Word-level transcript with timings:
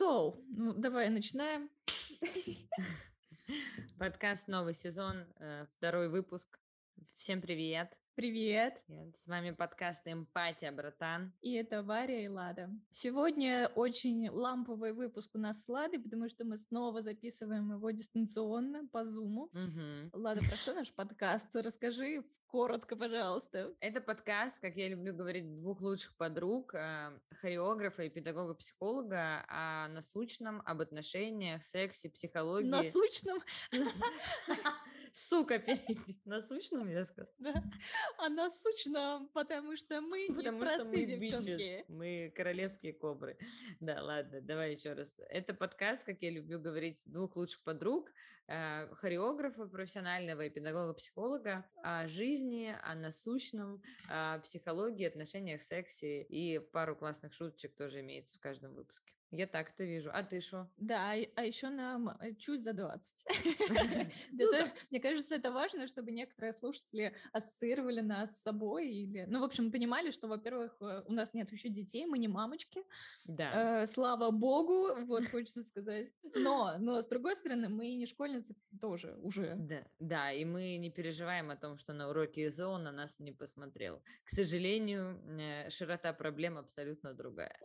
So, 0.00 0.42
ну 0.48 0.72
давай 0.72 1.10
начинаем. 1.10 1.68
Подкаст 3.98 4.48
«Новый 4.48 4.72
сезон», 4.72 5.26
э, 5.36 5.66
второй 5.76 6.08
выпуск. 6.08 6.58
Всем 7.16 7.40
привет. 7.40 7.92
Привет. 8.14 8.82
С 9.14 9.26
вами 9.26 9.52
подкаст 9.52 10.02
«Эмпатия, 10.06 10.72
братан». 10.72 11.32
И 11.40 11.54
это 11.54 11.82
Варя 11.82 12.22
и 12.24 12.28
Лада. 12.28 12.68
Сегодня 12.90 13.70
очень 13.74 14.28
ламповый 14.28 14.92
выпуск 14.92 15.30
у 15.34 15.38
нас 15.38 15.64
с 15.64 15.68
Ладой, 15.68 16.00
потому 16.00 16.28
что 16.28 16.44
мы 16.44 16.58
снова 16.58 17.02
записываем 17.02 17.72
его 17.72 17.90
дистанционно 17.90 18.86
по 18.88 19.06
Зуму. 19.06 19.48
Мгм. 19.52 20.10
Лада, 20.12 20.40
про 20.40 20.56
что 20.56 20.74
наш 20.74 20.92
подкаст? 20.92 21.48
Расскажи 21.54 22.24
коротко, 22.46 22.96
пожалуйста. 22.96 23.74
Это 23.80 24.00
подкаст, 24.00 24.60
как 24.60 24.76
я 24.76 24.88
люблю 24.88 25.14
говорить, 25.14 25.60
двух 25.60 25.80
лучших 25.80 26.14
подруг, 26.16 26.74
э, 26.74 27.18
хореографа 27.40 28.02
и 28.02 28.10
педагога-психолога 28.10 29.44
о 29.48 29.88
насущном, 29.88 30.60
об 30.66 30.80
отношениях, 30.80 31.62
сексе, 31.62 32.10
психологии. 32.10 32.68
Насущном? 32.68 33.38
Сука, 35.12 35.58
перебить. 35.58 36.24
Насущном, 36.24 36.88
я 36.90 37.04
сказала? 37.04 37.32
Да. 37.38 37.64
А 38.18 38.28
насущном, 38.28 39.28
потому 39.28 39.76
что 39.76 40.00
мы 40.00 40.28
не 40.28 40.34
Потому 40.34 40.62
что 40.64 40.76
простые 40.76 41.06
мы 41.06 41.26
девчонки. 41.26 41.50
bitches, 41.50 41.84
мы 41.88 42.32
королевские 42.36 42.92
кобры. 42.92 43.38
Да, 43.80 44.02
ладно, 44.02 44.40
давай 44.40 44.74
еще 44.74 44.92
раз. 44.92 45.14
Это 45.28 45.54
подкаст, 45.54 46.04
как 46.04 46.20
я 46.22 46.30
люблю 46.30 46.60
говорить, 46.60 47.00
двух 47.04 47.36
лучших 47.36 47.62
подруг, 47.62 48.10
э, 48.46 48.88
хореографа 48.94 49.66
профессионального 49.66 50.42
и 50.42 50.50
педагога-психолога 50.50 51.68
о 51.82 52.06
жизни, 52.08 52.76
о 52.82 52.94
насущном, 52.94 53.82
о 54.08 54.38
психологии, 54.40 55.06
отношениях, 55.06 55.62
сексе 55.62 56.22
и 56.22 56.58
пару 56.58 56.94
классных 56.96 57.32
шуточек 57.32 57.74
тоже 57.74 58.00
имеется 58.00 58.38
в 58.38 58.40
каждом 58.40 58.74
выпуске. 58.74 59.12
Я 59.32 59.46
так 59.46 59.70
это 59.70 59.84
вижу. 59.84 60.10
А 60.12 60.22
ты 60.24 60.40
что? 60.40 60.68
Да, 60.76 61.14
и- 61.14 61.30
а 61.36 61.44
еще 61.44 61.68
нам 61.68 62.08
э, 62.08 62.34
чуть 62.34 62.64
за 62.64 62.72
20. 62.72 63.24
Ну. 64.32 64.50
Мне 64.90 65.00
кажется, 65.00 65.34
это 65.34 65.52
важно, 65.52 65.86
чтобы 65.86 66.10
некоторые 66.10 66.52
слушатели 66.52 67.14
ассоциировали 67.32 68.00
нас 68.00 68.36
с 68.36 68.42
собой. 68.42 68.90
Или... 68.90 69.24
Ну, 69.28 69.40
в 69.40 69.44
общем, 69.44 69.70
понимали, 69.70 70.10
что, 70.10 70.28
во-первых, 70.28 70.76
э, 70.80 71.02
у 71.06 71.12
нас 71.12 71.34
нет 71.34 71.52
еще 71.52 71.68
детей, 71.68 72.06
мы 72.06 72.18
не 72.18 72.28
мамочки. 72.28 72.82
Да. 73.26 73.82
Э, 73.82 73.86
Слава 73.86 74.30
богу, 74.30 74.94
вот 75.04 75.28
хочется 75.28 75.62
сказать. 75.62 76.10
Но, 76.34 76.76
но, 76.78 77.00
с 77.00 77.06
другой 77.06 77.36
стороны, 77.36 77.68
мы 77.68 77.94
не 77.94 78.06
школьницы 78.06 78.54
тоже 78.80 79.14
уже. 79.22 79.54
Да, 79.56 79.86
да, 79.98 80.32
и 80.32 80.44
мы 80.44 80.76
не 80.76 80.90
переживаем 80.90 81.50
о 81.50 81.56
том, 81.56 81.78
что 81.78 81.92
на 81.92 82.08
уроке 82.08 82.46
ИЗО 82.46 82.78
на 82.78 82.92
нас 82.92 83.20
не 83.20 83.32
посмотрел. 83.32 84.02
К 84.24 84.30
сожалению, 84.30 85.20
широта 85.70 86.12
проблем 86.12 86.58
абсолютно 86.58 87.14
другая. 87.14 87.56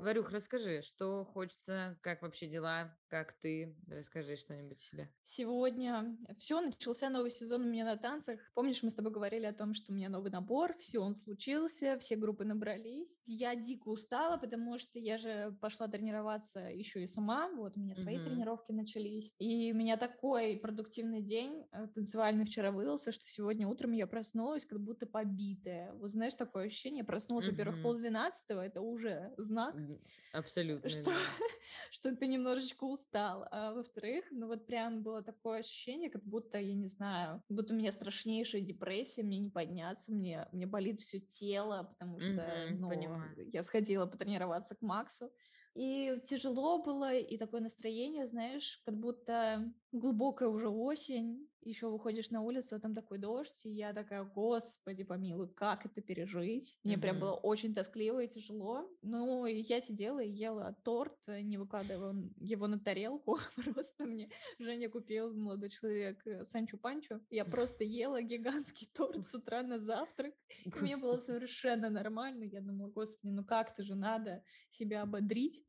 Варюх, 0.00 0.30
расскажи, 0.30 0.80
что 0.82 1.24
хочется, 1.24 1.98
как 2.02 2.22
вообще 2.22 2.46
дела, 2.46 2.96
как 3.08 3.32
ты, 3.40 3.76
расскажи 3.88 4.36
что-нибудь 4.36 4.80
себе. 4.80 5.12
Сегодня 5.30 6.16
все, 6.38 6.62
начался 6.62 7.10
новый 7.10 7.30
сезон 7.30 7.60
у 7.60 7.68
меня 7.70 7.84
на 7.84 7.98
танцах. 7.98 8.40
Помнишь, 8.54 8.82
мы 8.82 8.90
с 8.90 8.94
тобой 8.94 9.12
говорили 9.12 9.44
о 9.44 9.52
том, 9.52 9.74
что 9.74 9.92
у 9.92 9.94
меня 9.94 10.08
новый 10.08 10.30
набор, 10.30 10.74
все, 10.78 11.00
он 11.00 11.16
случился, 11.16 11.98
все 11.98 12.16
группы 12.16 12.46
набрались. 12.46 13.20
Я 13.26 13.54
дико 13.54 13.88
устала, 13.88 14.38
потому 14.38 14.78
что 14.78 14.98
я 14.98 15.18
же 15.18 15.54
пошла 15.60 15.86
тренироваться 15.86 16.60
еще 16.60 17.04
и 17.04 17.06
сама, 17.06 17.50
вот 17.50 17.76
у 17.76 17.80
меня 17.80 17.94
свои 17.94 18.18
Мгм. 18.18 18.18
тренировки 18.18 18.72
начались. 18.72 19.30
И 19.38 19.70
у 19.72 19.76
меня 19.76 19.98
такой 19.98 20.56
продуктивный 20.56 21.20
день 21.20 21.66
э, 21.72 21.88
танцевальный 21.94 22.46
вчера 22.46 22.72
выдался, 22.72 23.12
что 23.12 23.26
сегодня 23.26 23.68
утром 23.68 23.92
я 23.92 24.06
проснулась 24.06 24.64
как 24.64 24.80
будто 24.80 25.04
побитая. 25.04 25.92
Вот 25.92 26.10
знаешь, 26.10 26.34
такое 26.34 26.68
ощущение, 26.68 27.04
проснулась, 27.04 27.48
во-первых, 27.48 27.80
Мгм. 27.80 27.82
полдвенадцатого, 27.82 28.64
это 28.64 28.80
уже 28.80 29.34
знак, 29.36 29.76
М, 29.76 29.98
Абсолютно. 30.32 30.82
что, 30.86 31.10
да. 31.10 31.12
что 31.90 32.14
ты 32.14 32.26
немножечко 32.26 32.84
устал. 32.98 33.46
А 33.50 33.72
во-вторых, 33.72 34.26
ну 34.30 34.46
вот 34.46 34.66
прям 34.66 35.02
было 35.02 35.22
такое 35.22 35.60
ощущение, 35.60 36.10
как 36.10 36.24
будто, 36.24 36.58
я 36.58 36.74
не 36.74 36.88
знаю, 36.88 37.42
будто 37.48 37.74
у 37.74 37.76
меня 37.76 37.92
страшнейшая 37.92 38.60
депрессия, 38.62 39.22
мне 39.22 39.38
не 39.38 39.50
подняться, 39.50 40.12
мне, 40.12 40.48
мне 40.52 40.66
болит 40.66 41.00
все 41.00 41.20
тело, 41.20 41.84
потому 41.84 42.20
что 42.20 42.66
Мгм, 42.66 42.68
ну, 42.68 43.14
понимаю. 43.20 43.36
я 43.36 43.62
сходила 43.62 44.06
потренироваться 44.06 44.74
к 44.76 44.82
Максу. 44.82 45.30
И 45.74 46.20
тяжело 46.26 46.82
было, 46.82 47.14
и 47.14 47.36
такое 47.38 47.60
настроение, 47.60 48.26
знаешь, 48.26 48.82
как 48.84 48.98
будто 48.98 49.72
глубокая 49.92 50.48
уже 50.48 50.68
осень, 50.68 51.48
еще 51.62 51.90
выходишь 51.90 52.30
на 52.30 52.40
улицу, 52.42 52.76
а 52.76 52.78
там 52.80 52.94
такой 52.94 53.18
дождь, 53.18 53.66
и 53.66 53.70
я 53.70 53.92
такая, 53.92 54.24
господи 54.24 55.02
помилуй, 55.04 55.48
как 55.48 55.84
это 55.84 56.00
пережить? 56.00 56.78
Мне 56.84 56.96
прям 56.96 57.16
Мгм. 57.16 57.20
было 57.20 57.32
очень 57.34 57.74
тоскливо 57.74 58.20
и 58.22 58.28
тяжело. 58.28 58.88
Ну, 59.02 59.44
я 59.44 59.80
сидела 59.80 60.20
и 60.20 60.30
ела 60.30 60.76
торт, 60.84 61.18
э, 61.26 61.40
не 61.42 61.58
выкладывая 61.58 62.10
он- 62.10 62.32
его 62.40 62.68
на 62.68 62.78
тарелку. 62.78 63.38
Просто 63.76 64.06
мне 64.06 64.30
Женя 64.58 64.88
купил, 64.88 65.34
молодой 65.34 65.68
человек, 65.68 66.26
э, 66.26 66.44
Санчо-Панчо. 66.44 67.20
Я 67.30 67.44
просто 67.44 67.84
ела 67.84 68.22
гигантский 68.22 68.88
торт 68.94 69.26
с 69.26 69.34
утра 69.34 69.62
на 69.62 69.78
завтрак. 69.78 70.34
И 70.64 70.70
мне 70.80 70.96
было 70.96 71.18
совершенно 71.18 71.90
нормально. 71.90 72.44
Я 72.44 72.60
думала, 72.60 72.88
господи, 72.88 73.30
ну 73.32 73.44
как-то 73.44 73.82
же 73.82 73.94
надо 73.94 74.42
себя 74.70 75.02
ободрить. 75.02 75.64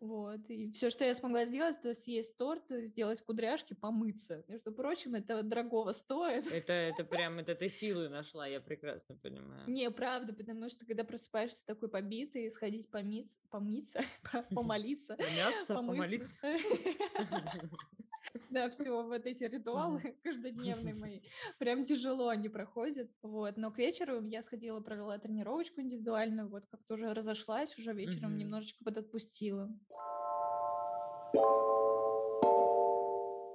Вот. 0.00 0.40
И 0.50 0.72
все, 0.72 0.90
что 0.90 1.04
я 1.04 1.14
смогла 1.14 1.44
сделать, 1.44 1.76
это 1.78 1.94
съесть 1.94 2.36
торт, 2.36 2.64
сделать 2.70 3.18
кудряшки, 3.48 3.74
помыться. 3.74 4.44
Между 4.48 4.72
прочим, 4.72 5.14
это 5.14 5.42
дорогого 5.42 5.92
стоит. 5.92 6.46
Это, 6.52 6.72
это 6.72 7.04
прям, 7.04 7.38
это 7.38 7.54
ты 7.54 7.70
силы 7.70 8.08
нашла, 8.08 8.46
я 8.46 8.60
прекрасно 8.60 9.16
понимаю. 9.16 9.62
Не, 9.68 9.90
правда, 9.90 10.32
потому 10.32 10.68
что 10.68 10.84
когда 10.86 11.04
просыпаешься 11.04 11.64
такой 11.66 11.88
побитый, 11.88 12.50
сходить 12.50 12.90
помиться, 12.90 13.38
помыться, 13.50 14.00
по- 14.32 14.42
помолиться, 14.54 15.16
Помяться, 15.16 15.74
помолиться. 15.74 16.40
Да, 18.50 18.68
все, 18.68 19.02
вот 19.02 19.26
эти 19.26 19.44
ритуалы 19.44 20.00
каждодневные 20.22 20.94
мои, 20.94 21.20
прям 21.58 21.84
тяжело 21.84 22.28
они 22.28 22.48
проходят, 22.48 23.10
вот, 23.22 23.56
но 23.56 23.70
к 23.70 23.78
вечеру 23.78 24.22
я 24.26 24.42
сходила, 24.42 24.80
провела 24.80 25.18
тренировочку 25.18 25.80
индивидуальную, 25.80 26.48
вот 26.48 26.66
как-то 26.66 26.94
уже 26.94 27.14
разошлась, 27.14 27.78
уже 27.78 27.94
вечером 27.94 28.36
немножечко 28.36 28.84
подотпустила. 28.84 29.70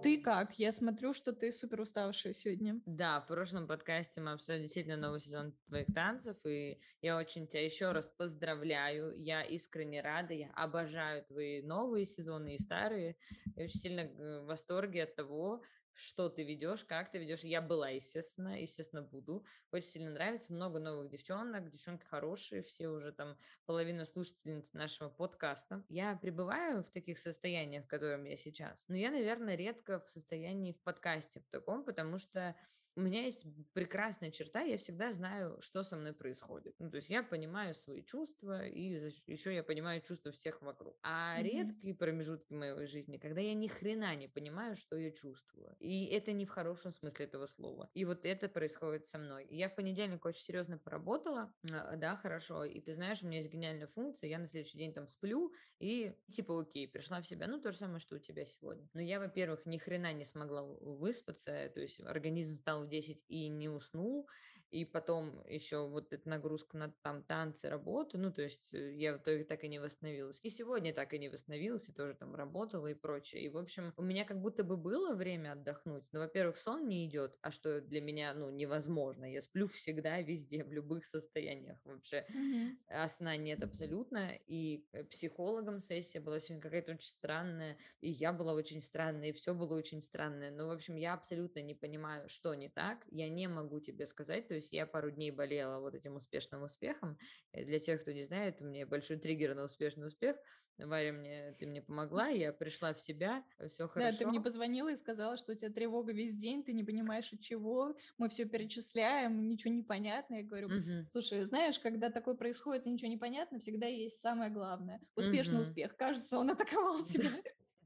Ты 0.03 0.21
как? 0.21 0.59
Я 0.59 0.73
смотрю, 0.73 1.13
что 1.13 1.31
ты 1.31 1.51
супер 1.53 1.79
уставшая 1.79 2.33
сегодня. 2.33 2.81
Да, 2.85 3.21
в 3.21 3.27
прошлом 3.27 3.67
подкасте 3.67 4.19
мы 4.19 4.33
обсуждали 4.33 4.63
действительно 4.63 4.97
новый 4.97 5.21
сезон 5.21 5.53
твоих 5.67 5.87
танцев, 5.93 6.35
и 6.45 6.77
я 7.01 7.17
очень 7.17 7.47
тебя 7.47 7.63
еще 7.63 7.91
раз 7.93 8.09
поздравляю. 8.09 9.15
Я 9.15 9.43
искренне 9.43 10.01
рада, 10.01 10.33
я 10.33 10.51
обожаю 10.55 11.23
твои 11.23 11.61
новые 11.61 12.05
сезоны 12.05 12.55
и 12.55 12.57
старые. 12.57 13.15
Я 13.55 13.63
очень 13.63 13.79
сильно 13.79 14.03
г- 14.03 14.41
в 14.41 14.45
восторге 14.47 15.03
от 15.03 15.15
того, 15.15 15.63
что 15.93 16.29
ты 16.29 16.43
ведешь, 16.43 16.83
как 16.85 17.11
ты 17.11 17.19
ведешь. 17.19 17.41
Я 17.41 17.61
была, 17.61 17.89
естественно, 17.89 18.61
естественно, 18.61 19.01
буду. 19.01 19.45
Очень 19.71 19.87
сильно 19.87 20.11
нравится. 20.11 20.53
Много 20.53 20.79
новых 20.79 21.09
девчонок, 21.09 21.69
девчонки 21.69 22.05
хорошие, 22.05 22.63
все 22.63 22.87
уже 22.87 23.11
там 23.11 23.37
половина 23.65 24.05
слушательниц 24.05 24.73
нашего 24.73 25.09
подкаста. 25.09 25.83
Я 25.89 26.15
пребываю 26.15 26.83
в 26.83 26.89
таких 26.89 27.19
состояниях, 27.19 27.85
в 27.85 27.87
котором 27.87 28.25
я 28.25 28.37
сейчас. 28.37 28.85
Но 28.87 28.95
я, 28.95 29.11
наверное, 29.11 29.55
редко 29.55 29.99
в 29.99 30.09
состоянии 30.09 30.73
в 30.73 30.81
подкасте 30.81 31.39
в 31.39 31.47
таком, 31.49 31.83
потому 31.83 32.19
что 32.19 32.55
у 32.95 33.01
меня 33.01 33.23
есть 33.25 33.45
прекрасная 33.73 34.31
черта, 34.31 34.61
я 34.61 34.77
всегда 34.77 35.13
знаю, 35.13 35.59
что 35.61 35.83
со 35.83 35.95
мной 35.97 36.13
происходит. 36.13 36.75
Ну, 36.79 36.89
то 36.91 36.97
есть 36.97 37.09
я 37.09 37.23
понимаю 37.23 37.73
свои 37.73 38.03
чувства, 38.03 38.65
и 38.67 38.99
еще 39.25 39.53
я 39.53 39.63
понимаю 39.63 40.01
чувства 40.01 40.31
всех 40.31 40.61
вокруг. 40.61 40.97
А 41.01 41.41
Мгм. 41.41 41.75
редкие 41.81 41.95
промежутки 41.95 42.53
моей 42.53 42.85
жизни, 42.87 43.17
когда 43.17 43.41
я 43.41 43.53
ни 43.55 43.67
хрена 43.67 44.15
не 44.15 44.27
понимаю, 44.27 44.75
что 44.75 44.95
я 44.95 45.11
чувствую. 45.11 45.75
И 45.79 46.05
это 46.05 46.31
не 46.33 46.45
в 46.45 46.49
хорошем 46.49 46.91
смысле 46.91 47.25
этого 47.25 47.47
слова. 47.47 47.89
И 47.93 48.05
вот 48.05 48.25
это 48.25 48.47
происходит 48.47 49.05
со 49.05 49.17
мной. 49.17 49.47
Я 49.49 49.69
в 49.69 49.75
понедельник 49.75 50.23
очень 50.25 50.43
серьезно 50.43 50.77
поработала, 50.77 51.53
а, 51.71 51.95
да, 51.95 52.15
хорошо. 52.15 52.63
И 52.63 52.79
ты 52.79 52.93
знаешь, 52.93 53.23
у 53.23 53.27
меня 53.27 53.37
есть 53.39 53.51
гениальная 53.51 53.87
функция, 53.87 54.29
я 54.29 54.37
на 54.37 54.47
следующий 54.47 54.77
день 54.77 54.93
там 54.93 55.07
сплю, 55.07 55.51
и 55.79 56.15
типа 56.31 56.59
окей, 56.61 56.87
пришла 56.87 57.21
в 57.21 57.27
себя. 57.27 57.47
Ну, 57.47 57.59
то 57.61 57.71
же 57.71 57.77
самое, 57.77 57.99
что 57.99 58.15
у 58.15 58.19
тебя 58.19 58.45
сегодня. 58.45 58.89
Но 58.93 59.01
я, 59.01 59.19
во-первых, 59.19 59.65
ни 59.65 59.77
хрена 59.77 60.13
не 60.13 60.23
смогла 60.23 60.63
выспаться, 60.63 61.69
то 61.73 61.81
есть 61.81 61.99
организм 62.01 62.57
встал 62.57 62.82
в 62.83 62.87
10 62.87 63.23
и 63.27 63.47
не 63.49 63.69
уснул, 63.69 64.27
и 64.73 64.85
потом 64.85 65.43
еще 65.47 65.87
вот 65.87 66.11
эта 66.13 66.27
нагрузка 66.27 66.77
на 66.77 66.91
там 67.03 67.23
танцы, 67.23 67.69
работы, 67.69 68.17
ну, 68.17 68.31
то 68.31 68.41
есть 68.41 68.73
э, 68.73 68.93
я 68.95 69.13
в 69.13 69.21
итоге 69.21 69.43
так 69.43 69.63
и 69.63 69.67
не 69.69 69.79
восстановилась. 69.79 70.39
И 70.43 70.49
сегодня 70.49 70.93
так 70.93 71.13
и 71.13 71.19
не 71.19 71.29
восстановилась, 71.29 71.87
и 71.89 71.93
тоже 71.93 72.15
там 72.15 72.35
работала 72.35 72.87
и 72.87 72.95
прочее. 72.95 73.43
И, 73.43 73.49
в 73.49 73.57
общем, 73.57 73.93
у 73.97 74.01
меня 74.01 74.25
как 74.25 74.41
будто 74.41 74.63
бы 74.63 74.75
было 74.77 75.13
время 75.13 75.51
отдохнуть, 75.53 76.03
но, 76.11 76.21
во-первых, 76.21 76.57
сон 76.57 76.87
не 76.87 77.05
идет, 77.05 77.37
а 77.41 77.51
что 77.51 77.81
для 77.81 78.01
меня, 78.01 78.33
ну, 78.33 78.49
невозможно. 78.49 79.25
Я 79.31 79.41
сплю 79.41 79.67
всегда, 79.67 80.19
везде, 80.21 80.63
в 80.63 80.71
любых 80.73 81.05
состояниях 81.05 81.77
вообще 81.83 82.25
Мгм. 82.29 82.77
а 82.87 83.07
сна 83.09 83.37
нет 83.37 83.63
абсолютно, 83.63 84.31
и 84.47 84.85
э, 84.93 85.03
психологом 85.05 85.79
сессия 85.79 86.19
была 86.19 86.39
сегодня 86.39 86.61
какая-то 86.61 86.91
очень 86.93 87.07
странная, 87.09 87.77
и 88.01 88.09
я 88.09 88.33
была 88.33 88.53
очень 88.53 88.81
странная, 88.81 89.29
и 89.29 89.33
все 89.33 89.53
было 89.53 89.75
очень 89.75 90.01
странное. 90.01 90.51
Ну, 90.51 90.67
в 90.67 90.71
общем, 90.71 90.95
я 90.95 91.13
абсолютно 91.13 91.59
не 91.61 91.73
понимаю, 91.73 92.29
что 92.29 92.53
не 92.53 92.69
так, 92.69 93.05
я 93.09 93.29
не 93.29 93.47
могу 93.47 93.79
тебе 93.79 94.05
сказать, 94.05 94.47
то 94.47 94.53
есть 94.53 94.62
есть 94.63 94.73
я 94.73 94.85
пару 94.87 95.11
дней 95.11 95.31
болела 95.31 95.79
вот 95.79 95.93
этим 95.93 96.15
успешным 96.15 96.63
успехом. 96.63 97.17
Э, 97.51 97.63
для 97.63 97.79
тех, 97.79 98.01
кто 98.01 98.11
не 98.11 98.23
знает, 98.23 98.61
у 98.61 98.65
меня 98.65 98.87
большой 98.87 99.17
триггер 99.17 99.53
на 99.55 99.65
успешный 99.65 100.07
успех. 100.07 100.37
Варя, 100.79 101.13
мне, 101.13 101.55
ты 101.59 101.67
мне 101.67 101.83
помогла, 101.83 102.29
я 102.29 102.51
пришла 102.51 102.95
в 102.95 102.99
себя, 102.99 103.43
все 103.69 103.87
хорошо. 103.87 104.11
Да, 104.11 104.17
ты 104.17 104.25
мне 104.25 104.41
позвонила 104.41 104.91
и 104.91 104.95
сказала, 104.95 105.37
что 105.37 105.51
у 105.51 105.55
тебя 105.55 105.69
тревога 105.69 106.13
весь 106.13 106.35
день, 106.35 106.63
ты 106.63 106.73
не 106.73 106.83
понимаешь 106.83 107.31
от 107.31 107.41
чего, 107.41 107.95
мы 108.17 108.27
все 108.29 108.45
перечисляем, 108.45 109.47
ничего 109.47 109.71
не 109.71 109.83
понятно. 109.83 110.35
Я 110.35 110.43
говорю, 110.43 110.67
угу. 110.67 111.07
слушай, 111.11 111.43
знаешь, 111.43 111.79
когда 111.79 112.09
такое 112.09 112.33
происходит 112.33 112.87
и 112.87 112.89
ничего 112.89 113.11
не 113.11 113.17
понятно, 113.17 113.59
всегда 113.59 113.85
есть 113.85 114.19
самое 114.19 114.49
главное. 114.49 114.99
Успешный 115.15 115.57
угу. 115.57 115.61
успех. 115.61 115.95
Кажется, 115.95 116.39
он 116.39 116.49
атаковал 116.49 117.03
тебя. 117.05 117.29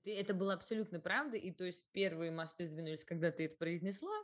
Ты, 0.05 0.15
это 0.15 0.33
было 0.33 0.53
абсолютно 0.53 1.01
правда, 1.01 1.35
и 1.35 1.51
то 1.51 1.65
есть 1.65 1.83
первые 1.91 2.31
мосты 2.31 2.67
сдвинулись, 2.67 3.03
когда 3.03 3.31
ты 3.31 3.45
это 3.45 3.57
произнесла, 3.57 4.15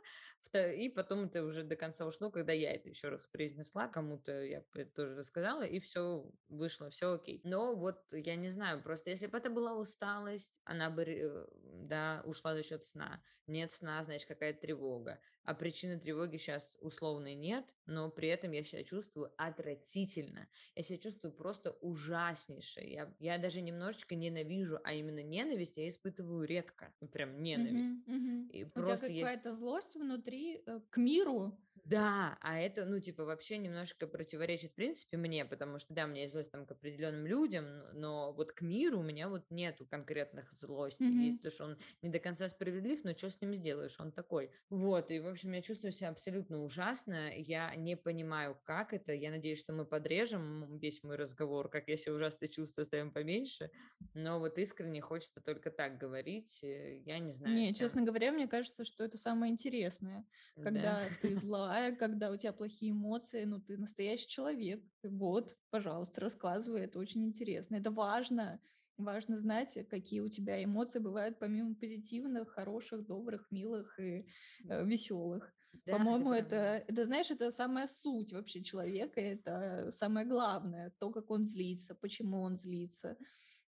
и 0.58 0.88
потом 0.88 1.24
это 1.24 1.42
уже 1.44 1.62
до 1.62 1.76
конца 1.76 2.06
ушло, 2.06 2.30
когда 2.30 2.52
я 2.52 2.72
это 2.72 2.88
еще 2.88 3.08
раз 3.08 3.26
произнесла, 3.26 3.88
кому-то 3.88 4.42
я 4.42 4.62
тоже 4.94 5.16
рассказала, 5.16 5.62
и 5.62 5.80
все 5.80 6.30
вышло, 6.48 6.90
все 6.90 7.14
окей. 7.14 7.40
Но 7.44 7.74
вот 7.74 8.02
я 8.12 8.36
не 8.36 8.48
знаю, 8.48 8.82
просто 8.82 9.10
если 9.10 9.26
бы 9.26 9.38
это 9.38 9.50
была 9.50 9.74
усталость, 9.74 10.52
она 10.64 10.90
бы, 10.90 11.02
э, 11.02 11.46
да, 11.62 12.22
ушла 12.24 12.54
за 12.54 12.62
счет 12.62 12.84
сна. 12.84 13.22
Нет 13.46 13.72
сна, 13.72 14.02
значит, 14.04 14.26
какая-то 14.26 14.60
тревога. 14.60 15.20
А 15.42 15.54
причины 15.54 16.00
тревоги 16.00 16.38
сейчас 16.38 16.78
условной 16.80 17.34
нет, 17.34 17.66
но 17.84 18.10
при 18.10 18.28
этом 18.28 18.52
я 18.52 18.64
себя 18.64 18.82
чувствую 18.84 19.30
отвратительно. 19.36 20.48
Я 20.74 20.82
себя 20.82 20.98
чувствую 20.98 21.32
просто 21.32 21.72
ужаснейше. 21.82 22.80
Я, 22.80 23.14
я 23.18 23.36
даже 23.36 23.60
немножечко 23.60 24.14
ненавижу, 24.14 24.80
а 24.84 24.94
именно 24.94 25.22
ненависть 25.22 25.76
я 25.76 25.86
испытываю 25.88 26.44
редко. 26.46 26.94
Прям 27.12 27.42
ненависть. 27.42 28.08
Угу, 28.08 28.16
угу. 28.16 28.48
И 28.52 28.64
У 28.64 28.70
просто 28.70 29.08
тебя 29.08 29.26
какая-то 29.26 29.48
есть... 29.50 29.58
злость 29.58 29.94
внутри 29.96 30.43
э, 30.52 30.80
к 30.90 30.96
миру, 30.96 31.52
да, 31.84 32.38
а 32.40 32.58
это, 32.58 32.86
ну, 32.86 32.98
типа, 32.98 33.24
вообще 33.24 33.58
немножко 33.58 34.06
противоречит, 34.06 34.72
в 34.72 34.74
принципе, 34.74 35.18
мне, 35.18 35.44
потому 35.44 35.78
что, 35.78 35.92
да, 35.92 36.04
у 36.04 36.08
меня 36.08 36.22
есть 36.22 36.32
злость 36.32 36.50
там 36.50 36.64
к 36.64 36.70
определенным 36.70 37.26
людям, 37.26 37.66
но 37.92 38.32
вот 38.32 38.52
к 38.52 38.62
миру 38.62 39.00
у 39.00 39.02
меня 39.02 39.28
вот 39.28 39.44
нету 39.50 39.84
конкретных 39.84 40.50
злостей. 40.54 41.04
Mm-hmm. 41.06 41.24
Есть, 41.26 41.42
то, 41.42 41.50
что 41.50 41.64
он 41.64 41.76
не 42.00 42.08
до 42.08 42.18
конца 42.18 42.48
справедлив, 42.48 43.04
но 43.04 43.12
что 43.12 43.28
с 43.28 43.38
ним 43.42 43.54
сделаешь, 43.54 43.96
он 43.98 44.12
такой. 44.12 44.50
Вот, 44.70 45.10
и, 45.10 45.20
в 45.20 45.28
общем, 45.28 45.52
я 45.52 45.60
чувствую 45.60 45.92
себя 45.92 46.08
абсолютно 46.08 46.62
ужасно, 46.64 47.30
я 47.36 47.74
не 47.74 47.96
понимаю, 47.96 48.58
как 48.64 48.94
это, 48.94 49.12
я 49.12 49.30
надеюсь, 49.30 49.60
что 49.60 49.74
мы 49.74 49.84
подрежем 49.84 50.78
весь 50.78 51.02
мой 51.02 51.16
разговор, 51.16 51.68
как 51.68 51.88
я 51.88 51.98
себя 51.98 52.14
ужасно 52.14 52.48
чувствую, 52.48 52.86
ставим 52.86 53.12
поменьше, 53.12 53.70
но 54.14 54.38
вот 54.38 54.56
искренне 54.56 55.02
хочется 55.02 55.42
только 55.42 55.70
так 55.70 55.98
говорить, 55.98 56.60
э, 56.62 57.00
я 57.04 57.18
не 57.18 57.32
знаю. 57.32 57.54
Не, 57.54 57.74
честно 57.74 58.02
говоря, 58.02 58.32
мне 58.32 58.48
кажется, 58.48 58.86
что 58.86 59.04
это 59.04 59.18
самое 59.18 59.52
интересное, 59.52 60.24
когда 60.56 61.00
да? 61.00 61.02
ты 61.20 61.36
зла 61.36 61.73
плохая, 61.74 61.96
когда 61.96 62.30
у 62.30 62.36
тебя 62.36 62.52
плохие 62.52 62.92
эмоции, 62.92 63.44
ну, 63.44 63.60
ты 63.60 63.76
настоящий 63.76 64.28
человек. 64.28 64.82
Вот, 65.02 65.56
пожалуйста, 65.70 66.20
рассказывай, 66.20 66.82
это 66.82 66.98
очень 66.98 67.24
интересно. 67.24 67.76
Это 67.76 67.90
важно. 67.90 68.60
Важно 68.96 69.38
знать, 69.38 69.76
какие 69.90 70.20
у 70.20 70.28
тебя 70.28 70.62
эмоции 70.62 71.00
бывают, 71.00 71.40
помимо 71.40 71.74
позитивных, 71.74 72.50
хороших, 72.50 73.04
добрых, 73.04 73.50
милых 73.50 73.98
и 73.98 74.24
э, 74.68 74.86
веселых. 74.86 75.52
Да, 75.84 75.98
По-моему, 75.98 76.32
это, 76.32 76.54
это, 76.54 76.84
это, 76.92 77.04
знаешь, 77.04 77.30
это 77.32 77.50
самая 77.50 77.88
суть 77.88 78.32
вообще 78.32 78.62
человека, 78.62 79.20
это 79.20 79.90
самое 79.90 80.24
главное, 80.24 80.92
то, 81.00 81.10
как 81.10 81.32
он 81.32 81.48
злится, 81.48 81.96
почему 81.96 82.40
он 82.42 82.56
злится. 82.56 83.16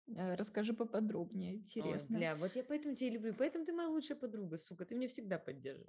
Э, 0.09 0.35
расскажи 0.35 0.75
поподробнее, 0.75 1.55
интересно. 1.55 2.17
Ой, 2.17 2.21
бля, 2.21 2.37
вот 2.37 2.55
я 2.55 2.63
поэтому 2.63 2.95
тебя 2.95 3.13
люблю, 3.13 3.35
поэтому 3.39 3.65
ты 3.65 3.73
моя 3.73 3.89
лучшая 3.89 4.19
подруга, 4.19 4.59
сука, 4.59 4.85
ты 4.85 4.95
меня 4.95 5.09
всегда 5.09 5.39
поддерживаешь. 5.39 5.89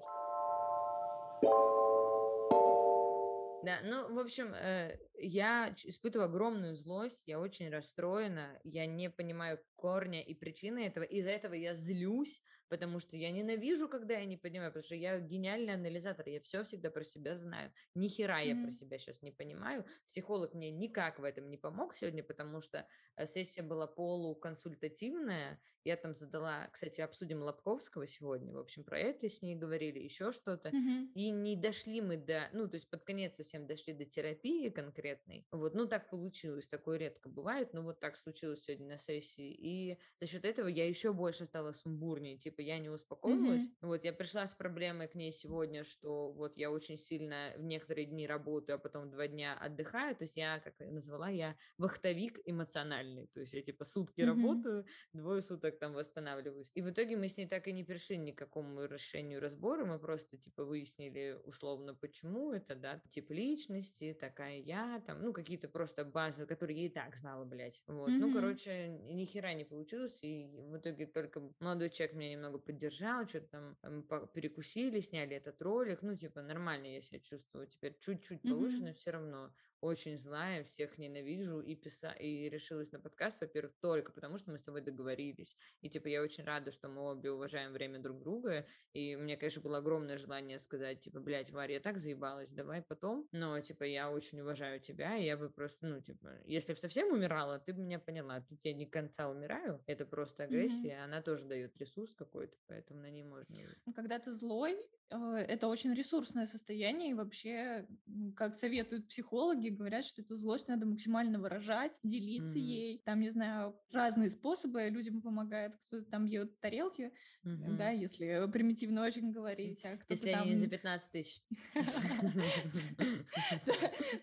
Да, 3.65 3.79
ну, 3.83 4.13
в 4.13 4.19
общем, 4.19 4.53
э, 4.53 4.95
я 5.17 5.75
испытываю 5.83 6.27
огромную 6.27 6.75
злость, 6.75 7.23
я 7.27 7.39
очень 7.39 7.69
расстроена, 7.69 8.59
я 8.63 8.85
не 8.85 9.09
понимаю 9.09 9.59
корня 9.75 10.21
и 10.21 10.33
причины 10.33 10.85
этого, 10.85 11.03
из-за 11.03 11.29
этого 11.29 11.53
я 11.53 11.75
злюсь, 11.75 12.41
потому 12.69 12.99
что 12.99 13.17
я 13.17 13.31
ненавижу, 13.31 13.87
когда 13.87 14.15
я 14.15 14.25
не 14.25 14.37
понимаю, 14.37 14.71
потому 14.71 14.83
что 14.83 14.95
я 14.95 15.19
гениальный 15.19 15.73
анализатор, 15.73 16.27
я 16.27 16.39
все 16.39 16.63
всегда 16.63 16.89
про 16.89 17.03
себя 17.03 17.37
знаю. 17.37 17.71
Ни 17.93 18.07
хера 18.07 18.41
mm-hmm. 18.41 18.47
я 18.47 18.63
про 18.63 18.71
себя 18.71 18.97
сейчас 18.97 19.21
не 19.21 19.31
понимаю. 19.31 19.85
Психолог 20.07 20.53
мне 20.53 20.71
никак 20.71 21.19
в 21.19 21.23
этом 21.23 21.49
не 21.49 21.57
помог 21.57 21.95
сегодня, 21.95 22.23
потому 22.23 22.61
что 22.61 22.87
э, 23.15 23.27
сессия 23.27 23.61
была 23.61 23.87
полуконсультативная. 23.87 25.61
Я 25.83 25.97
там 25.97 26.15
задала, 26.15 26.67
кстати, 26.73 27.01
обсудим 27.01 27.43
Лобковского 27.43 28.07
сегодня, 28.07 28.53
в 28.53 28.57
общем, 28.57 28.83
про 28.83 28.99
это 28.99 29.29
с 29.29 29.43
ней 29.43 29.55
говорили, 29.55 29.99
еще 29.99 30.31
что-то. 30.31 30.69
Mm-hmm. 30.69 31.13
И 31.13 31.29
не 31.29 31.55
дошли 31.55 32.01
мы 32.01 32.17
до, 32.17 32.49
ну, 32.53 32.67
то 32.67 32.75
есть 32.75 32.89
под 32.89 33.03
конец 33.03 33.35
совсем 33.35 33.67
дошли 33.67 33.93
до 33.93 34.05
терапии 34.05 34.69
конкретной. 35.05 35.45
Вот, 35.51 35.75
ну, 35.75 35.87
так 35.87 36.09
получилось, 36.09 36.67
такое 36.67 36.97
редко 36.97 37.29
бывает, 37.29 37.73
но 37.73 37.81
вот 37.81 37.99
так 37.99 38.17
случилось 38.17 38.63
сегодня 38.63 38.87
на 38.87 38.97
сессии. 38.97 39.53
И 39.53 39.97
за 40.19 40.27
счет 40.27 40.45
этого 40.45 40.67
я 40.67 40.87
еще 40.87 41.13
больше 41.13 41.45
стала 41.45 41.73
сумбурнее, 41.73 42.37
типа 42.37 42.61
я 42.61 42.79
не 42.79 42.89
успокоилась. 42.89 43.63
Mm-hmm. 43.63 43.87
Вот 43.87 44.03
я 44.03 44.13
пришла 44.13 44.47
с 44.47 44.53
проблемой 44.53 45.07
к 45.07 45.15
ней 45.15 45.31
сегодня, 45.31 45.83
что 45.83 46.31
вот 46.31 46.57
я 46.57 46.71
очень 46.71 46.97
сильно 46.97 47.53
в 47.57 47.63
некоторые 47.63 48.05
дни 48.05 48.27
работаю, 48.27 48.75
а 48.75 48.79
потом 48.79 49.09
два 49.11 49.27
дня 49.27 49.57
отдыхаю. 49.57 50.15
То 50.15 50.23
есть 50.23 50.37
я, 50.37 50.59
как 50.59 50.73
я 50.79 50.91
назвала, 50.91 51.29
я 51.29 51.55
вахтовик 51.77 52.39
эмоциональный. 52.45 53.27
То 53.27 53.41
есть 53.41 53.53
я 53.53 53.61
типа 53.61 53.85
сутки 53.85 54.21
mm-hmm. 54.21 54.25
работаю, 54.25 54.85
двое 55.13 55.41
суток 55.41 55.77
там 55.79 55.93
восстанавливаюсь. 55.93 56.71
И 56.73 56.81
в 56.81 56.89
итоге 56.89 57.15
мы 57.15 57.27
с 57.27 57.37
ней 57.37 57.47
так 57.47 57.67
и 57.67 57.73
не 57.73 57.83
пришли 57.83 58.17
ни 58.17 58.31
к 58.31 58.37
какому 58.37 58.85
решению 58.85 59.41
разбора. 59.41 59.85
Мы 59.85 59.99
просто 59.99 60.37
типа 60.37 60.63
выяснили 60.63 61.39
условно, 61.43 61.93
почему 61.93 62.51
это, 62.51 62.75
да, 62.75 63.01
тип 63.09 63.31
личности, 63.31 64.15
такая 64.19 64.57
я, 64.57 64.94
там, 64.99 65.21
ну, 65.21 65.33
какие-то 65.33 65.67
просто 65.67 66.03
базы, 66.05 66.45
которые 66.45 66.79
я 66.81 66.85
и 66.85 66.89
так 66.89 67.15
знала, 67.15 67.45
блядь. 67.45 67.81
Вот. 67.87 68.09
Mm-hmm. 68.09 68.17
Ну, 68.17 68.33
короче, 68.33 68.87
ни 68.89 69.25
хера 69.25 69.53
не 69.53 69.63
получилось, 69.63 70.19
и 70.23 70.47
в 70.47 70.77
итоге 70.77 71.05
только 71.05 71.41
молодой 71.59 71.89
человек 71.89 72.15
меня 72.15 72.31
немного 72.33 72.57
поддержал, 72.57 73.27
что-то 73.27 73.75
там 73.81 74.03
перекусили, 74.33 74.99
сняли 74.99 75.35
этот 75.35 75.61
ролик, 75.61 76.01
ну, 76.01 76.15
типа, 76.15 76.41
нормально 76.41 76.87
я 76.87 77.01
себя 77.01 77.19
чувствую 77.19 77.67
теперь 77.67 77.97
чуть-чуть 77.99 78.43
mm-hmm. 78.43 78.85
но 78.85 78.93
все 78.93 79.11
равно 79.11 79.53
очень 79.85 80.17
злая, 80.17 80.63
всех 80.63 80.97
ненавижу 80.97 81.61
и 81.61 81.75
писа 81.75 82.11
и 82.11 82.49
решилась 82.49 82.91
на 82.91 82.99
подкаст, 82.99 83.39
во-первых, 83.41 83.73
только 83.79 84.11
потому, 84.11 84.37
что 84.37 84.51
мы 84.51 84.57
с 84.57 84.63
тобой 84.63 84.81
договорились. 84.81 85.55
И 85.81 85.89
типа 85.89 86.07
я 86.07 86.21
очень 86.21 86.43
рада, 86.43 86.71
что 86.71 86.89
мы 86.89 87.03
обе 87.03 87.31
уважаем 87.31 87.71
время 87.71 87.99
друг 87.99 88.19
друга. 88.19 88.65
И 88.93 89.15
мне, 89.15 89.37
конечно, 89.37 89.61
было 89.61 89.77
огромное 89.77 90.17
желание 90.17 90.59
сказать, 90.59 91.01
типа, 91.01 91.19
блядь, 91.19 91.51
Варя, 91.51 91.75
я 91.75 91.79
так 91.79 91.97
заебалась, 91.97 92.51
давай 92.51 92.81
потом. 92.81 93.27
Но, 93.31 93.59
типа, 93.59 93.83
я 93.83 94.09
очень 94.09 94.41
уважаю 94.41 94.79
тебя, 94.79 95.17
и 95.17 95.25
я 95.25 95.37
бы 95.37 95.49
просто, 95.49 95.85
ну, 95.87 96.01
типа, 96.01 96.29
если 96.45 96.73
бы 96.73 96.79
совсем 96.79 97.11
умирала, 97.11 97.59
ты 97.59 97.73
бы 97.73 97.81
меня 97.81 97.99
поняла. 97.99 98.41
Тут 98.41 98.59
я 98.63 98.73
не 98.73 98.85
конца 98.85 99.29
умираю, 99.29 99.83
это 99.85 100.05
просто 100.05 100.43
агрессия, 100.43 100.93
mm-hmm. 100.93 101.03
она 101.03 101.21
тоже 101.21 101.45
дает 101.45 101.77
ресурс 101.77 102.15
какой-то, 102.15 102.57
поэтому 102.67 103.01
на 103.01 103.09
ней 103.09 103.23
можно. 103.23 103.55
Когда 103.95 104.19
ты 104.19 104.31
злой, 104.31 104.77
это 105.09 105.67
очень 105.67 105.93
ресурсное 105.93 106.47
состояние, 106.47 107.11
и 107.11 107.13
вообще, 107.13 107.87
как 108.35 108.59
советуют 108.59 109.07
психологи, 109.07 109.69
говорят, 109.69 110.05
что 110.05 110.21
эту 110.21 110.35
злость 110.35 110.67
надо 110.67 110.85
максимально 110.85 111.39
выражать, 111.39 111.99
делиться 112.03 112.57
mm-hmm. 112.57 112.61
ей. 112.61 113.01
Там, 113.05 113.21
не 113.21 113.29
знаю, 113.29 113.75
разные 113.91 114.29
способы 114.29 114.89
людям 114.89 115.21
помогают. 115.21 115.75
Кто-то 115.87 116.05
там 116.05 116.25
бьет 116.25 116.59
тарелки, 116.59 117.11
mm-hmm. 117.43 117.77
да, 117.77 117.89
если 117.89 118.49
примитивно 118.51 119.03
очень 119.03 119.31
говорить. 119.31 119.83
А 119.85 119.95
кто-то 119.97 120.13
если 120.13 120.31
там... 120.31 120.43
они 120.43 120.55
за 120.55 120.67
15 120.67 121.11
тысяч. 121.11 121.41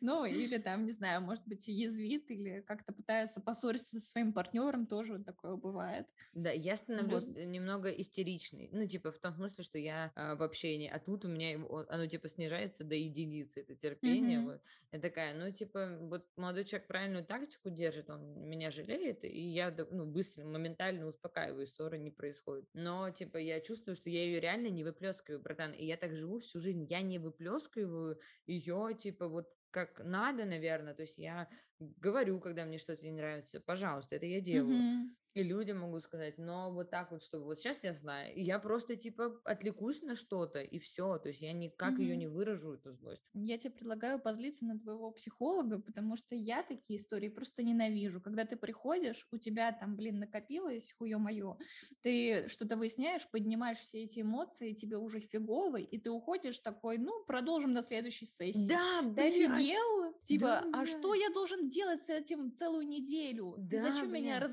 Ну, 0.01 0.25
или 0.25 0.59
там, 0.59 0.85
не 0.85 0.93
знаю, 0.93 1.21
может 1.21 1.47
быть, 1.47 1.69
язвит, 1.69 2.31
или 2.31 2.61
как-то 2.67 2.93
пытается 2.93 3.41
поссориться 3.41 4.01
со 4.01 4.07
своим 4.07 4.33
партнером, 4.33 4.87
тоже 4.87 5.23
такое 5.23 5.57
бывает. 5.57 6.07
Да, 6.33 6.51
я 6.51 6.77
становлюсь 6.77 7.27
немного 7.27 7.91
истеричной. 7.91 8.69
Ну, 8.73 8.87
типа, 8.87 9.13
в 9.13 9.19
том 9.19 9.35
смысле, 9.35 9.65
что 9.65 9.79
я 9.79 10.13
а, 10.15 10.37
общении, 10.73 10.89
а 10.89 10.99
тут 10.99 11.25
у 11.25 11.29
меня 11.29 11.59
оно, 11.89 12.07
типа, 12.07 12.29
снижается 12.29 12.85
до 12.85 12.95
единицы, 12.95 13.61
это 13.61 13.75
терпение. 13.75 14.61
Я 14.93 15.01
такая, 15.01 15.35
ну, 15.35 15.51
типа, 15.51 15.99
вот 16.01 16.27
молодой 16.37 16.65
человек 16.65 16.87
правильную 16.87 17.25
тактику 17.25 17.71
держит, 17.71 18.11
он 18.11 18.49
меня 18.49 18.71
жалеет, 18.71 19.25
и 19.25 19.41
я, 19.41 19.75
ну, 19.91 20.05
быстро, 20.05 20.45
моментально 20.45 21.07
успокаиваюсь, 21.07 21.73
ссоры 21.73 21.99
не 21.99 22.11
происходит. 22.11 22.69
Но, 22.75 23.11
типа, 23.11 23.39
я 23.39 23.61
чувствую, 23.61 23.97
что 23.97 24.11
я 24.11 24.23
ее 24.25 24.41
реально 24.41 24.69
не 24.69 24.85
выплескиваю, 24.85 25.41
братан, 25.41 25.73
и 25.73 25.85
я 25.85 25.97
так 25.97 26.15
живу 26.15 26.39
всю 26.41 26.61
жизнь, 26.61 26.87
я 26.89 27.03
не 27.03 27.19
выплескиваю 27.19 28.19
ее, 28.47 28.97
типа, 28.99 29.29
вот 29.29 29.49
как 29.71 30.03
надо, 30.05 30.45
наверное, 30.45 30.93
то 30.93 31.03
есть 31.03 31.17
я 31.17 31.49
говорю, 31.79 32.41
когда 32.41 32.67
мне 32.67 32.77
что-то 32.77 33.03
не 33.05 33.13
нравится, 33.13 33.59
пожалуйста, 33.61 34.17
это 34.17 34.27
я 34.27 34.41
делаю. 34.41 34.77
Mm-hmm. 34.77 35.22
И 35.35 35.43
людям 35.43 35.79
могу 35.79 36.01
сказать, 36.01 36.37
но 36.37 36.71
вот 36.71 36.91
так 36.91 37.11
вот, 37.11 37.23
чтобы 37.23 37.45
вот 37.45 37.59
сейчас 37.59 37.85
я 37.85 37.95
знаю, 37.95 38.35
и 38.35 38.43
я 38.43 38.59
просто 38.59 38.97
типа 38.97 39.41
отвлекусь 39.45 40.03
на 40.03 40.15
что-то, 40.15 40.61
и 40.61 40.79
все. 40.79 41.19
То 41.19 41.29
есть 41.29 41.41
я 41.41 41.53
никак 41.53 41.99
ее 41.99 42.17
не 42.17 42.27
выражу, 42.27 42.75
эту 42.75 42.93
злость. 42.93 43.23
Я 43.35 43.57
тебе 43.57 43.71
предлагаю 43.71 44.19
позлиться 44.21 44.67
на 44.67 44.79
твоего 44.79 45.11
психолога, 45.11 45.79
потому 45.81 46.17
что 46.17 46.35
я 46.35 46.63
такие 46.63 46.99
истории 46.99 47.29
просто 47.29 47.63
ненавижу. 47.63 48.21
Когда 48.21 48.45
ты 48.45 48.57
приходишь, 48.57 49.27
у 49.33 49.39
тебя 49.39 49.73
там, 49.73 49.97
блин, 49.97 50.19
накопилось 50.19 50.93
хуе 50.93 51.17
мое, 51.17 51.57
ты 52.03 52.49
что-то 52.49 52.77
выясняешь, 52.77 53.29
поднимаешь 53.31 53.79
все 53.79 54.03
эти 54.03 54.21
эмоции, 54.21 54.73
тебе 54.75 54.99
уже 54.99 55.21
фигово, 55.21 55.77
и 55.79 55.99
ты 55.99 56.11
уходишь 56.11 56.59
такой, 56.59 56.99
ну, 56.99 57.25
продолжим 57.25 57.73
на 57.73 57.83
следующей 57.83 58.27
сессии. 58.27 58.69
Да, 58.69 59.01
Ты 59.01 59.11
блядь, 59.11 59.35
офигел? 59.35 60.15
Типа, 60.21 60.47
Да, 60.47 60.69
а 60.73 60.87
что 60.87 61.11
блядь. 61.13 61.23
я 61.23 61.31
должен 61.31 61.69
делать 61.69 62.03
с 62.05 62.11
этим 62.11 62.55
целую 62.55 62.87
неделю? 62.87 63.57
Ты 63.71 63.79
Да, 63.79 63.83
зачем 63.83 64.13
меня 64.13 64.39
блядь. 64.39 64.51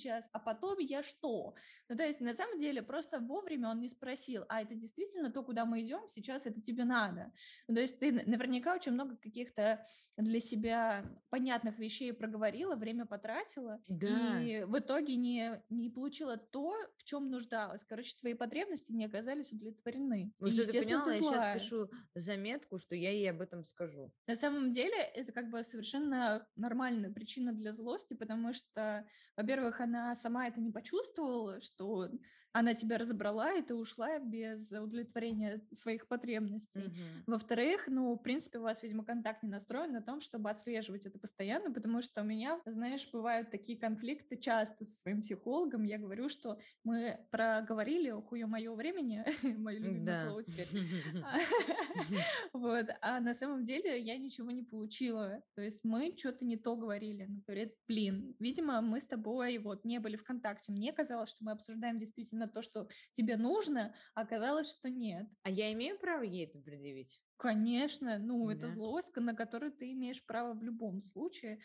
Сейчас, 0.00 0.28
а 0.32 0.38
потом 0.38 0.78
я 0.78 1.02
что? 1.02 1.54
Ну, 1.88 1.96
то 1.96 2.02
есть, 2.04 2.20
на 2.20 2.34
самом 2.34 2.58
деле, 2.58 2.82
просто 2.82 3.18
вовремя 3.20 3.68
он 3.70 3.80
не 3.80 3.88
спросил, 3.88 4.44
а 4.48 4.62
это 4.62 4.74
действительно 4.74 5.30
то, 5.30 5.42
куда 5.42 5.64
мы 5.64 5.82
идем, 5.82 6.08
сейчас 6.08 6.46
это 6.46 6.60
тебе 6.60 6.84
надо. 6.84 7.32
Ну, 7.68 7.74
то 7.74 7.80
есть 7.80 7.98
ты 7.98 8.12
наверняка 8.12 8.74
очень 8.74 8.92
много 8.92 9.16
каких-то 9.16 9.84
для 10.16 10.40
себя 10.40 11.04
понятных 11.28 11.78
вещей 11.78 12.12
проговорила, 12.12 12.76
время 12.76 13.04
потратила, 13.06 13.80
Да. 13.88 14.40
и 14.42 14.64
в 14.64 14.78
итоге 14.78 15.16
не, 15.16 15.62
не 15.68 15.90
получила 15.90 16.36
то, 16.36 16.74
в 16.96 17.04
чем 17.04 17.30
нуждалась. 17.30 17.84
Короче, 17.84 18.16
твои 18.18 18.34
потребности 18.34 18.92
не 18.92 19.04
оказались 19.04 19.52
удовлетворены. 19.52 20.32
Вот 20.38 20.50
и, 20.50 20.52
что 20.62 20.72
ты 20.72 20.82
поняла, 20.82 21.04
ты 21.04 21.10
я 21.10 21.18
злая. 21.18 21.58
сейчас 21.58 21.62
пишу 21.62 21.90
заметку, 22.14 22.78
что 22.78 22.94
я 22.96 23.10
ей 23.10 23.30
об 23.30 23.40
этом 23.40 23.64
скажу. 23.64 24.12
На 24.26 24.36
самом 24.36 24.72
деле 24.72 24.96
это 24.96 25.32
как 25.32 25.50
бы 25.50 25.62
совершенно 25.64 26.46
нормальная 26.56 27.10
причина 27.10 27.52
для 27.52 27.72
злости, 27.72 28.14
потому 28.14 28.52
что, 28.52 29.04
во-первых, 29.36 29.80
она 29.80 29.89
сама 30.16 30.48
это 30.48 30.60
не 30.60 30.70
почувствовала, 30.70 31.60
что 31.60 32.08
она 32.52 32.74
тебя 32.74 32.98
разобрала, 32.98 33.52
и 33.54 33.62
ты 33.62 33.74
ушла 33.74 34.18
без 34.18 34.72
удовлетворения 34.72 35.60
своих 35.72 36.08
потребностей. 36.08 36.80
Мгм. 36.80 37.24
Во-вторых, 37.26 37.84
ну, 37.86 38.14
в 38.14 38.18
принципе, 38.18 38.58
у 38.58 38.62
вас, 38.62 38.82
видимо, 38.82 39.04
контакт 39.04 39.42
не 39.42 39.48
настроен 39.50 39.92
на 39.92 40.02
том, 40.02 40.20
чтобы 40.20 40.50
отслеживать 40.50 41.06
это 41.06 41.18
постоянно, 41.18 41.72
потому 41.72 42.02
что 42.02 42.22
у 42.22 42.24
меня, 42.24 42.60
знаешь, 42.66 43.08
бывают 43.12 43.50
такие 43.50 43.78
конфликты 43.78 44.36
часто 44.36 44.84
со 44.84 44.96
своим 44.98 45.20
психологом. 45.20 45.84
Я 45.84 45.98
говорю, 45.98 46.28
что 46.28 46.58
мы 46.84 47.20
проговорили 47.30 48.10
хуе 48.10 48.46
мое 48.46 48.74
времени, 48.74 49.24
мое 49.58 49.78
любимое 49.78 50.06
Да. 50.06 50.24
слово 50.26 50.42
теперь, 50.44 50.68
а, 51.24 51.38
Вот, 52.52 52.86
а 53.00 53.20
на 53.20 53.34
самом 53.34 53.64
деле 53.64 54.00
я 54.00 54.16
ничего 54.16 54.50
не 54.50 54.62
получила. 54.62 55.42
То 55.54 55.62
есть 55.62 55.84
мы 55.84 56.14
что-то 56.16 56.44
не 56.44 56.56
то 56.56 56.76
говорили. 56.76 57.28
Говорит, 57.46 57.74
блин, 57.88 58.34
видимо, 58.38 58.80
мы 58.80 59.00
с 59.00 59.06
тобой 59.06 59.58
вот 59.58 59.84
не 59.84 59.98
были 60.00 60.16
в 60.16 60.24
контакте. 60.24 60.72
Мне 60.72 60.92
казалось, 60.92 61.30
что 61.30 61.44
мы 61.44 61.52
обсуждаем 61.52 61.98
действительно 61.98 62.39
то, 62.48 62.62
что 62.62 62.88
тебе 63.12 63.36
нужно, 63.36 63.94
а 64.14 64.22
оказалось, 64.22 64.70
что 64.70 64.90
нет. 64.90 65.28
А 65.42 65.50
я 65.50 65.72
имею 65.72 65.98
право 65.98 66.22
ей 66.22 66.46
это 66.46 66.58
предъявить? 66.58 67.20
Конечно, 67.38 68.18
ну, 68.18 68.50
это 68.50 68.66
Да. 68.66 68.68
злость, 68.68 69.16
на 69.16 69.34
которую 69.34 69.72
ты 69.72 69.92
имеешь 69.92 70.24
право 70.24 70.52
в 70.54 70.62
любом 70.62 71.00
случае, 71.00 71.60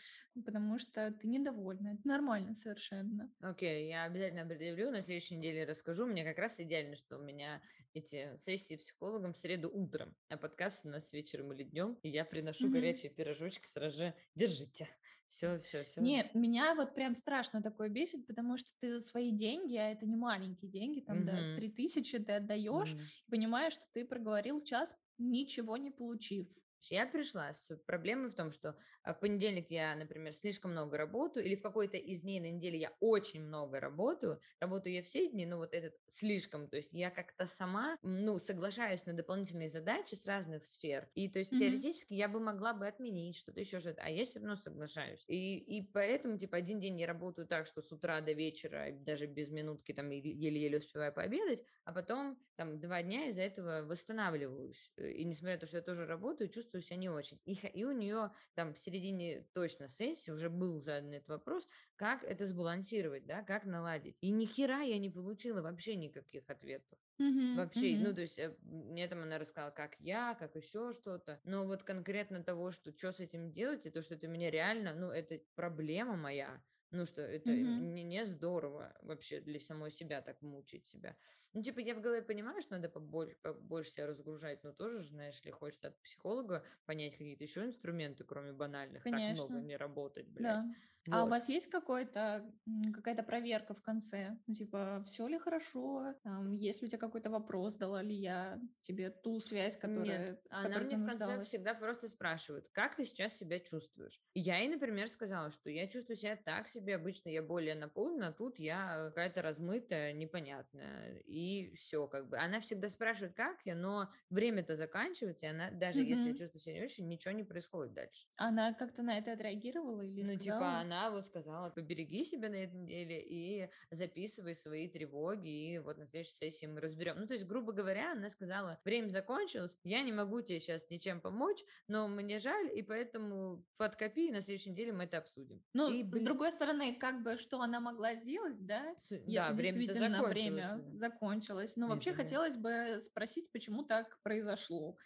потому 0.45 0.79
что 0.79 1.11
ты 1.11 1.27
недовольна. 1.27 1.89
Это 1.95 2.07
нормально 2.07 2.55
совершенно. 2.55 3.31
Окей, 3.41 3.89
я 3.89 4.05
обязательно 4.05 4.45
предъявлю, 4.45 4.91
на 4.91 5.01
следующей 5.01 5.35
неделе 5.35 5.65
расскажу. 5.65 6.05
Мне 6.05 6.23
как 6.23 6.37
раз 6.37 6.59
идеально, 6.59 6.95
что 6.95 7.17
у 7.17 7.21
меня 7.21 7.61
эти 7.93 8.35
сессии 8.37 8.75
с 8.75 8.79
психологом 8.79 9.33
в 9.33 9.37
среду 9.37 9.69
утром, 9.69 10.15
а 10.29 10.37
подкаст 10.37 10.85
у 10.85 10.89
нас 10.89 11.11
вечером 11.11 11.51
или 11.53 11.63
днем, 11.63 11.99
и 12.01 12.09
я 12.09 12.23
приношу 12.25 12.69
Мгм. 12.69 12.69
горячие 12.69 13.11
пирожочки 13.11 13.67
сразу 13.67 13.97
же. 13.97 14.15
Держите. 14.35 14.89
Все, 15.27 15.59
все, 15.59 15.83
все. 15.83 16.01
Не, 16.01 16.29
меня 16.33 16.75
вот 16.75 16.93
прям 16.93 17.15
страшно 17.15 17.61
такое 17.61 17.87
бесит, 17.89 18.27
потому 18.27 18.57
что 18.57 18.69
ты 18.79 18.91
за 18.91 18.99
свои 18.99 19.31
деньги, 19.31 19.75
а 19.77 19.91
это 19.91 20.05
не 20.05 20.17
маленькие 20.17 20.69
деньги, 20.69 20.99
там, 20.99 21.23
да, 21.23 21.43
Мгм. 21.43 21.55
три 21.55 21.69
тысячи 21.69 22.19
ты 22.19 22.33
отдаешь, 22.33 22.97
понимаешь, 23.29 23.73
что 23.73 23.85
ты 23.93 24.05
проговорил 24.05 24.59
час, 24.61 24.93
ничего 25.17 25.77
не 25.77 25.91
получив. 25.91 26.47
Я 26.91 27.05
пришла 27.07 27.53
с 27.53 27.75
проблемой 27.77 28.29
в 28.29 28.35
том, 28.35 28.51
что 28.51 28.77
а, 29.03 29.13
в 29.13 29.19
понедельник 29.19 29.69
я, 29.71 29.95
например, 29.95 30.33
слишком 30.33 30.71
много 30.71 30.97
работаю, 30.97 31.45
или 31.45 31.55
в 31.55 31.61
какой-то 31.61 31.97
из 31.97 32.21
дней 32.21 32.39
на 32.39 32.51
неделе 32.51 32.79
я 32.79 32.93
очень 32.99 33.43
много 33.43 33.79
работаю. 33.79 34.39
Работаю 34.59 34.93
я 34.95 35.03
все 35.03 35.29
дни, 35.29 35.45
но 35.45 35.57
вот 35.57 35.73
этот 35.73 35.95
слишком. 36.07 36.69
То 36.69 36.77
есть 36.77 36.93
я 36.93 37.09
как-то 37.11 37.47
сама, 37.47 37.97
ну, 38.03 38.39
соглашаюсь 38.39 39.05
на 39.05 39.13
дополнительные 39.13 39.69
задачи 39.69 40.15
с 40.15 40.25
разных 40.25 40.63
сфер. 40.63 41.09
И 41.13 41.29
то 41.29 41.39
есть 41.39 41.53
Мгм. 41.53 41.85
теоретически 41.95 42.13
я 42.13 42.27
бы 42.27 42.39
могла 42.39 42.73
бы 42.73 42.87
отменить 42.87 43.35
что-то, 43.37 43.59
еще 43.59 43.79
что-то, 43.79 44.01
а 44.01 44.09
я 44.09 44.25
все 44.25 44.39
равно 44.39 44.55
соглашаюсь. 44.55 45.23
И, 45.27 45.57
и 45.57 45.81
поэтому, 45.91 46.37
типа, 46.37 46.57
один 46.57 46.79
день 46.79 46.99
я 46.99 47.07
работаю 47.07 47.47
так, 47.47 47.67
что 47.67 47.81
с 47.81 47.91
утра 47.91 48.21
до 48.21 48.33
вечера, 48.33 48.91
даже 48.91 49.25
без 49.27 49.49
минутки 49.49 49.93
там 49.93 50.09
еле-еле 50.09 50.77
успеваю 50.77 51.13
пообедать, 51.13 51.63
а 51.83 51.93
потом 51.93 52.39
там 52.55 52.79
два 52.79 53.01
дня 53.03 53.27
из-за 53.29 53.43
этого 53.43 53.83
восстанавливаюсь. 53.83 54.91
Э, 54.97 55.11
И 55.11 55.23
несмотря 55.25 55.55
на 55.55 55.59
то, 55.61 55.65
что 55.67 55.77
я 55.77 55.83
тоже 55.83 56.05
работаю, 56.05 56.49
чувствую 56.49 56.74
себя 56.81 56.97
не 56.97 57.09
очень. 57.09 57.41
И, 57.45 57.53
и 57.53 57.83
у 57.85 57.91
нее 57.91 58.31
там 58.53 58.73
в 58.73 58.79
середине 58.79 59.47
точно 59.53 59.87
сессии 59.87 60.31
уже 60.31 60.49
был 60.49 60.79
задан 60.79 61.13
этот 61.13 61.29
вопрос, 61.29 61.67
как 61.95 62.23
это 62.23 62.45
сбалансировать, 62.47 63.25
да, 63.25 63.43
как 63.43 63.65
наладить. 63.65 64.17
И 64.21 64.31
ни 64.31 64.45
хера 64.45 64.81
я 64.81 64.99
не 64.99 65.09
получила 65.09 65.61
вообще 65.61 65.95
никаких 65.95 66.49
ответов. 66.49 66.99
Мгм, 67.19 67.51
Вообще, 67.53 67.97
ну, 67.99 68.13
мгм. 68.13 68.15
то 68.15 68.21
есть, 68.21 68.37
э, 68.37 68.57
мне 68.61 69.07
там 69.07 69.19
она 69.23 69.39
рассказала, 69.39 69.71
как 69.71 69.95
я, 69.99 70.35
как 70.35 70.55
еще 70.57 70.91
что-то. 70.91 71.39
Но 71.45 71.65
вот 71.65 71.83
конкретно 71.83 72.43
того, 72.43 72.71
что 72.71 72.91
что 72.97 73.13
с 73.13 73.21
этим 73.21 73.53
делать, 73.53 73.85
и 73.85 73.89
то, 73.91 74.01
что 74.01 74.15
это 74.15 74.27
меня 74.27 74.51
реально, 74.51 74.93
ну, 74.93 75.09
это 75.09 75.39
проблема 75.55 76.17
моя. 76.17 76.63
Ну, 76.91 77.05
что 77.05 77.21
это 77.21 77.51
Мгм. 77.51 77.87
не, 77.87 78.03
не 78.03 78.25
здорово 78.25 78.97
вообще 79.01 79.39
для 79.39 79.59
самой 79.59 79.91
себя 79.91 80.21
так 80.21 80.41
мучить 80.41 80.87
себя. 80.87 81.17
Ну, 81.55 81.63
типа, 81.63 81.79
я 81.79 81.95
в 81.95 82.01
голове 82.01 82.21
понимаю, 82.21 82.61
что 82.61 82.73
надо 82.75 82.89
побольше, 82.89 83.37
побольше 83.41 83.89
себя 83.91 84.07
разгружать, 84.07 84.63
но 84.63 84.73
тоже, 84.73 84.99
же, 84.99 85.07
знаешь 85.07 85.41
ли, 85.43 85.51
хочется 85.51 85.87
от 85.87 86.01
психолога 86.03 86.65
понять 86.85 87.13
какие-то 87.13 87.43
еще 87.45 87.63
инструменты, 87.65 88.25
кроме 88.25 88.53
банальных. 88.53 89.07
Так 89.07 89.27
много 89.27 89.61
Конечно. 89.61 89.61
не 89.61 89.77
работать, 89.77 90.27
блядь. 90.27 90.67
Да. 90.67 90.75
А 91.09 91.23
у 91.23 91.27
Вот. 91.27 91.29
вас 91.29 91.49
есть 91.49 91.67
какой-то, 91.69 92.51
какая-то 92.93 93.23
проверка 93.23 93.73
в 93.75 93.81
конце? 93.81 94.39
Ну, 94.47 94.53
типа, 94.53 95.03
все 95.05 95.27
ли 95.27 95.37
хорошо? 95.37 96.15
Там, 96.23 96.51
есть 96.51 96.81
ли 96.81 96.87
у 96.87 96.89
тебя 96.89 96.99
какой-то 96.99 97.29
вопрос, 97.29 97.75
дала 97.75 98.01
ли 98.01 98.15
я 98.15 98.59
тебе 98.81 99.11
ту 99.11 99.39
связь, 99.39 99.77
которая, 99.77 100.07
Нет, 100.07 100.41
она 100.49 100.81
мне 100.81 100.97
в 100.97 101.03
конце 101.03 101.39
всегда 101.41 101.73
просто 101.75 102.07
спрашивает, 102.09 102.69
как 102.71 102.95
ты 102.95 103.03
сейчас 103.05 103.37
себя 103.37 103.59
чувствуешь? 103.59 104.21
Я 104.37 104.57
ей, 104.57 104.67
например, 104.67 105.07
сказала, 105.07 105.49
что 105.49 105.69
я 105.69 105.87
чувствую 105.87 106.17
себя 106.17 106.35
так 106.35 106.67
себе, 106.67 106.95
обычно 106.95 107.29
я 107.29 107.41
более 107.41 107.73
наполнена, 107.75 108.27
а 108.29 108.33
тут 108.33 108.59
я 108.59 109.05
какая-то 109.07 109.41
размытая, 109.41 110.11
непонятная, 110.11 111.19
и 111.19 111.44
все, 111.75 112.07
как 112.07 112.29
бы. 112.29 112.37
Она 112.37 112.59
всегда 112.59 112.89
спрашивает, 112.89 113.33
как 113.35 113.57
я, 113.65 113.75
но 113.75 114.09
время-то 114.29 114.75
заканчивается, 114.75 115.45
и 115.45 115.49
она, 115.49 115.71
даже 115.71 115.99
если 116.01 116.29
я 116.31 116.37
чувствую 116.37 116.59
себя 116.61 116.75
не 116.75 116.83
очень, 116.83 117.07
ничего 117.07 117.33
не 117.33 117.43
происходит 117.43 117.93
дальше. 117.93 118.27
Она 118.35 118.73
как-то 118.73 119.01
на 119.03 119.17
это 119.17 119.31
отреагировала 119.33 120.01
или 120.01 120.21
Ну, 120.21 120.31
типа, 120.37 120.43
сказала? 120.55 120.77
она 120.79 121.11
вот 121.11 121.25
сказала, 121.27 121.69
побереги 121.69 122.23
себя 122.23 122.49
на 122.49 122.55
этой 122.55 122.75
неделе 122.75 123.21
и 123.21 123.69
записывай 123.91 124.55
свои 124.55 124.87
тревоги, 124.87 125.73
и 125.73 125.79
вот 125.79 125.97
на 125.97 126.05
следующей 126.07 126.35
сессии 126.35 126.65
мы 126.65 126.81
разберем. 126.81 127.15
Ну, 127.19 127.27
то 127.27 127.33
есть, 127.33 127.45
грубо 127.45 127.71
говоря, 127.71 128.11
она 128.13 128.29
сказала, 128.29 128.79
время 128.83 129.07
закончилось, 129.09 129.77
я 129.83 130.01
не 130.01 130.11
могу 130.11 130.41
тебе 130.41 130.59
сейчас 130.59 130.89
ничем 130.89 131.21
помочь, 131.21 131.63
но 131.87 132.07
мне 132.07 132.39
жаль, 132.39 132.69
и 132.77 132.81
поэтому 132.81 133.63
подкопи, 133.77 134.27
и 134.27 134.31
на 134.31 134.41
следующей 134.41 134.71
неделе 134.71 134.91
мы 134.93 135.03
это 135.05 135.17
обсудим. 135.17 135.61
Ну, 135.73 135.89
И, 135.89 136.03
с 136.03 136.05
блин, 136.05 136.25
другой 136.25 136.51
стороны, 136.51 136.95
как 136.95 137.23
бы, 137.23 137.37
что 137.37 137.61
она 137.61 137.79
могла 137.79 138.15
сделать, 138.15 138.65
да? 138.65 138.95
с- 138.99 139.09
да, 139.09 139.17
Если 139.25 139.53
время-то 139.53 139.79
действительно 139.79 140.17
закончилось. 140.17 140.33
время 140.33 140.67
закончилось. 140.93 141.34
Но 141.75 141.87
Ой, 141.87 141.93
вообще 141.95 142.13
хотелось 142.13 142.57
бы 142.57 142.99
спросить, 143.01 143.51
почему 143.51 143.83
так 143.83 144.21
произошло, 144.23 144.97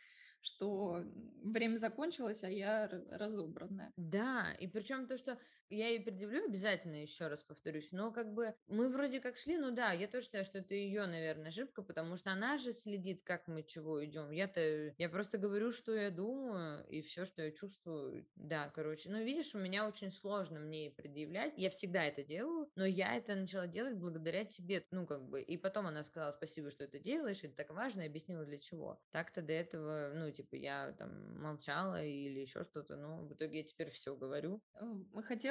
что 0.42 1.04
время 1.44 1.78
закончилось, 1.78 2.44
а 2.44 2.50
я 2.50 2.88
разобранная. 2.88 3.94
Да, 3.98 4.54
и 4.54 4.68
причем 4.68 5.08
то, 5.08 5.18
что 5.18 5.40
я 5.70 5.90
ей 5.90 6.00
предъявлю 6.00 6.46
обязательно, 6.46 6.96
еще 6.96 7.28
раз 7.28 7.42
повторюсь, 7.44 7.92
но 7.92 8.12
как 8.12 8.34
бы 8.34 8.54
мы 8.68 8.90
вроде 8.90 9.20
как 9.20 9.38
шли, 9.38 9.58
ну 9.58 9.72
да, 9.72 9.92
я 9.92 10.08
тоже 10.08 10.26
считаю, 10.26 10.44
что 10.44 10.60
это 10.60 10.74
ее, 10.76 11.06
наверное, 11.06 11.50
ошибка, 11.50 11.82
потому 11.82 12.18
что 12.18 12.32
она 12.32 12.58
же 12.58 12.72
следит, 12.72 13.24
как 13.24 13.48
мы 13.48 13.64
чего 13.64 14.04
идем. 14.04 14.32
Я-то, 14.32 14.94
я 14.98 15.10
просто 15.10 15.38
говорю, 15.38 15.72
что 15.72 15.96
я 15.96 16.10
думаю, 16.10 16.86
и 16.88 17.02
все, 17.02 17.26
что 17.26 17.42
я 17.42 17.52
чувствую. 17.52 18.28
Да, 18.36 18.72
короче, 18.74 19.10
ну 19.10 19.24
видишь, 19.24 19.56
у 19.56 19.60
меня 19.60 19.88
очень 19.88 20.12
сложно 20.12 20.60
мне 20.60 20.92
предъявлять, 20.92 21.54
я 21.58 21.70
всегда 21.70 22.06
это 22.06 22.24
делаю, 22.24 22.70
но 22.76 22.86
я 22.86 23.16
это 23.16 23.36
начала 23.36 23.68
делать 23.68 23.96
благодаря 23.96 24.46
тебе, 24.46 24.86
ну 24.92 25.06
как 25.06 25.28
бы, 25.28 25.42
и 25.42 25.58
потом 25.58 25.88
она 25.88 26.04
сказала 26.04 26.32
спасибо, 26.32 26.72
что 26.72 26.84
это 26.84 27.00
делаешь, 27.00 27.44
это 27.44 27.56
так 27.56 27.70
важно, 27.72 28.02
и 28.02 28.08
объяснила 28.08 28.46
для 28.46 28.58
чего. 28.58 29.00
Так-то 29.12 29.42
до 29.42 29.54
этого, 29.54 30.12
ну, 30.16 30.32
типа, 30.32 30.56
я 30.56 30.94
там 30.98 31.40
молчала 31.40 32.04
или 32.04 32.40
еще 32.40 32.64
что-то, 32.64 32.96
но 32.96 33.26
в 33.26 33.34
итоге 33.34 33.60
я 33.60 33.64
теперь 33.64 33.90
все 33.90 34.16
говорю. 34.16 34.62
Э, 34.76 34.86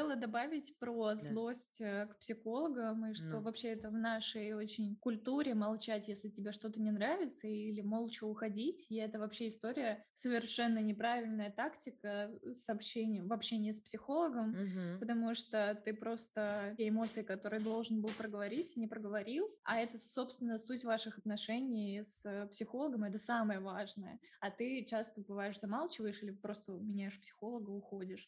хотела 0.09 0.17
добавить 0.17 0.79
про 0.79 1.15
да. 1.15 1.17
злость 1.17 1.81
э, 1.81 2.07
к 2.07 2.19
психологам, 2.19 3.07
и 3.07 3.15
что 3.15 3.37
ну. 3.37 3.41
вообще 3.41 3.69
это 3.69 3.91
в 3.91 3.97
нашей 3.97 4.55
очень 4.55 4.97
культуре 4.97 5.55
молчать, 5.55 6.09
если 6.09 6.29
тебе 6.29 6.53
что-то 6.53 6.81
не 6.81 6.91
нравится, 6.91 7.47
или 7.47 7.81
молча 7.83 8.25
уходить, 8.25 8.87
и 8.91 8.97
это 8.97 9.19
вообще 9.19 9.49
история 9.49 10.05
совершенно 10.15 10.79
неправильная 10.79 11.51
тактика 11.51 12.31
с 12.45 12.69
общением, 12.69 13.29
в 13.29 13.33
общении 13.33 13.73
с 13.73 13.81
психологом, 13.81 14.51
угу. 14.51 15.01
потому 15.01 15.35
что 15.35 15.81
ты 15.85 15.95
просто 15.95 16.75
те 16.77 16.89
эмоции, 16.89 17.23
которые 17.23 17.61
должен 17.61 18.01
был 18.01 18.11
проговорить, 18.17 18.77
не 18.77 18.87
проговорил, 18.87 19.49
а 19.65 19.79
это, 19.79 19.99
собственно, 19.99 20.59
суть 20.59 20.85
ваших 20.85 21.19
отношений 21.19 22.03
с 22.05 22.49
психологом, 22.51 23.05
это 23.05 23.19
самое 23.19 23.61
важное. 23.61 24.19
А 24.41 24.51
ты 24.51 24.85
часто 24.85 25.21
бываешь 25.21 25.61
замалчиваешь 25.61 26.23
или 26.23 26.31
просто 26.31 26.73
меняешь 26.73 27.21
психолога, 27.21 27.71
уходишь. 27.71 28.27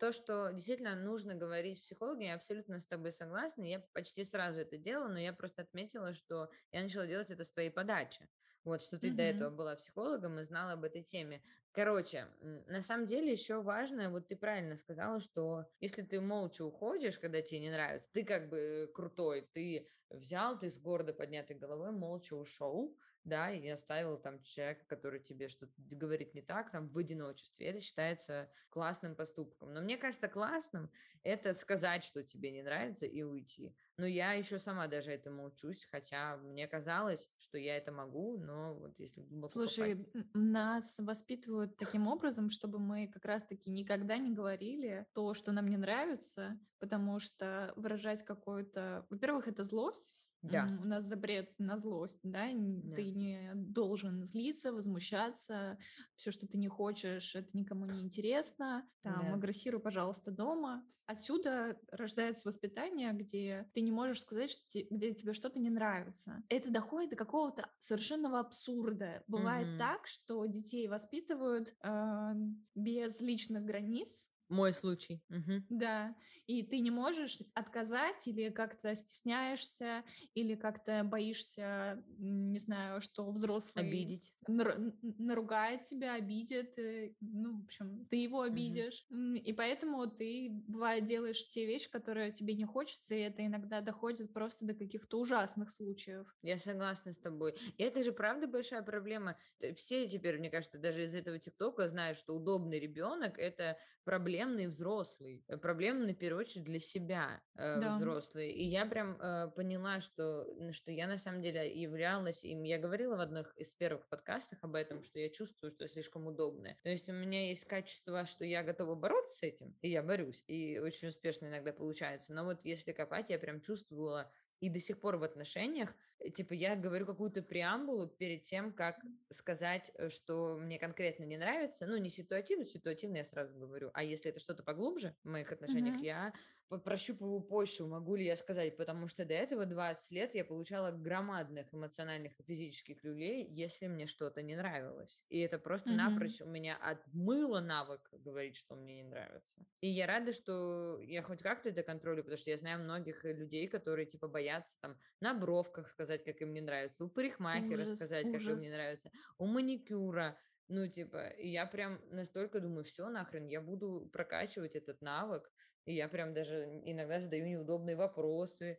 То, 0.00 0.12
что 0.12 0.50
действительно 0.50 0.96
нужно 0.96 1.34
говорить 1.34 1.78
с 1.78 1.80
психологом, 1.82 2.20
я 2.20 2.34
абсолютно 2.34 2.80
с 2.80 2.86
тобой 2.86 3.12
согласна. 3.12 3.62
Я 3.62 3.80
почти 3.92 4.24
сразу 4.24 4.60
это 4.60 4.78
делала, 4.78 5.08
но 5.08 5.18
я 5.18 5.32
просто 5.32 5.62
отметила, 5.62 6.14
что 6.14 6.50
я 6.72 6.82
начала 6.82 7.06
делать 7.06 7.30
это 7.30 7.44
с 7.44 7.52
твоей 7.52 7.70
подачи. 7.70 8.28
Вот, 8.64 8.82
что 8.82 8.98
ты 8.98 9.08
mm-hmm. 9.08 9.14
до 9.14 9.22
этого 9.22 9.50
была 9.50 9.76
психологом 9.76 10.38
и 10.38 10.44
знала 10.44 10.72
об 10.72 10.84
этой 10.84 11.02
теме. 11.02 11.42
Короче, 11.72 12.26
на 12.66 12.82
самом 12.82 13.06
деле 13.06 13.32
еще 13.32 13.62
важно, 13.62 14.10
вот 14.10 14.26
ты 14.26 14.36
правильно 14.36 14.76
сказала, 14.76 15.20
что 15.20 15.66
если 15.80 16.02
ты 16.02 16.20
молча 16.20 16.64
уходишь, 16.64 17.18
когда 17.18 17.40
тебе 17.40 17.60
не 17.60 17.70
нравится, 17.70 18.10
ты 18.12 18.24
как 18.24 18.48
бы 18.48 18.90
крутой, 18.92 19.48
ты 19.52 19.88
взял, 20.10 20.58
ты 20.58 20.68
с 20.68 20.78
гордо 20.78 21.12
поднятой 21.12 21.56
головой 21.56 21.92
молча 21.92 22.34
ушел, 22.34 22.96
да, 23.24 23.50
и 23.50 23.66
оставил 23.68 24.18
там 24.18 24.42
человека, 24.42 24.84
который 24.86 25.20
тебе 25.20 25.48
что-то 25.48 25.72
говорит 25.76 26.34
не 26.34 26.42
так, 26.42 26.70
там, 26.70 26.88
в 26.88 26.98
одиночестве. 26.98 27.66
Это 27.66 27.80
считается 27.80 28.50
классным 28.70 29.14
поступком. 29.14 29.72
Но 29.72 29.80
мне 29.80 29.96
кажется, 29.96 30.28
классным 30.28 30.90
это 31.22 31.52
сказать, 31.52 32.04
что 32.04 32.22
тебе 32.22 32.50
не 32.50 32.62
нравится, 32.62 33.06
и 33.06 33.22
уйти. 33.22 33.74
Но 33.98 34.06
я 34.06 34.32
еще 34.32 34.58
сама 34.58 34.86
даже 34.86 35.12
этому 35.12 35.44
учусь, 35.44 35.86
хотя 35.90 36.38
мне 36.38 36.66
казалось, 36.66 37.30
что 37.38 37.58
я 37.58 37.76
это 37.76 37.92
могу, 37.92 38.38
но 38.38 38.74
вот 38.74 38.98
если 38.98 39.22
Слушай, 39.48 39.96
покупать... 39.96 40.26
нас 40.32 40.98
воспитывают 40.98 41.76
таким 41.76 42.06
образом, 42.08 42.48
чтобы 42.48 42.78
мы 42.78 43.08
как 43.08 43.26
раз-таки 43.26 43.70
никогда 43.70 44.16
не 44.16 44.32
говорили 44.32 45.06
то, 45.12 45.34
что 45.34 45.52
нам 45.52 45.68
не 45.68 45.76
нравится, 45.76 46.58
потому 46.78 47.20
что 47.20 47.74
выражать 47.76 48.24
какую-то... 48.24 49.06
Во-первых, 49.10 49.48
это 49.48 49.64
злость, 49.64 50.14
да. 50.42 50.66
У 50.80 50.86
нас 50.86 51.04
запрет 51.04 51.52
на 51.58 51.78
злость, 51.78 52.20
да? 52.22 52.48
да, 52.52 52.94
ты 52.94 53.10
не 53.10 53.52
должен 53.54 54.24
злиться, 54.24 54.72
возмущаться, 54.72 55.78
все, 56.16 56.30
что 56.30 56.46
ты 56.46 56.58
не 56.58 56.68
хочешь, 56.68 57.34
это 57.34 57.48
никому 57.52 57.84
не 57.86 58.00
интересно, 58.00 58.88
там, 59.02 59.26
да. 59.26 59.34
агрессируй, 59.34 59.80
пожалуйста, 59.80 60.30
дома. 60.30 60.84
Отсюда 61.06 61.76
рождается 61.90 62.46
воспитание, 62.46 63.12
где 63.12 63.68
ты 63.74 63.80
не 63.80 63.90
можешь 63.90 64.20
сказать, 64.20 64.50
что 64.50 64.62
где 64.90 65.12
тебе 65.12 65.32
что-то 65.32 65.58
не 65.58 65.68
нравится. 65.68 66.44
Это 66.48 66.70
доходит 66.70 67.10
до 67.10 67.16
какого-то 67.16 67.68
совершенного 67.80 68.38
абсурда. 68.38 69.24
Бывает 69.26 69.70
угу. 69.70 69.78
так, 69.78 70.06
что 70.06 70.46
детей 70.46 70.86
воспитывают 70.86 71.74
э, 71.82 72.32
без 72.76 73.20
личных 73.20 73.64
границ, 73.64 74.30
мой 74.50 74.72
случай. 74.72 75.22
Угу. 75.30 75.64
Да. 75.70 76.14
И 76.46 76.64
ты 76.64 76.80
не 76.80 76.90
можешь 76.90 77.38
отказать 77.54 78.26
или 78.26 78.50
как-то 78.50 78.94
стесняешься, 78.96 80.02
или 80.34 80.56
как-то 80.56 81.04
боишься, 81.04 82.02
не 82.18 82.58
знаю, 82.58 83.00
что 83.00 83.30
взрослый... 83.30 83.86
Обидеть. 83.86 84.34
Нар- 84.48 84.76
наругает 85.18 85.82
тебя, 85.82 86.14
обидит. 86.14 86.76
И, 86.78 87.14
ну, 87.20 87.60
в 87.60 87.64
общем, 87.66 88.04
ты 88.06 88.16
его 88.16 88.42
обидишь. 88.42 89.06
Угу. 89.10 89.34
И 89.34 89.52
поэтому 89.52 90.06
ты, 90.08 90.48
бывает, 90.66 91.04
делаешь 91.04 91.48
те 91.50 91.66
вещи, 91.66 91.88
которые 91.88 92.32
тебе 92.32 92.54
не 92.54 92.64
хочется, 92.64 93.14
и 93.14 93.20
это 93.20 93.46
иногда 93.46 93.80
доходит 93.80 94.32
просто 94.32 94.66
до 94.66 94.74
каких-то 94.74 95.20
ужасных 95.20 95.70
случаев. 95.70 96.26
Я 96.42 96.58
согласна 96.58 97.12
с 97.12 97.18
тобой. 97.18 97.54
И 97.78 97.82
это 97.82 98.02
же 98.02 98.10
правда 98.10 98.48
большая 98.48 98.82
проблема. 98.82 99.36
Все 99.76 100.08
теперь, 100.08 100.38
мне 100.38 100.50
кажется, 100.50 100.78
даже 100.78 101.04
из 101.04 101.14
этого 101.14 101.38
ТикТока 101.38 101.86
знают, 101.86 102.18
что 102.18 102.34
удобный 102.34 102.80
ребенок— 102.80 103.38
это 103.38 103.78
проблема 104.04 104.39
проблемный 104.40 104.68
взрослый, 104.68 105.44
э, 105.48 105.56
проблемный, 105.58 106.14
в 106.14 106.18
первую 106.18 106.40
очередь, 106.40 106.64
для 106.64 106.80
себя 106.80 107.42
э, 107.56 107.80
да. 107.80 107.94
взрослый. 107.94 108.50
И 108.50 108.64
я 108.64 108.86
прям 108.86 109.20
э, 109.20 109.50
поняла, 109.54 110.00
что, 110.00 110.46
что 110.72 110.92
я 110.92 111.06
на 111.06 111.18
самом 111.18 111.42
деле 111.42 111.70
являлась 111.70 112.44
им. 112.44 112.62
Я 112.62 112.78
говорила 112.78 113.16
в 113.16 113.20
одних 113.20 113.52
из 113.56 113.74
первых 113.74 114.08
подкастов 114.08 114.58
об 114.62 114.74
этом, 114.74 115.04
что 115.04 115.18
я 115.18 115.28
чувствую, 115.28 115.72
что 115.72 115.84
я 115.84 115.88
слишком 115.88 116.26
удобная. 116.26 116.78
То 116.82 116.88
есть 116.88 117.08
у 117.08 117.12
меня 117.12 117.48
есть 117.48 117.66
качество, 117.66 118.24
что 118.24 118.44
я 118.44 118.62
готова 118.62 118.94
бороться 118.94 119.36
с 119.36 119.42
этим, 119.42 119.76
и 119.82 119.90
я 119.90 120.02
борюсь. 120.02 120.42
И 120.46 120.78
очень 120.78 121.08
успешно 121.08 121.46
иногда 121.46 121.72
получается. 121.72 122.32
Но 122.32 122.44
вот 122.44 122.64
если 122.64 122.92
копать, 122.92 123.28
я 123.28 123.38
прям 123.38 123.60
чувствовала 123.60 124.30
и 124.60 124.70
до 124.70 124.80
сих 124.80 125.00
пор 125.00 125.16
в 125.16 125.22
отношениях, 125.22 125.94
типа, 126.34 126.52
я 126.52 126.76
говорю 126.76 127.06
какую-то 127.06 127.42
преамбулу 127.42 128.08
перед 128.08 128.42
тем, 128.42 128.72
как 128.72 129.00
сказать, 129.30 129.90
э, 129.94 130.08
что 130.08 130.58
мне 130.58 130.78
конкретно 130.78 131.24
не 131.24 131.36
нравится, 131.36 131.86
ну, 131.86 131.96
не 131.96 132.10
ситуативно, 132.10 132.66
ситуативно 132.66 133.18
я 133.18 133.24
сразу 133.24 133.58
говорю, 133.58 133.90
а 133.94 134.02
если 134.04 134.30
это 134.30 134.40
что-то 134.40 134.62
поглубже 134.62 135.14
в 135.24 135.28
моих 135.28 135.50
отношениях, 135.52 135.96
mm-hmm. 135.96 136.04
я 136.04 136.32
прощупываю 136.78 137.40
почву, 137.40 137.88
могу 137.88 138.14
ли 138.14 138.24
я 138.24 138.36
сказать, 138.36 138.76
потому 138.76 139.08
что 139.08 139.24
до 139.24 139.34
этого 139.34 139.66
20 139.66 140.12
лет 140.12 140.34
я 140.34 140.44
получала 140.44 140.92
громадных 140.92 141.66
эмоциональных 141.74 142.38
и 142.38 142.42
физических 142.44 143.02
люлей, 143.02 143.44
если 143.50 143.88
мне 143.88 144.06
что-то 144.06 144.42
не 144.42 144.54
нравилось. 144.54 145.24
И 145.28 145.40
это 145.40 145.58
просто 145.58 145.90
mm-hmm. 145.90 145.94
напрочь 145.94 146.40
у 146.40 146.46
меня 146.46 146.76
отмыло 146.76 147.60
навык 147.60 148.08
говорить, 148.12 148.56
что 148.56 148.76
мне 148.76 149.02
не 149.02 149.02
нравится. 149.02 149.56
И 149.80 149.88
я 149.88 150.06
рада, 150.06 150.32
что 150.32 151.00
я 151.02 151.22
хоть 151.22 151.42
как-то 151.42 151.70
это 151.70 151.82
контролю, 151.82 152.22
потому 152.22 152.38
что 152.38 152.50
я 152.50 152.58
знаю 152.58 152.82
многих 152.82 153.24
людей, 153.24 153.66
которые 153.66 154.06
типа 154.06 154.28
боятся 154.28 154.78
там 154.80 154.96
на 155.20 155.34
бровках 155.34 155.88
сказать, 155.88 156.09
как 156.18 156.40
им 156.42 156.52
не 156.52 156.60
нравится, 156.60 157.04
у 157.04 157.08
парикмахера 157.08 157.82
ужас, 157.82 157.96
сказать, 157.96 158.26
ужас. 158.26 158.42
как 158.42 158.52
им 158.52 158.58
не 158.58 158.70
нравится, 158.70 159.10
у 159.38 159.46
маникюра. 159.46 160.38
Ну, 160.70 160.86
типа, 160.86 161.32
я 161.38 161.66
прям 161.66 161.98
настолько 162.12 162.60
думаю, 162.60 162.84
все 162.84 163.08
нахрен, 163.08 163.48
я 163.48 163.60
буду 163.60 164.08
прокачивать 164.12 164.76
этот 164.76 165.02
навык, 165.02 165.50
и 165.84 165.94
я 165.94 166.06
прям 166.06 166.32
даже 166.32 166.80
иногда 166.84 167.20
задаю 167.20 167.46
неудобные 167.46 167.96
вопросы. 167.96 168.78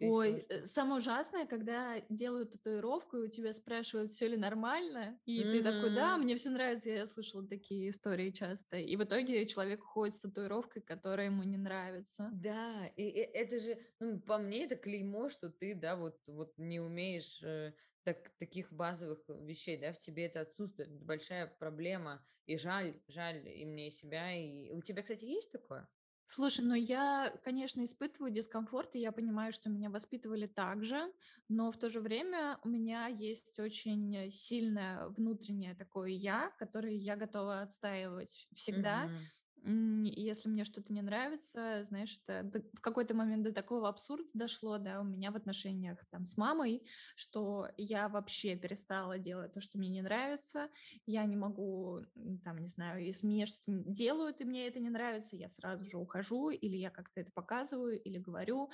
Ой, 0.00 0.30
еще. 0.30 0.46
Э, 0.48 0.64
самое 0.64 1.00
ужасное, 1.00 1.44
когда 1.44 2.00
делают 2.08 2.52
татуировку, 2.52 3.18
и 3.18 3.26
у 3.26 3.28
тебя 3.28 3.52
спрашивают, 3.52 4.12
все 4.12 4.28
ли 4.28 4.38
нормально, 4.38 5.20
и 5.26 5.42
mm-hmm. 5.42 5.52
ты 5.52 5.62
такой, 5.62 5.94
да, 5.94 6.16
мне 6.16 6.36
все 6.36 6.48
нравится, 6.48 6.88
я 6.88 7.06
слышала 7.06 7.46
такие 7.46 7.90
истории 7.90 8.30
часто. 8.30 8.78
И 8.78 8.96
в 8.96 9.04
итоге 9.04 9.44
человек 9.44 9.82
уходит 9.82 10.14
с 10.14 10.20
татуировкой, 10.20 10.80
которая 10.80 11.26
ему 11.26 11.42
не 11.42 11.58
нравится. 11.58 12.30
Да, 12.32 12.86
и, 12.96 13.02
и 13.02 13.20
это 13.20 13.58
же, 13.58 13.78
ну, 14.00 14.18
по 14.20 14.38
мне, 14.38 14.64
это 14.64 14.76
клеймо, 14.76 15.28
что 15.28 15.50
ты, 15.50 15.74
да, 15.74 15.96
вот, 15.96 16.18
вот 16.26 16.56
не 16.56 16.80
умеешь 16.80 17.42
э, 17.42 17.74
так, 18.06 18.30
таких 18.38 18.72
базовых 18.72 19.24
вещей, 19.28 19.78
да, 19.78 19.92
в 19.92 19.98
тебе 20.00 20.26
это 20.26 20.40
отсутствует, 20.42 20.90
большая 21.04 21.46
проблема, 21.46 22.26
и 22.46 22.56
жаль, 22.58 23.02
жаль 23.08 23.48
и 23.48 23.66
мне, 23.66 23.88
и 23.88 23.90
себя, 23.90 24.32
и 24.32 24.70
у 24.72 24.80
тебя, 24.82 25.02
кстати, 25.02 25.26
есть 25.26 25.52
такое? 25.52 25.88
Слушай, 26.28 26.64
ну 26.64 26.74
я, 26.74 27.30
конечно, 27.44 27.84
испытываю 27.84 28.32
дискомфорт, 28.32 28.96
и 28.96 29.00
я 29.00 29.12
понимаю, 29.12 29.52
что 29.52 29.70
меня 29.70 29.90
воспитывали 29.90 30.46
так 30.48 30.82
же, 30.84 31.12
но 31.48 31.70
в 31.70 31.78
то 31.78 31.88
же 31.88 32.00
время 32.00 32.58
у 32.64 32.68
меня 32.68 33.06
есть 33.06 33.56
очень 33.60 34.28
сильное 34.32 35.06
внутреннее 35.08 35.76
такое 35.76 36.08
я, 36.10 36.50
которое 36.58 36.94
я 36.94 37.14
готова 37.16 37.60
отстаивать 37.62 38.48
всегда. 38.56 39.08
Мгм 39.08 39.30
если 39.66 40.48
мне 40.48 40.64
что-то 40.64 40.92
не 40.92 41.02
нравится, 41.02 41.82
знаешь, 41.84 42.20
это 42.24 42.48
в 42.74 42.80
какой-то 42.80 43.14
момент 43.14 43.42
до 43.42 43.52
такого 43.52 43.88
абсурда 43.88 44.28
дошло, 44.34 44.78
да, 44.78 45.00
у 45.00 45.04
меня 45.04 45.30
в 45.32 45.36
отношениях 45.36 46.04
там 46.10 46.24
с 46.24 46.36
мамой, 46.36 46.86
что 47.16 47.68
я 47.76 48.08
вообще 48.08 48.56
перестала 48.56 49.18
делать 49.18 49.52
то, 49.54 49.60
что 49.60 49.78
мне 49.78 49.88
не 49.88 50.02
нравится, 50.02 50.68
я 51.06 51.24
не 51.24 51.36
могу, 51.36 52.00
там, 52.44 52.58
не 52.58 52.68
знаю, 52.68 53.04
если 53.04 53.26
мне 53.26 53.46
что-то 53.46 53.72
делают, 53.86 54.40
и 54.40 54.44
мне 54.44 54.68
это 54.68 54.78
не 54.78 54.90
нравится, 54.90 55.36
я 55.36 55.48
сразу 55.48 55.84
же 55.84 55.98
ухожу, 55.98 56.50
или 56.50 56.76
я 56.76 56.90
как-то 56.90 57.20
это 57.20 57.32
показываю, 57.32 58.00
или 58.00 58.18
говорю, 58.18 58.70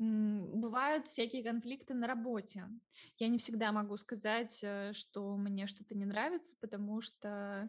Бывают 0.00 1.08
всякие 1.08 1.44
конфликты 1.44 1.92
на 1.92 2.06
работе. 2.06 2.66
Я 3.18 3.28
не 3.28 3.36
всегда 3.36 3.70
могу 3.70 3.98
сказать, 3.98 4.58
э, 4.62 4.94
что 4.94 5.36
мне 5.36 5.66
что-то 5.66 5.94
не 5.94 6.06
нравится, 6.06 6.56
потому 6.58 7.02
что 7.02 7.68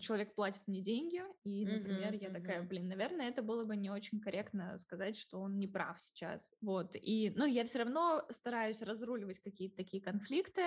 человек 0.00 0.34
платит 0.34 0.66
мне 0.66 0.80
деньги, 0.82 1.22
и, 1.44 1.66
например, 1.66 2.12
Мгм, 2.12 2.14
я 2.14 2.30
такая, 2.30 2.62
мгм. 2.62 2.68
блин, 2.68 2.88
наверное, 2.88 3.28
это 3.28 3.42
было 3.42 3.64
бы 3.64 3.76
не 3.76 3.90
очень 3.90 4.20
корректно 4.20 4.76
сказать, 4.78 5.16
что 5.16 5.40
он 5.40 5.58
не 5.58 5.66
прав 5.66 6.00
сейчас. 6.00 6.54
Вот, 6.60 6.96
и, 6.96 7.32
ну, 7.36 7.44
я 7.46 7.64
все 7.64 7.80
равно 7.80 8.24
стараюсь 8.30 8.82
разруливать 8.82 9.40
какие-то 9.40 9.76
такие 9.76 10.02
конфликты, 10.02 10.62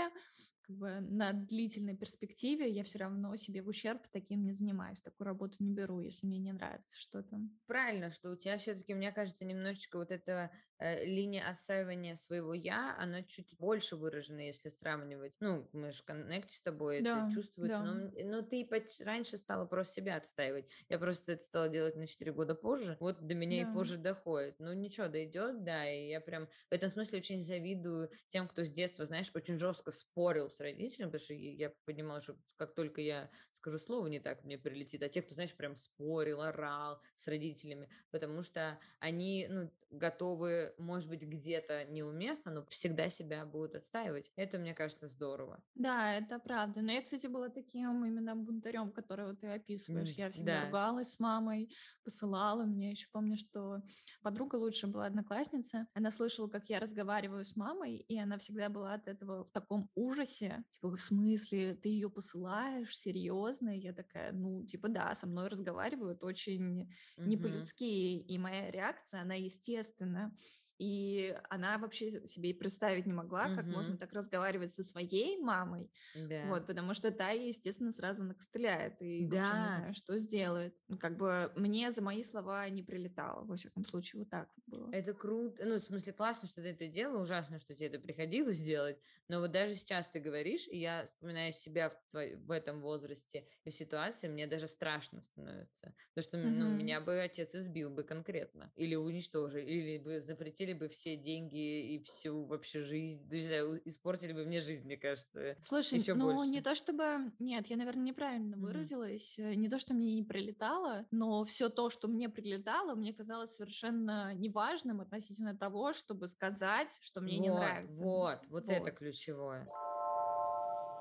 как 0.61 0.75
бы 0.77 0.99
на 0.99 1.31
длительной 1.33 1.95
перспективе 1.95 2.69
я 2.69 2.83
все 2.83 2.99
равно 2.99 3.35
себе 3.35 3.61
в 3.61 3.67
ущерб 3.67 4.07
таким 4.11 4.43
не 4.43 4.51
занимаюсь, 4.51 5.01
такую 5.01 5.25
работу 5.25 5.57
не 5.59 5.71
беру, 5.71 5.99
если 5.99 6.25
мне 6.25 6.39
не 6.39 6.53
нравится 6.53 6.97
что-то. 6.99 7.39
Правильно, 7.67 8.11
что 8.11 8.29
у 8.31 8.35
тебя 8.35 8.59
все-таки, 8.59 8.93
мне 8.93 9.11
кажется, 9.11 9.43
немножечко 9.43 9.97
вот 9.97 10.11
эта 10.11 10.51
э, 10.77 11.03
линия 11.03 11.49
отстаивания 11.49 12.13
своего 12.15 12.53
я, 12.53 12.95
она 12.99 13.23
чуть 13.23 13.55
больше 13.57 13.95
выражена, 13.95 14.41
если 14.41 14.69
сравнивать. 14.69 15.35
Ну, 15.39 15.67
мы 15.73 15.91
же 15.91 16.03
в 16.03 16.05
коннекте 16.05 16.55
с 16.55 16.61
тобой, 16.61 16.99
это 16.99 17.23
Да, 17.23 17.25
чувствуется. 17.27 17.81
да. 17.81 17.83
Но, 17.83 18.11
но 18.23 18.43
ты 18.43 18.63
раньше 18.99 19.38
стала 19.38 19.65
просто 19.65 19.95
себя 19.95 20.15
отстаивать. 20.17 20.69
Я 20.89 20.99
просто 20.99 21.33
это 21.33 21.43
стала 21.43 21.69
делать 21.69 21.95
на 21.95 22.07
4 22.07 22.31
года 22.33 22.55
позже. 22.55 22.97
Вот 22.99 23.25
до 23.25 23.35
меня 23.35 23.61
и 23.61 23.65
Да. 23.65 23.71
позже 23.71 23.97
доходит. 23.97 24.55
Ну, 24.59 24.73
ничего, 24.73 25.07
дойдет, 25.07 25.63
да. 25.63 25.89
И 25.89 26.07
я 26.09 26.21
прям 26.21 26.47
в 26.47 26.73
этом 26.73 26.89
смысле 26.89 27.19
очень 27.19 27.41
завидую 27.43 28.09
тем, 28.27 28.47
кто 28.47 28.63
с 28.63 28.71
детства, 28.71 29.05
знаешь, 29.05 29.31
очень 29.33 29.55
жестко 29.57 29.91
спорил 29.91 30.49
с 30.49 30.59
родителями, 30.59 31.09
потому 31.11 31.23
что 31.23 31.33
я 31.33 31.73
понимала, 31.85 32.21
что 32.21 32.38
как 32.57 32.73
только 32.75 33.01
я 33.01 33.31
скажу 33.51 33.79
слово 33.79 34.07
не 34.07 34.19
так, 34.19 34.43
мне 34.43 34.57
прилетит. 34.57 35.01
А 35.03 35.09
те, 35.09 35.21
кто, 35.21 35.33
знаешь, 35.33 35.55
прям 35.55 35.75
спорил, 35.75 36.41
орал 36.41 37.01
с 37.15 37.27
родителями, 37.27 37.89
потому 38.11 38.41
что 38.43 38.79
они, 38.99 39.47
ну, 39.49 39.71
готовы, 39.97 40.73
может 40.77 41.10
быть, 41.10 41.23
где-то 41.23 41.86
неуместно, 41.86 42.51
но 42.51 42.65
всегда 42.67 43.10
себя 43.10 43.45
будут 43.45 43.75
отстаивать. 43.75 44.31
Это, 44.36 44.58
мне 44.60 44.73
кажется, 44.73 45.08
здорово. 45.08 45.63
Да, 45.77 46.13
это 46.13 46.39
правда. 46.39 46.81
Но 46.81 46.89
я, 46.93 47.01
кстати, 47.01 47.27
была 47.27 47.49
таким 47.49 48.05
именно 48.05 48.34
бунтарем, 48.38 48.93
которого 48.93 49.36
ты 49.36 49.47
описываешь. 49.47 50.13
Я 50.13 50.29
всегда 50.31 50.55
Да. 50.55 50.62
ругалась 50.62 51.12
с 51.12 51.19
мамой, 51.19 51.69
посылала. 52.05 52.63
Мне 52.63 52.91
еще 52.91 53.08
помню, 53.12 53.36
что 53.36 53.81
подруга 54.21 54.55
лучше 54.55 54.88
была 54.88 55.05
одноклассница. 55.08 55.88
Она 55.93 56.12
слышала, 56.12 56.47
как 56.47 56.69
я 56.69 56.79
разговариваю 56.79 57.43
с 57.43 57.58
мамой, 57.58 57.97
и 57.97 58.17
она 58.17 58.38
всегда 58.38 58.69
была 58.69 58.93
от 58.93 59.10
этого 59.10 59.43
в 59.43 59.51
таком 59.51 59.91
ужасе. 59.95 60.63
Типа, 60.69 60.91
в 60.95 61.01
смысле, 61.01 61.75
ты 61.75 61.89
ее 61.89 62.10
посылаешь? 62.10 62.97
Серьезно? 62.97 63.77
И 63.77 63.81
я 63.81 63.91
такая, 63.91 64.31
ну, 64.31 64.65
типа, 64.65 64.88
да, 64.88 65.13
со 65.13 65.27
мной 65.27 65.49
разговаривают 65.49 66.23
очень 66.23 66.88
не 67.25 67.36
Мгм. 67.36 67.36
по-людски, 67.36 67.84
и 68.17 68.38
моя 68.38 68.71
реакция, 68.71 69.21
она 69.23 69.34
естественная 69.36 69.84
естественно. 69.85 70.31
И 70.77 71.38
она 71.49 71.77
вообще 71.77 72.27
себе 72.27 72.49
и 72.51 72.53
представить 72.53 73.05
не 73.05 73.13
могла, 73.13 73.49
как 73.49 73.71
можно 73.71 73.97
так 73.97 74.11
разговаривать 74.13 74.73
со 74.73 74.83
своей 74.83 75.38
мамой, 75.38 75.91
Да. 76.13 76.41
вот, 76.41 76.67
потому 76.67 76.93
что 76.93 77.11
та 77.11 77.31
ей, 77.31 77.49
естественно, 77.49 77.91
сразу 77.91 78.23
накостыляет 78.23 79.01
и 79.01 79.27
вообще 79.27 79.55
не 79.55 79.69
Да. 79.69 79.69
знаю, 79.69 79.93
что 79.93 80.17
сделает. 80.17 80.75
Ну, 80.88 80.97
Как 80.97 81.17
бы 81.17 81.51
мне 81.55 81.91
за 81.91 82.01
мои 82.01 82.23
слова 82.23 82.67
не 82.69 82.83
прилетало, 82.83 83.45
во 83.45 83.55
всяком 83.55 83.85
случае, 83.85 84.21
вот 84.21 84.29
так 84.29 84.49
было. 84.67 84.97
Это 84.97 85.13
круто. 85.13 85.65
Ну, 85.65 85.75
в 85.75 85.79
смысле, 85.79 86.13
классно, 86.13 86.47
что 86.47 86.61
ты 86.61 86.69
это 86.69 86.88
делала, 86.88 87.21
ужасно, 87.23 87.59
что 87.59 87.75
тебе 87.75 87.88
это 87.88 87.99
приходилось 87.99 88.59
делать. 88.61 88.97
Но 89.27 89.39
вот 89.41 89.51
даже 89.51 89.73
сейчас 89.75 90.07
ты 90.07 90.19
говоришь, 90.19 90.67
и 90.67 90.77
я 90.79 91.05
вспоминаю 91.05 91.51
себя 91.53 91.89
в, 91.89 91.97
твой- 92.11 92.35
в 92.35 92.49
этом 92.51 92.81
возрасте 92.81 93.47
и 93.65 93.71
в 93.71 93.75
ситуации, 93.75 94.27
мне 94.29 94.47
даже 94.47 94.67
страшно 94.67 95.21
становится. 95.21 95.95
Потому 96.13 96.23
что 96.23 96.38
ну, 96.38 96.69
Мгм. 96.69 96.75
меня 96.75 97.01
бы 97.01 97.19
отец 97.19 97.55
избил 97.55 97.89
бы 97.89 98.03
конкретно. 98.03 98.71
Или 98.75 98.95
уничтожил, 98.95 99.59
или 99.59 99.97
бы 99.97 100.21
запретили 100.65 100.73
бы 100.73 100.89
все 100.89 101.15
деньги 101.15 101.93
и 101.95 102.04
всю 102.04 102.45
вообще 102.45 102.82
жизнь. 102.82 103.28
Не 103.30 103.41
знаю, 103.41 103.82
испортили 103.88 104.34
бы 104.34 104.45
мне 104.45 104.62
жизнь, 104.62 104.86
мне 104.86 104.97
кажется, 104.97 105.56
Слушай, 105.62 105.99
еще 105.99 106.13
ну 106.15 106.34
больше. 106.34 106.49
не 106.51 106.62
то 106.62 106.75
чтобы... 106.75 107.32
Нет, 107.39 107.67
я, 107.67 107.78
наверное, 107.78 108.04
неправильно 108.04 108.56
Мгм. 108.58 108.65
выразилась. 108.65 109.36
э, 109.38 109.54
Не 109.56 109.69
то, 109.69 109.78
что 109.80 109.93
мне 109.93 110.15
не 110.15 110.23
прилетало, 110.23 111.06
но 111.12 111.43
все 111.45 111.69
то, 111.69 111.89
что 111.89 112.08
мне 112.08 112.30
прилетало, 112.30 112.95
мне 112.95 113.13
казалось 113.13 113.56
совершенно 113.56 114.34
неважным 114.34 115.01
относительно 115.01 115.56
того, 115.56 115.93
чтобы 115.93 116.28
сказать, 116.28 116.97
что 117.01 117.21
мне 117.21 117.38
не 117.39 117.49
вот, 117.49 117.60
нравится. 117.60 118.04
вот, 118.04 118.39
вот, 118.49 118.63
это 118.69 118.82
Вот. 118.86 118.93
ключевое. 118.93 119.67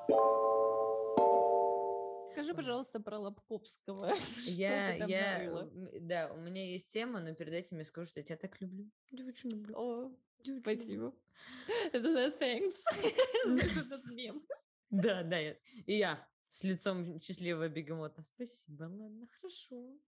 Скажи, 0.06 0.43
Ой. 2.42 2.54
пожалуйста, 2.54 3.00
про 3.00 3.18
Лобковского. 3.18 4.12
Я, 4.46 4.94
я, 4.96 5.68
да, 6.00 6.32
у 6.32 6.36
меня 6.38 6.64
есть 6.70 6.92
тема, 6.92 7.20
но 7.20 7.34
перед 7.34 7.52
этим 7.54 7.78
я 7.78 7.84
скажу, 7.84 8.06
что 8.08 8.20
я 8.20 8.24
тебя 8.24 8.36
так 8.36 8.60
люблю. 8.60 8.90
Я 9.10 9.26
очень 9.26 9.50
люблю. 9.50 9.74
О, 9.76 10.16
спасибо. 10.60 11.14
Это 11.92 12.08
thanks. 12.40 12.82
Знаешь, 13.44 13.76
этот 13.76 14.04
мем. 14.06 14.46
Да, 14.90 15.22
да, 15.22 15.38
я- 15.38 15.56
и 15.86 15.96
я 15.96 16.28
с 16.50 16.62
лицом 16.64 17.20
счастливого 17.20 17.68
бегемота. 17.68 18.22
Спасибо, 18.22 18.84
ладно, 18.84 19.26
хорошо. 19.40 19.98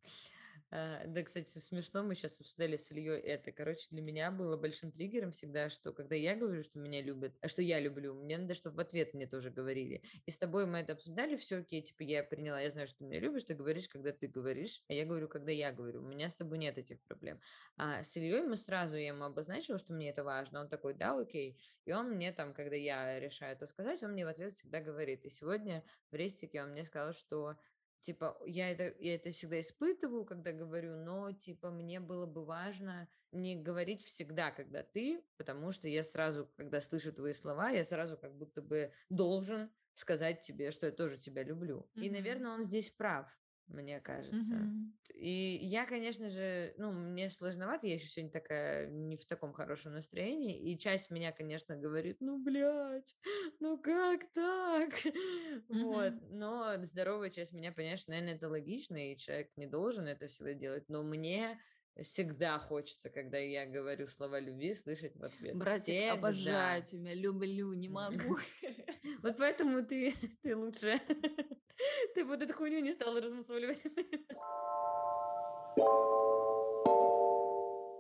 А, 0.71 1.07
Да, 1.07 1.23
кстати, 1.23 1.59
смешно, 1.59 2.03
мы 2.03 2.14
сейчас 2.14 2.40
обсуждали 2.40 2.77
с 2.77 2.90
Ильей 2.90 3.21
это. 3.21 3.53
Короче, 3.53 3.87
для 3.90 4.03
меня 4.03 4.31
было 4.31 4.57
большим 4.57 4.90
триггером 4.92 5.33
всегда, 5.33 5.69
что 5.69 5.92
когда 5.92 6.14
я 6.14 6.35
говорю, 6.35 6.62
что 6.62 6.79
меня 6.79 7.03
любят, 7.03 7.35
а 7.40 7.49
что 7.49 7.62
я 7.62 7.81
люблю, 7.81 8.14
мне 8.14 8.38
надо, 8.38 8.55
чтобы 8.55 8.77
в 8.77 8.81
ответ 8.81 9.14
мне 9.14 9.27
тоже 9.27 9.51
говорили. 9.51 10.03
И 10.27 10.31
с 10.31 10.38
тобой 10.38 10.66
мы 10.66 10.79
это 10.79 10.95
обсуждали, 10.95 11.37
все 11.37 11.59
окей, 11.59 11.83
типа 11.83 12.03
я 12.03 12.23
приняла, 12.23 12.61
я 12.61 12.71
знаю, 12.71 12.87
что 12.87 12.99
ты 12.99 13.05
меня 13.05 13.21
любишь, 13.21 13.45
ты 13.45 13.55
говоришь, 13.55 13.88
когда 13.88 14.12
ты 14.12 14.27
говоришь, 14.27 14.83
а 14.88 14.92
я 14.92 15.05
говорю, 15.05 15.29
когда 15.29 15.53
я 15.53 15.73
говорю. 15.73 16.03
У 16.03 16.07
меня 16.07 16.29
с 16.29 16.35
тобой 16.35 16.59
нет 16.59 16.79
этих 16.79 17.01
проблем. 17.03 17.40
А 17.77 18.03
с 18.03 18.16
Ильей 18.16 18.42
мы 18.42 18.57
сразу, 18.57 18.97
я 18.97 19.09
ему 19.09 19.25
обозначила, 19.25 19.79
что 19.79 19.92
мне 19.92 20.11
это 20.11 20.25
важно. 20.25 20.61
Он 20.61 20.69
такой, 20.69 20.95
да, 20.95 21.19
окей. 21.19 21.59
И 21.85 21.92
он 21.92 22.11
мне 22.11 22.33
там, 22.33 22.53
когда 22.53 22.75
я 22.75 23.21
решаю 23.21 23.53
это 23.53 23.66
сказать, 23.66 24.03
он 24.03 24.12
мне 24.12 24.25
в 24.25 24.29
ответ 24.29 24.53
всегда 24.53 24.81
говорит. 24.81 25.25
И 25.25 25.31
сегодня 25.31 25.85
в 26.11 26.14
рейстике 26.14 26.62
он 26.62 26.71
мне 26.71 26.85
сказал, 26.85 27.12
что 27.12 27.57
типа, 28.00 28.38
я 28.46 28.70
это, 28.70 28.94
я 28.98 29.14
это 29.16 29.32
всегда 29.32 29.61
испытываю, 29.61 30.24
когда 30.24 30.52
говорю, 30.52 30.96
но, 30.96 31.32
типа, 31.32 31.70
мне 31.70 32.00
было 32.00 32.26
бы 32.26 32.44
важно 32.44 33.09
не 33.32 33.56
говорить 33.56 34.02
всегда, 34.04 34.50
когда 34.50 34.82
ты, 34.82 35.24
потому 35.37 35.72
что 35.72 35.88
я 35.88 36.04
сразу, 36.04 36.50
когда 36.56 36.80
слышу 36.80 37.12
твои 37.12 37.32
слова, 37.32 37.70
я 37.70 37.85
сразу 37.85 38.16
как 38.16 38.37
будто 38.37 38.62
бы 38.62 38.92
должен 39.11 39.72
сказать 39.94 40.42
тебе, 40.42 40.70
что 40.70 40.87
я 40.87 40.92
тоже 40.92 41.18
тебя 41.18 41.42
люблю. 41.42 41.90
И, 41.98 42.09
Мгм. 42.09 42.14
наверное, 42.14 42.52
он 42.52 42.62
здесь 42.62 42.90
прав, 42.90 43.28
мне 43.68 44.00
кажется. 44.00 44.70
Мгм. 44.70 44.92
И 45.14 45.31
я, 45.62 45.87
конечно 45.87 46.29
же, 46.31 46.74
ну, 46.79 46.90
мне 46.92 47.31
сложновато, 47.31 47.87
я 47.87 47.94
еще 47.94 48.07
сегодня 48.09 48.33
такая 48.33 48.88
не 48.88 49.16
в 49.16 49.24
таком 49.26 49.52
хорошем 49.52 49.92
настроении, 49.92 50.70
и 50.72 50.79
часть 50.79 51.11
меня, 51.11 51.33
конечно, 51.33 51.76
говорит, 51.76 52.18
ну, 52.20 52.38
блядь, 52.42 53.16
ну 53.61 53.79
как 53.79 54.33
так? 54.33 54.90
Вот, 55.68 56.14
Мгм. 56.14 56.20
но 56.20 56.76
здоровая 56.85 57.31
часть 57.31 57.52
меня, 57.52 57.72
понимаешь, 57.72 58.07
наверное, 58.09 58.35
это 58.35 58.48
логично, 58.48 59.12
и 59.12 59.16
человек 59.16 59.50
не 59.57 59.66
должен 59.66 60.07
это 60.07 60.26
всегда 60.26 60.52
делать, 60.55 60.85
но 60.88 61.02
мне 61.02 61.61
всегда 62.02 62.59
хочется, 62.59 63.11
когда 63.11 63.38
я 63.38 63.66
говорю 63.66 64.06
слова 64.09 64.38
любви, 64.38 64.74
слышать 64.74 65.16
в 65.16 65.24
ответ. 65.24 65.56
Братик, 65.56 65.85
Всегда. 65.85 66.12
обожаю 66.12 66.82
тебя, 66.82 67.14
люблю, 67.14 67.72
не 67.72 67.88
могу. 67.88 68.38
Вот 69.22 69.37
поэтому 69.38 69.85
ты, 69.85 70.14
ты 70.42 70.56
лучше, 70.56 71.00
ты 72.14 72.24
вот 72.24 72.42
эту 72.42 72.52
хуйню 72.52 72.80
не 72.80 72.92
стала 72.92 73.20
размусоливать. 73.20 73.82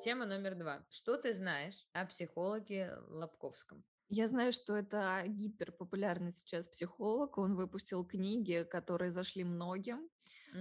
Тема 0.02 0.26
номер 0.26 0.54
два. 0.54 0.84
Что 0.90 1.16
ты 1.16 1.32
знаешь 1.32 1.86
о 1.92 2.06
психологе 2.06 2.92
Лобковском? 3.08 3.82
Я 4.08 4.28
знаю, 4.28 4.52
что 4.52 4.76
это 4.76 5.24
гиперпопулярный 5.26 6.32
сейчас 6.32 6.68
психолог. 6.68 7.38
Он 7.38 7.56
выпустил 7.56 8.04
книги, 8.04 8.64
которые 8.70 9.10
зашли 9.10 9.42
многим. 9.42 10.08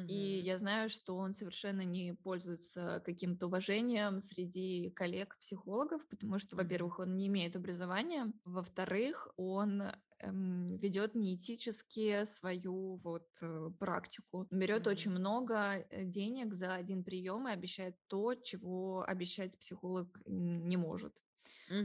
И 0.07 0.13
я 0.39 0.57
знаю, 0.57 0.89
что 0.89 1.15
он 1.17 1.33
совершенно 1.33 1.81
не 1.81 2.13
пользуется 2.13 3.01
каким-то 3.05 3.47
уважением 3.47 4.19
среди 4.19 4.91
коллег-психологов, 4.91 6.07
потому 6.07 6.39
что, 6.39 6.55
во-первых, 6.55 6.99
он 6.99 7.15
не 7.15 7.27
имеет 7.27 7.55
образования, 7.55 8.31
во-вторых, 8.43 9.29
он 9.37 9.83
эм, 10.19 10.77
ведет 10.77 11.15
неэтически 11.15 12.23
свою 12.25 12.97
вот 13.03 13.27
э, 13.41 13.71
практику. 13.79 14.47
Берет 14.51 14.87
Мгм. 14.87 14.87
очень 14.87 15.11
много 15.11 15.55
э, 15.89 16.03
денег 16.05 16.53
за 16.53 16.75
один 16.75 17.03
прием 17.03 17.47
и 17.47 17.51
обещает 17.51 17.95
то, 18.07 18.35
чего 18.35 19.03
обещать 19.07 19.57
психолог 19.59 20.21
не 20.25 20.77
может. 20.77 21.13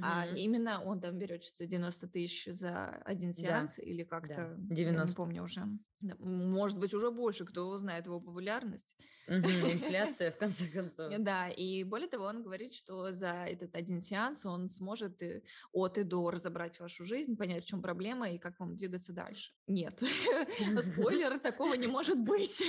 А 0.03 0.27
Мгм. 0.27 0.37
именно 0.37 0.83
он 0.83 1.01
там 1.01 1.19
берет 1.19 1.45
что-то 1.45 1.67
90 1.67 2.09
тысяч 2.09 2.47
за 2.47 2.87
один 3.05 3.31
Да, 3.31 3.43
сеанс 3.43 3.79
или 3.79 4.03
как-то, 4.03 4.35
я 4.35 4.47
не 4.57 4.75
90. 4.75 5.15
помню 5.17 5.43
уже. 5.43 5.63
Да, 6.01 6.15
Может 6.19 6.79
быть, 6.79 6.95
уже 6.95 7.11
больше, 7.11 7.45
кто 7.45 7.77
знает 7.77 8.07
его 8.07 8.21
популярность. 8.21 8.97
Мгм. 9.29 9.71
Инфляция, 9.71 10.31
в 10.31 10.39
конце 10.39 10.67
концов. 10.67 11.13
Э, 11.13 11.19
Да, 11.19 11.49
и 11.51 11.85
более 11.85 12.09
того, 12.09 12.25
он 12.25 12.43
говорит, 12.43 12.73
что 12.73 13.13
за 13.13 13.45
этот 13.47 13.77
один 13.77 14.01
сеанс 14.01 14.47
он 14.47 14.69
сможет 14.69 15.23
и 15.23 15.43
от 15.73 15.99
и 15.99 16.03
до 16.05 16.31
разобрать 16.31 16.81
вашу 16.81 17.05
жизнь, 17.05 17.37
понять, 17.37 17.65
в 17.65 17.67
чем 17.67 17.83
проблема 17.83 18.31
и 18.31 18.39
как 18.39 18.59
вам 18.61 18.77
двигаться 18.77 19.13
дальше. 19.13 19.53
Нет, 19.67 20.01
спойлер, 20.83 21.39
такого 21.39 21.75
не 21.75 21.87
может 21.87 22.19
быть. 22.19 22.63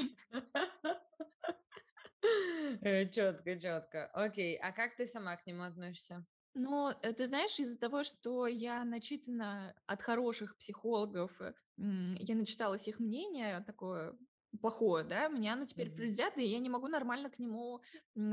Четко, 3.12 3.60
четко. 3.60 4.08
Окей, 4.14 4.58
а 4.58 4.72
как 4.72 4.96
ты 4.96 5.08
сама 5.08 5.36
к 5.38 5.46
нему 5.48 5.64
относишься? 5.64 6.26
Но 6.54 6.94
э, 7.02 7.14
ты 7.14 7.26
знаешь, 7.28 7.60
из-за 7.60 7.80
того, 7.80 8.04
что 8.04 8.46
я 8.48 8.84
начитана 8.84 9.76
от 9.86 10.02
хороших 10.02 10.58
психологов, 10.58 11.42
э, 11.42 11.54
я 11.78 12.36
начиталась 12.36 12.88
их 12.88 13.00
мнение 13.00 13.62
такое 13.66 14.18
плохое, 14.62 15.06
да, 15.06 15.30
мне 15.30 15.54
оно 15.54 15.66
теперь 15.66 15.90
Мгм. 15.90 15.92
предвзято, 15.92 16.42
и 16.42 16.46
я 16.46 16.60
не 16.60 16.70
могу 16.70 16.88
нормально 16.90 17.30
к 17.30 17.40
нему 17.40 17.82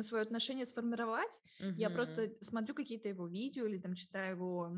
свое 0.02 0.22
отношение 0.22 0.66
сформировать. 0.66 1.40
Я 1.76 1.90
просто 1.90 2.32
смотрю 2.40 2.74
какие-то 2.74 3.08
его 3.08 3.28
видео 3.28 3.66
или 3.66 3.78
там 3.78 3.94
читаю 3.94 4.34
его, 4.34 4.72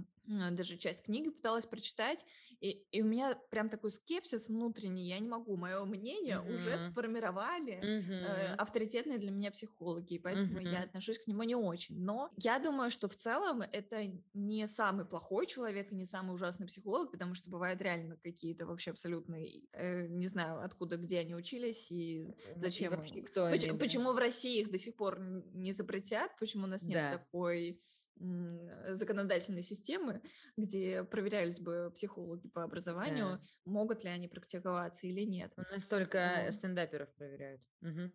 даже 0.51 0.77
часть 0.77 1.05
книги 1.05 1.31
пыталась 1.31 1.67
прочитать, 1.67 2.25
и, 2.61 2.71
и 2.93 3.03
у 3.03 3.07
меня 3.07 3.35
прям 3.51 3.69
такой 3.69 3.91
скепсис 3.91 4.49
внутренний, 4.49 5.09
я 5.09 5.19
не 5.19 5.29
могу, 5.29 5.57
мое 5.57 5.85
мнение 5.85 6.41
уже 6.41 6.79
Мгм. 6.79 6.79
сформировали 6.79 7.91
э, 8.19 8.47
Мгм. 8.49 8.55
авторитетные 8.57 9.19
для 9.19 9.31
меня 9.31 9.51
психологи, 9.51 10.15
и 10.15 10.19
поэтому 10.19 10.61
я 10.61 10.83
Мгм. 10.83 10.85
отношусь 10.85 11.19
к 11.19 11.27
нему 11.27 11.43
не 11.43 11.55
очень. 11.57 11.99
Но 12.01 12.31
я 12.37 12.59
думаю, 12.59 12.91
что 12.91 13.09
в 13.09 13.17
целом 13.17 13.63
это 13.63 14.21
не 14.35 14.67
самый 14.67 15.05
плохой 15.07 15.47
человек 15.47 15.91
и 15.93 15.95
не 15.95 16.05
самый 16.07 16.35
ужасный 16.35 16.67
психолог, 16.67 17.11
потому 17.13 17.35
что 17.35 17.51
бывают 17.51 17.81
реально 17.81 18.17
какие-то 18.17 18.67
вообще 18.67 18.91
абсолютные, 18.93 19.65
э, 19.73 20.07
не 20.07 20.27
знаю, 20.29 20.61
откуда, 20.65 20.97
где 20.97 21.19
они 21.21 21.35
учились 21.35 21.91
и 21.91 22.35
И 22.59 22.61
зачем. 22.61 22.91
вообще, 22.91 23.23
кто 23.23 23.47
Поч- 23.49 23.63
они, 23.63 23.73
да. 23.73 23.79
почему 23.79 24.13
в 24.13 24.19
России 24.19 24.61
их 24.61 24.71
до 24.71 24.79
сих 24.79 24.97
пор 24.97 25.19
не 25.21 25.73
запретят, 25.73 26.37
почему 26.39 26.65
у 26.65 26.67
нас 26.69 26.87
нет 26.87 26.95
Да. 26.95 27.11
такой 27.11 27.71
м, 27.71 27.79
законодательной 28.21 29.63
системы, 29.63 30.23
где 30.57 31.05
проверялись 31.05 31.59
бы 31.61 31.91
психологи 31.95 32.49
по 32.49 32.63
образованию, 32.65 33.27
Да. 33.27 33.41
могут 33.65 34.05
ли 34.05 34.11
они 34.11 34.29
практиковаться 34.29 35.07
или 35.07 35.23
нет. 35.23 35.53
У 35.57 35.63
нас 35.63 35.87
только 35.87 36.43
Вот. 36.45 36.55
стендаперов 36.55 37.13
проверяют. 37.15 37.63
Мгм. 37.81 38.13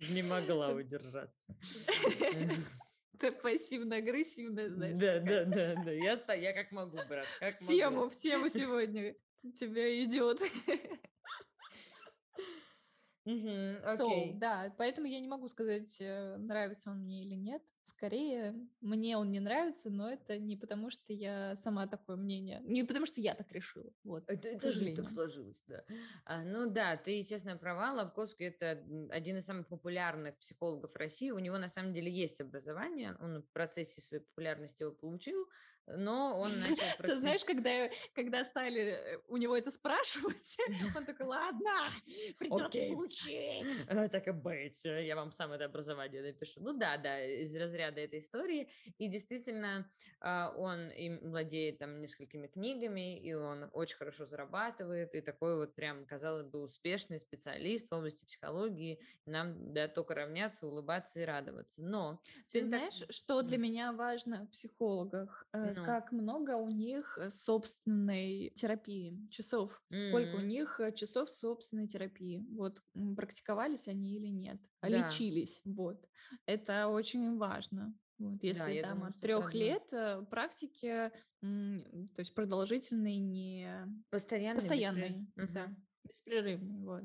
Не 0.00 0.22
могла 0.22 0.70
удержаться. 0.72 1.56
Это 3.18 3.32
пассивно-агрессивная, 3.32 4.68
знаешь, 4.68 4.98
Да, 4.98 5.20
да, 5.20 5.44
да, 5.44 5.74
да. 5.84 5.90
Я, 5.90 6.34
я 6.34 6.52
как 6.52 6.70
могу, 6.70 6.98
брат, 7.08 7.26
как 7.40 7.54
в 7.54 7.66
тему, 7.66 7.96
могу. 7.96 8.10
в 8.10 8.16
тему 8.16 8.48
сегодня 8.50 9.14
тебя 9.58 10.04
идет. 10.04 10.40
Мгм, 13.26 13.82
So, 13.82 14.06
Окей. 14.06 14.32
да, 14.38 14.72
поэтому 14.78 15.06
я 15.08 15.20
не 15.20 15.28
могу 15.28 15.48
сказать, 15.48 15.96
э, 16.00 16.36
нравится 16.38 16.90
он 16.90 17.00
мне 17.00 17.22
или 17.24 17.34
нет. 17.34 17.62
Скорее, 17.86 18.54
мне 18.80 19.16
он 19.16 19.30
не 19.30 19.38
нравится, 19.38 19.90
но 19.90 20.10
это 20.10 20.38
не 20.38 20.56
потому, 20.56 20.90
что 20.90 21.12
я 21.12 21.54
сама 21.54 21.86
такое 21.86 22.16
мнение, 22.16 22.60
не 22.64 22.82
потому, 22.82 23.06
что 23.06 23.20
я 23.20 23.34
так 23.34 23.52
решила. 23.52 23.92
Вот, 24.02 24.24
Это, 24.28 24.48
к 24.48 24.52
это 24.52 24.72
жизнь 24.72 24.96
так 24.96 25.08
сложилось, 25.08 25.62
да. 25.68 25.84
А, 26.24 26.42
ну 26.42 26.68
да, 26.68 26.96
ты, 26.96 27.12
естественно, 27.18 27.56
права. 27.56 27.92
Лобковский– 27.92 28.48
это 28.48 28.84
один 29.10 29.36
из 29.36 29.46
самых 29.46 29.68
популярных 29.68 30.36
психологов 30.38 30.96
России. 30.96 31.30
У 31.30 31.38
него, 31.38 31.58
на 31.58 31.68
самом 31.68 31.94
деле, 31.94 32.10
есть 32.10 32.40
образование. 32.40 33.16
Он 33.20 33.42
в 33.42 33.52
процессе 33.52 34.00
своей 34.00 34.24
популярности 34.24 34.82
его 34.82 34.92
получил, 34.92 35.48
но 35.86 36.40
он 36.40 36.50
начал 36.58 36.76
Ты 36.98 37.20
знаешь, 37.20 37.44
когда, 37.44 37.88
когда 38.14 38.44
стали 38.44 38.80
э, 38.80 39.18
у 39.28 39.36
него 39.36 39.56
это 39.56 39.70
спрашивать, 39.70 40.58
он 40.96 41.04
такой, 41.04 41.26
ладно, 41.26 41.70
придется 42.38 42.92
получить. 42.92 43.86
Э, 43.88 44.08
Так 44.08 44.26
и 44.26 44.32
быть, 44.32 44.84
э, 44.84 45.06
я 45.06 45.14
вам 45.14 45.30
сам 45.30 45.52
это 45.52 45.66
образование 45.66 46.22
напишу. 46.22 46.60
Ну 46.60 46.72
да, 46.72 46.96
да, 46.96 47.24
из 47.24 47.54
разряда 47.54 47.75
этой 47.80 48.18
истории. 48.20 48.68
И 48.98 49.08
действительно, 49.08 49.90
а, 50.20 50.52
он 50.56 50.88
им 50.90 51.18
владеет 51.30 51.78
там 51.78 52.00
несколькими 52.00 52.46
книгами, 52.46 53.18
и 53.20 53.34
он 53.34 53.68
очень 53.72 53.96
хорошо 53.96 54.26
зарабатывает, 54.26 55.14
и 55.14 55.20
такой 55.20 55.56
вот 55.56 55.74
прям, 55.74 56.06
казалось 56.06 56.46
бы, 56.46 56.60
успешный 56.62 57.20
специалист 57.20 57.90
в 57.90 57.94
области 57.94 58.24
психологии. 58.24 59.00
Нам, 59.26 59.72
да, 59.72 59.88
только 59.88 60.14
равняться, 60.14 60.66
улыбаться 60.66 61.20
и 61.20 61.24
радоваться. 61.24 61.82
Но... 61.82 62.20
Ты 62.52 62.62
не 62.62 62.70
так- 62.70 62.78
знаешь, 62.92 63.04
что 63.10 63.42
для 63.42 63.58
меня 63.58 63.92
важно 63.92 64.46
в 64.46 64.50
психологах? 64.50 65.46
Э, 65.52 65.74
Ну. 65.74 65.84
Как 65.84 66.12
много 66.12 66.56
у 66.56 66.70
них 66.70 67.18
э, 67.20 67.30
собственной 67.30 68.50
терапии, 68.54 69.28
часов. 69.30 69.82
Сколько 69.88 70.36
у 70.36 70.40
М. 70.40 70.48
них 70.48 70.80
э, 70.80 70.92
часов 70.92 71.30
собственной 71.30 71.86
терапии. 71.88 72.44
Вот 72.50 72.82
практиковались 73.16 73.88
они 73.88 74.16
или 74.16 74.28
нет. 74.28 74.58
А 74.80 74.88
Да. 74.90 75.06
Лечились. 75.06 75.60
Вот. 75.64 76.06
Это 76.46 76.88
очень 76.88 77.36
важно. 77.36 77.65
Вот, 78.18 78.42
если 78.42 78.72
я 78.72 78.82
там 78.82 78.94
думаю, 78.94 79.10
от 79.10 79.20
трех 79.20 79.54
лет 79.54 79.92
э, 79.92 80.22
практики, 80.30 81.10
то 81.40 82.18
есть 82.18 82.34
продолжительной, 82.34 83.18
не 83.18 83.68
Постоянный, 84.10 84.60
постоянной, 84.60 85.10
беспре- 85.36 85.52
да, 85.52 85.76
беспрерывный, 86.04 86.78
вот. 86.78 87.04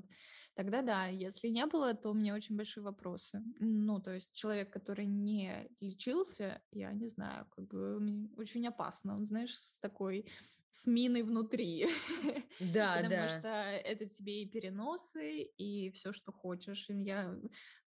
Тогда 0.55 0.81
да, 0.81 1.07
если 1.07 1.49
не 1.49 1.65
было, 1.65 1.93
то 1.93 2.11
у 2.11 2.13
меня 2.13 2.33
очень 2.33 2.55
большие 2.55 2.83
вопросы. 2.83 3.43
Ну, 3.59 3.99
то 3.99 4.13
есть 4.13 4.31
человек, 4.31 4.71
который 4.71 5.05
не 5.05 5.69
лечился, 5.81 6.61
я 6.71 6.91
не 6.93 7.07
знаю, 7.07 7.45
как 7.55 7.67
бы 7.67 8.29
очень 8.37 8.65
опасно, 8.67 9.15
он, 9.15 9.25
знаешь, 9.25 9.57
с 9.57 9.79
такой 9.79 10.25
с 10.71 10.87
миной 10.87 11.23
внутри. 11.23 11.87
Да, 12.59 12.87
Потому 12.91 13.03
да. 13.03 13.27
что 13.27 13.47
это 13.47 14.05
тебе 14.07 14.43
и 14.43 14.49
переносы, 14.49 15.41
и 15.43 15.91
все, 15.91 16.11
что 16.13 16.31
хочешь. 16.31 16.89
И 16.89 16.93
я 16.93 17.35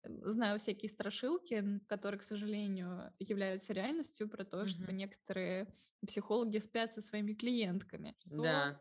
э, 0.02 0.08
знаю 0.24 0.58
всякие 0.58 0.90
страшилки, 0.90 1.80
которые, 1.88 2.20
к 2.20 2.22
сожалению, 2.22 3.12
являются 3.18 3.72
реальностью 3.72 4.28
про 4.28 4.44
то, 4.44 4.66
что 4.66 4.90
Мгм. 4.90 4.94
некоторые 4.94 5.68
психологи 6.06 6.58
спят 6.58 6.92
со 6.92 7.00
своими 7.02 7.34
клиентками. 7.34 8.16
Что, 8.18 8.44
Да. 8.44 8.80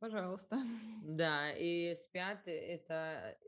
Пожалуйста. 0.00 0.56
Да, 1.00 1.50
и 1.52 1.94
спят, 1.94 2.46
э, 2.46 2.52
это, 2.52 3.38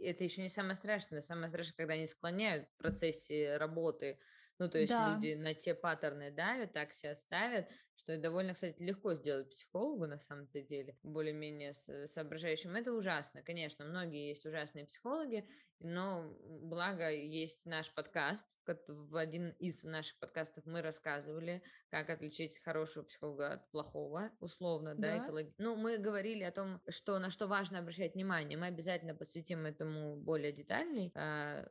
это 0.00 0.24
еще 0.24 0.42
не 0.42 0.48
самое 0.48 0.74
страшное. 0.74 1.20
Самое 1.22 1.48
страшное, 1.48 1.74
когда 1.76 1.94
они 1.94 2.06
склоняют 2.08 2.68
в 2.68 2.76
процессе 2.76 3.56
работы. 3.56 4.18
Ну, 4.58 4.68
то 4.68 4.78
есть 4.78 4.98
Да. 4.98 4.98
люди 4.98 5.34
на 5.34 5.54
те 5.54 5.74
паттерны 5.74 6.32
давят, 6.32 6.72
так 6.72 6.92
себя 6.92 7.14
ставят, 7.14 7.68
что 7.98 8.12
это 8.12 8.22
довольно, 8.22 8.54
кстати, 8.54 8.82
легко 8.82 9.14
сделать 9.14 9.50
психологу 9.50 10.06
на 10.06 10.18
самом-то 10.18 10.62
деле, 10.62 10.96
более-менее 11.02 11.74
с- 11.74 12.06
соображающим. 12.08 12.74
Это 12.76 12.92
ужасно, 12.92 13.42
конечно, 13.42 13.84
многие 13.84 14.28
есть 14.28 14.46
ужасные 14.46 14.86
психологи, 14.86 15.48
но 15.80 16.36
благо 16.40 17.08
есть 17.10 17.64
наш 17.66 17.92
подкаст, 17.94 18.48
в 18.88 19.16
один 19.16 19.50
из 19.60 19.84
наших 19.84 20.18
подкастов 20.18 20.66
мы 20.66 20.82
рассказывали, 20.82 21.62
как 21.90 22.10
отличить 22.10 22.58
хорошего 22.64 23.04
психолога 23.04 23.52
от 23.52 23.70
плохого, 23.70 24.30
условно, 24.40 24.94
да, 24.96 25.18
Да. 25.18 25.24
экологи- 25.26 25.54
Ну, 25.58 25.76
мы 25.76 25.98
говорили 25.98 26.42
о 26.42 26.50
том, 26.50 26.80
что 26.88 27.18
на 27.20 27.30
что 27.30 27.46
важно 27.46 27.78
обращать 27.78 28.14
внимание. 28.14 28.58
Мы 28.58 28.66
обязательно 28.66 29.14
посвятим 29.14 29.66
этому 29.66 30.16
более 30.16 30.52
детальный 30.52 31.12
э, 31.14 31.64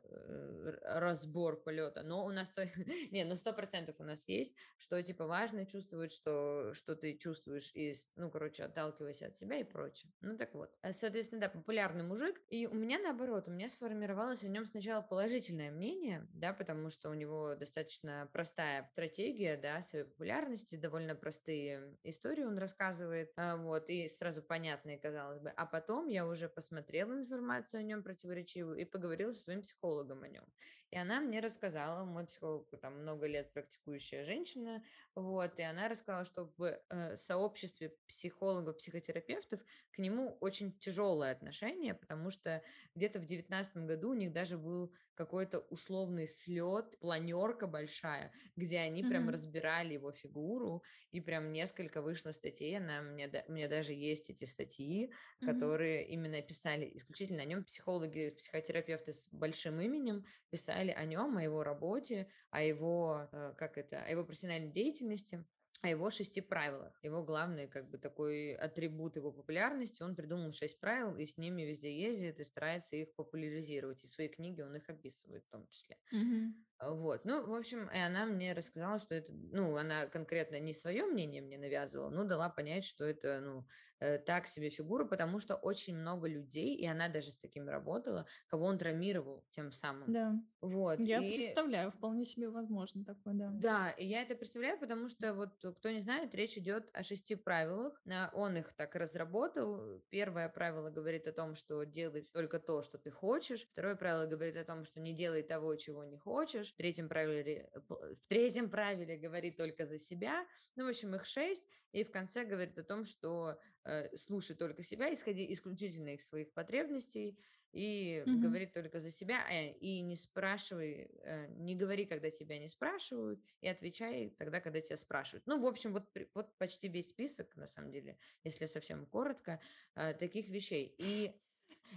разбор 0.84 1.56
полета. 1.62 2.02
Но 2.02 2.24
у 2.24 2.30
нас 2.30 2.50
то, 2.50 2.64
не, 3.12 3.24
ну 3.24 3.36
сто 3.36 3.52
процентов 3.52 3.96
у 3.98 4.04
нас 4.04 4.26
есть, 4.28 4.54
что 4.78 5.02
типа 5.02 5.26
важно 5.26 5.66
чувствовать, 5.66 6.12
что 6.18 6.72
что 6.74 6.96
ты 6.96 7.16
чувствуешь 7.16 7.70
и, 7.74 7.94
ну, 8.16 8.30
короче, 8.30 8.64
отталкивайся 8.64 9.26
от 9.26 9.36
себя 9.36 9.56
и 9.58 9.64
прочее. 9.64 10.12
Ну 10.20 10.36
так 10.36 10.54
вот, 10.54 10.70
А, 10.82 10.92
соответственно, 10.92 11.40
да, 11.40 11.48
популярный 11.48 12.04
мужик. 12.04 12.40
И 12.48 12.66
у 12.66 12.74
меня 12.74 12.98
наоборот, 12.98 13.48
у 13.48 13.52
меня 13.52 13.68
сформировалось 13.68 14.42
о 14.44 14.48
нем 14.48 14.66
сначала 14.66 15.00
положительное 15.00 15.70
мнение, 15.70 16.28
да, 16.32 16.52
потому 16.52 16.90
что 16.90 17.10
у 17.10 17.14
него 17.14 17.54
достаточно 17.54 18.28
простая 18.32 18.88
стратегия, 18.92 19.56
да, 19.56 19.82
своей 19.82 20.04
популярности, 20.04 20.76
довольно 20.76 21.14
простые 21.14 21.96
истории 22.02 22.42
он 22.44 22.58
рассказывает, 22.58 23.32
а, 23.36 23.56
вот, 23.56 23.88
и 23.88 24.08
сразу 24.08 24.42
понятные, 24.42 24.98
казалось 24.98 25.40
бы. 25.40 25.50
А 25.50 25.66
потом 25.66 26.08
я 26.08 26.26
уже 26.26 26.48
посмотрела 26.48 27.12
информацию 27.12 27.80
о 27.80 27.82
нем 27.84 28.02
противоречивую 28.02 28.76
и 28.78 28.84
поговорила 28.84 29.32
со 29.32 29.42
своим 29.42 29.62
психологом 29.62 30.22
о 30.22 30.28
нем. 30.28 30.44
И 30.90 30.96
она 30.96 31.20
мне 31.20 31.40
рассказала, 31.40 32.04
мой 32.04 32.26
психолог 32.26 32.70
там 32.80 33.02
много 33.02 33.26
лет 33.26 33.52
практикующая 33.52 34.24
женщина, 34.24 34.82
вот, 35.14 35.58
и 35.60 35.62
она 35.62 35.88
рассказала, 35.88 36.24
что 36.24 36.52
в 36.56 36.62
э, 36.88 37.16
сообществе 37.16 37.96
психологов, 38.06 38.78
психотерапевтов 38.78 39.60
к 39.90 39.98
нему 39.98 40.38
очень 40.40 40.78
тяжелое 40.78 41.32
отношение, 41.32 41.94
потому 41.94 42.30
что 42.30 42.62
где-то 42.94 43.20
в 43.20 43.26
девятнадцатом 43.26 43.86
году 43.86 44.10
у 44.10 44.14
них 44.14 44.32
даже 44.32 44.56
был 44.56 44.94
какой-то 45.14 45.58
условный 45.58 46.26
слет, 46.26 46.98
планерка 47.00 47.66
большая, 47.66 48.32
где 48.56 48.78
они 48.78 49.02
прям 49.04 49.28
Мгм. 49.28 49.28
разбирали 49.28 49.94
его 49.94 50.12
фигуру, 50.12 50.82
и 51.10 51.20
прям 51.20 51.52
несколько 51.52 52.02
вышло 52.02 52.32
статей, 52.32 52.76
она, 52.78 53.02
мне, 53.02 53.28
у 53.48 53.52
меня 53.52 53.68
даже 53.68 53.92
есть 53.92 54.30
эти 54.30 54.44
статьи, 54.44 55.12
Мгм. 55.40 55.72
которые 55.72 56.06
именно 56.08 56.40
писали 56.42 56.90
исключительно 56.96 57.42
о 57.42 57.46
нем, 57.46 57.64
психологи, 57.64 58.30
психотерапевты 58.30 59.12
с 59.12 59.28
большим 59.32 59.80
именем 59.80 60.24
писали 60.50 60.77
о 60.78 61.04
нем, 61.04 61.36
о 61.36 61.42
его 61.42 61.62
работе, 61.62 62.28
о 62.50 62.62
его, 62.62 63.28
э, 63.32 63.54
как 63.56 63.78
это, 63.78 64.02
о 64.02 64.10
его 64.10 64.24
профессиональной 64.24 64.70
деятельности, 64.70 65.44
о 65.80 65.88
его 65.88 66.10
шести 66.10 66.40
правилах. 66.40 66.98
Его 67.02 67.24
главный, 67.24 67.68
как 67.68 67.90
бы, 67.90 67.98
такой 67.98 68.54
атрибут 68.54 69.16
его 69.16 69.30
популярности, 69.32 70.02
он 70.02 70.16
придумал 70.16 70.52
шесть 70.52 70.80
правил, 70.80 71.16
и 71.16 71.26
с 71.26 71.36
ними 71.36 71.62
везде 71.62 71.96
ездит, 71.96 72.40
и 72.40 72.44
старается 72.44 72.96
их 72.96 73.14
популяризировать. 73.14 74.02
И 74.04 74.08
в 74.08 74.10
своей 74.10 74.28
книге 74.30 74.64
он 74.64 74.74
их 74.76 74.88
описывает 74.88 75.44
в 75.44 75.50
том 75.50 75.66
числе. 75.68 75.96
Мгм. 76.10 76.67
А, 76.78 76.92
вот, 76.92 77.24
ну, 77.24 77.44
в 77.44 77.54
общем, 77.54 77.88
и 77.90 77.98
она 77.98 78.24
мне 78.24 78.52
рассказала, 78.52 78.98
что 78.98 79.14
это, 79.14 79.32
ну, 79.32 79.76
она 79.76 80.06
конкретно 80.06 80.60
не 80.60 80.72
свое 80.72 81.04
мнение 81.06 81.42
мне 81.42 81.58
навязывала, 81.58 82.10
но 82.10 82.24
дала 82.24 82.48
понять, 82.48 82.84
что 82.84 83.04
это, 83.04 83.40
ну, 83.40 83.66
э, 84.00 84.18
так 84.18 84.46
себе 84.46 84.70
фигура, 84.70 85.04
потому 85.04 85.40
что 85.40 85.56
очень 85.56 85.96
много 85.96 86.28
людей, 86.28 86.76
и 86.76 86.86
она 86.86 87.08
даже 87.08 87.32
с 87.32 87.38
таким 87.38 87.68
работала, 87.68 88.26
кого 88.46 88.66
он 88.66 88.78
травмировал 88.78 89.44
тем 89.50 89.72
самым. 89.72 90.12
Да. 90.12 90.34
Вот. 90.60 91.00
Я 91.00 91.18
и... 91.18 91.34
представляю, 91.34 91.90
вполне 91.90 92.24
себе 92.24 92.48
возможно 92.48 93.04
такое, 93.04 93.34
да. 93.34 93.50
Да, 93.52 93.90
и 93.90 94.06
я 94.06 94.22
это 94.22 94.34
представляю, 94.34 94.78
потому 94.78 95.08
что 95.08 95.34
вот 95.34 95.50
кто 95.78 95.90
не 95.90 96.00
знает, 96.00 96.34
речь 96.34 96.56
идет 96.56 96.88
о 96.92 97.02
шести 97.02 97.34
правилах. 97.34 98.00
Он 98.32 98.56
их 98.56 98.72
так 98.74 98.94
разработал. 98.94 100.00
Первое 100.10 100.48
правило 100.48 100.90
говорит 100.90 101.26
о 101.26 101.32
том, 101.32 101.54
что 101.54 101.82
делай 101.84 102.22
только 102.22 102.58
то, 102.58 102.82
что 102.82 102.98
ты 102.98 103.10
хочешь. 103.10 103.66
Второе 103.72 103.94
правило 103.94 104.26
говорит 104.26 104.56
о 104.56 104.64
том, 104.64 104.84
что 104.84 105.00
не 105.00 105.14
делай 105.14 105.42
того, 105.42 105.74
чего 105.76 106.04
не 106.04 106.18
хочешь. 106.18 106.67
В 106.72 106.76
третьем 106.76 107.08
правиле, 107.08 107.70
в 107.88 108.16
третьем 108.28 108.70
правиле 108.70 109.16
говорит 109.16 109.56
только 109.56 109.86
за 109.86 109.98
себя. 109.98 110.46
Ну, 110.76 110.84
в 110.84 110.88
общем, 110.88 111.14
их 111.14 111.24
шесть. 111.26 111.64
И 111.92 112.04
в 112.04 112.10
конце 112.10 112.44
говорит 112.44 112.78
о 112.78 112.84
том, 112.84 113.04
что 113.04 113.58
э, 113.84 114.16
слушай 114.16 114.54
только 114.56 114.82
себя, 114.82 115.12
исходи 115.12 115.50
исключительно 115.52 116.14
из 116.14 116.26
своих 116.26 116.52
потребностей 116.52 117.38
и 117.72 118.26
Мгм. 118.26 118.40
говорит 118.40 118.72
только 118.72 119.00
за 119.00 119.10
себя, 119.10 119.46
э, 119.50 119.72
и 119.72 120.00
не 120.00 120.16
спрашивай, 120.16 121.10
э, 121.22 121.46
не 121.48 121.74
говори, 121.76 122.06
когда 122.06 122.30
тебя 122.30 122.58
не 122.58 122.68
спрашивают, 122.68 123.40
и 123.60 123.68
отвечай 123.68 124.30
тогда, 124.38 124.60
когда 124.60 124.80
тебя 124.80 124.96
спрашивают. 124.96 125.46
Ну, 125.46 125.60
в 125.60 125.66
общем, 125.66 125.92
вот, 125.92 126.08
вот 126.34 126.56
почти 126.58 126.88
весь 126.88 127.10
список, 127.10 127.54
на 127.56 127.66
самом 127.66 127.90
деле, 127.90 128.16
если 128.44 128.66
совсем 128.66 129.06
коротко, 129.06 129.60
э, 129.94 130.14
таких 130.14 130.48
вещей. 130.48 130.94
И 130.98 131.34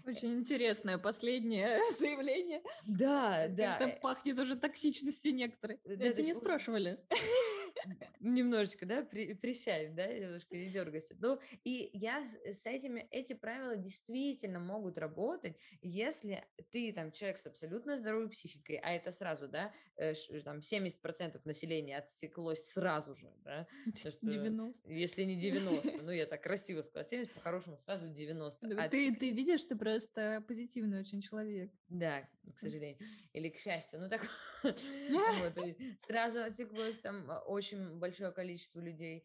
Очень 0.05 0.33
интересное 0.35 0.97
последнее 0.97 1.79
заявление. 1.99 2.61
да, 2.87 3.47
да, 3.49 3.77
Как-то 3.77 3.95
э, 3.95 3.99
пахнет 4.01 4.39
уже 4.39 4.55
токсичностью 4.55 5.33
некоторой. 5.33 5.79
Да, 5.85 5.93
Я 5.93 6.09
то 6.11 6.17
тебя 6.17 6.25
не 6.27 6.33
спрашивали. 6.33 6.99
Немножечко, 8.19 8.85
да, 8.85 9.03
при, 9.03 9.33
присядь, 9.33 9.95
да, 9.95 10.07
немножко 10.07 10.55
не 10.55 10.69
дергайся. 10.69 11.15
Ну, 11.19 11.39
и 11.63 11.89
я 11.93 12.25
с, 12.45 12.65
этими, 12.65 13.07
эти 13.11 13.33
правила 13.33 13.75
действительно 13.75 14.59
могут 14.59 14.97
работать, 14.97 15.57
если 15.81 16.43
ты 16.71 16.91
там 16.93 17.11
человек 17.11 17.37
с 17.37 17.47
абсолютно 17.47 17.97
здоровой 17.97 18.29
психикой, 18.29 18.77
а 18.77 18.91
это 18.91 19.11
сразу, 19.11 19.47
да, 19.47 19.73
э, 19.97 20.13
там 20.43 20.59
70% 20.59 21.41
населения 21.45 21.97
отсеклось 21.97 22.65
сразу 22.65 23.15
же, 23.15 23.31
да, 23.43 23.67
что 23.95 24.11
90. 24.21 24.91
если 24.91 25.23
не 25.23 25.35
90, 25.35 25.91
ну, 26.03 26.11
я 26.11 26.25
так 26.25 26.43
красиво 26.43 26.81
сказала, 26.81 27.07
70, 27.09 27.33
по-хорошему 27.33 27.77
сразу 27.77 28.07
90. 28.07 28.67
Да, 28.67 28.83
А 28.83 28.89
Ты, 28.89 29.15
ты 29.15 29.31
видишь, 29.31 29.63
ты 29.63 29.75
просто 29.75 30.43
позитивный 30.47 30.99
очень 30.99 31.21
человек. 31.21 31.71
Да, 31.89 32.27
к 32.53 32.59
сожалению. 32.59 32.97
Или 33.33 33.49
к 33.49 33.57
счастью. 33.57 33.99
Ну 33.99 34.09
так 34.09 34.21
вот, 34.63 35.57
сразу 35.99 36.43
отсеклось 36.43 36.97
там 36.99 37.29
а, 37.29 37.39
очень 37.71 37.99
большое 37.99 38.31
количество 38.31 38.79
людей. 38.79 39.23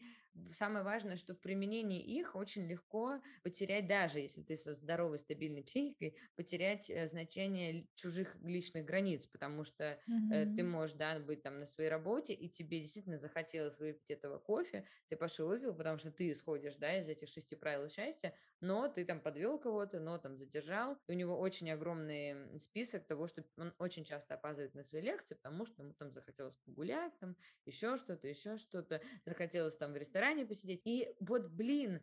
Самое 0.51 0.85
важное, 0.85 1.17
что 1.17 1.35
в 1.35 1.41
применении 1.41 2.01
их 2.01 2.37
очень 2.37 2.67
легко 2.67 3.23
потерять, 3.43 3.87
даже 3.87 4.19
если 4.21 4.43
ты 4.43 4.55
со 4.55 4.75
здоровой, 4.75 5.19
стабильной 5.19 5.63
психикой, 5.63 6.15
потерять 6.37 6.91
э, 6.91 7.09
значение 7.09 7.89
чужих 7.95 8.37
личных 8.43 8.85
границ, 8.85 9.27
потому 9.27 9.65
что 9.65 9.99
э, 10.29 10.47
ты 10.47 10.63
можешь, 10.63 10.95
да, 10.97 11.19
быть 11.21 11.43
там 11.43 11.59
на 11.59 11.67
своей 11.67 11.89
работе, 11.89 12.35
и 12.35 12.51
тебе 12.51 12.81
действительно 12.81 13.19
захотелось 13.19 13.79
выпить 13.79 14.11
этого 14.11 14.39
кофе, 14.39 14.87
ты 15.09 15.17
пошел 15.17 15.49
выпил, 15.49 15.75
потому 15.75 15.97
что 15.99 16.11
ты 16.11 16.31
исходишь, 16.31 16.77
да, 16.77 16.99
из 17.01 17.09
этих 17.09 17.29
шести 17.29 17.57
правил 17.57 17.89
счастья, 17.89 18.35
но 18.61 18.89
ты 18.89 19.05
там 19.05 19.21
подвел 19.21 19.59
кого-то, 19.59 20.01
но 20.01 20.19
там 20.19 20.37
задержал, 20.37 20.99
и 21.07 21.13
у 21.13 21.15
него 21.15 21.39
очень 21.39 21.71
огромный 21.71 22.59
список 22.59 23.07
того, 23.07 23.27
что 23.27 23.45
он 23.57 23.75
очень 23.79 24.05
часто 24.05 24.35
опаздывает 24.35 24.75
на 24.75 24.83
свои 24.83 25.03
лекции, 25.03 25.35
потому 25.35 25.67
что 25.67 25.83
ему 25.83 25.93
там 25.95 26.13
захотелось 26.13 26.55
погулять, 26.65 27.19
там 27.19 27.37
еще 27.65 27.97
что-то, 27.97 28.29
еще 28.29 28.57
что-то, 28.57 29.01
захотелось 29.25 29.77
там 29.77 29.93
в 29.93 29.97
ресторане 29.97 30.47
посидеть. 30.47 30.83
И 30.85 31.15
вот, 31.21 31.49
блин, 31.51 32.01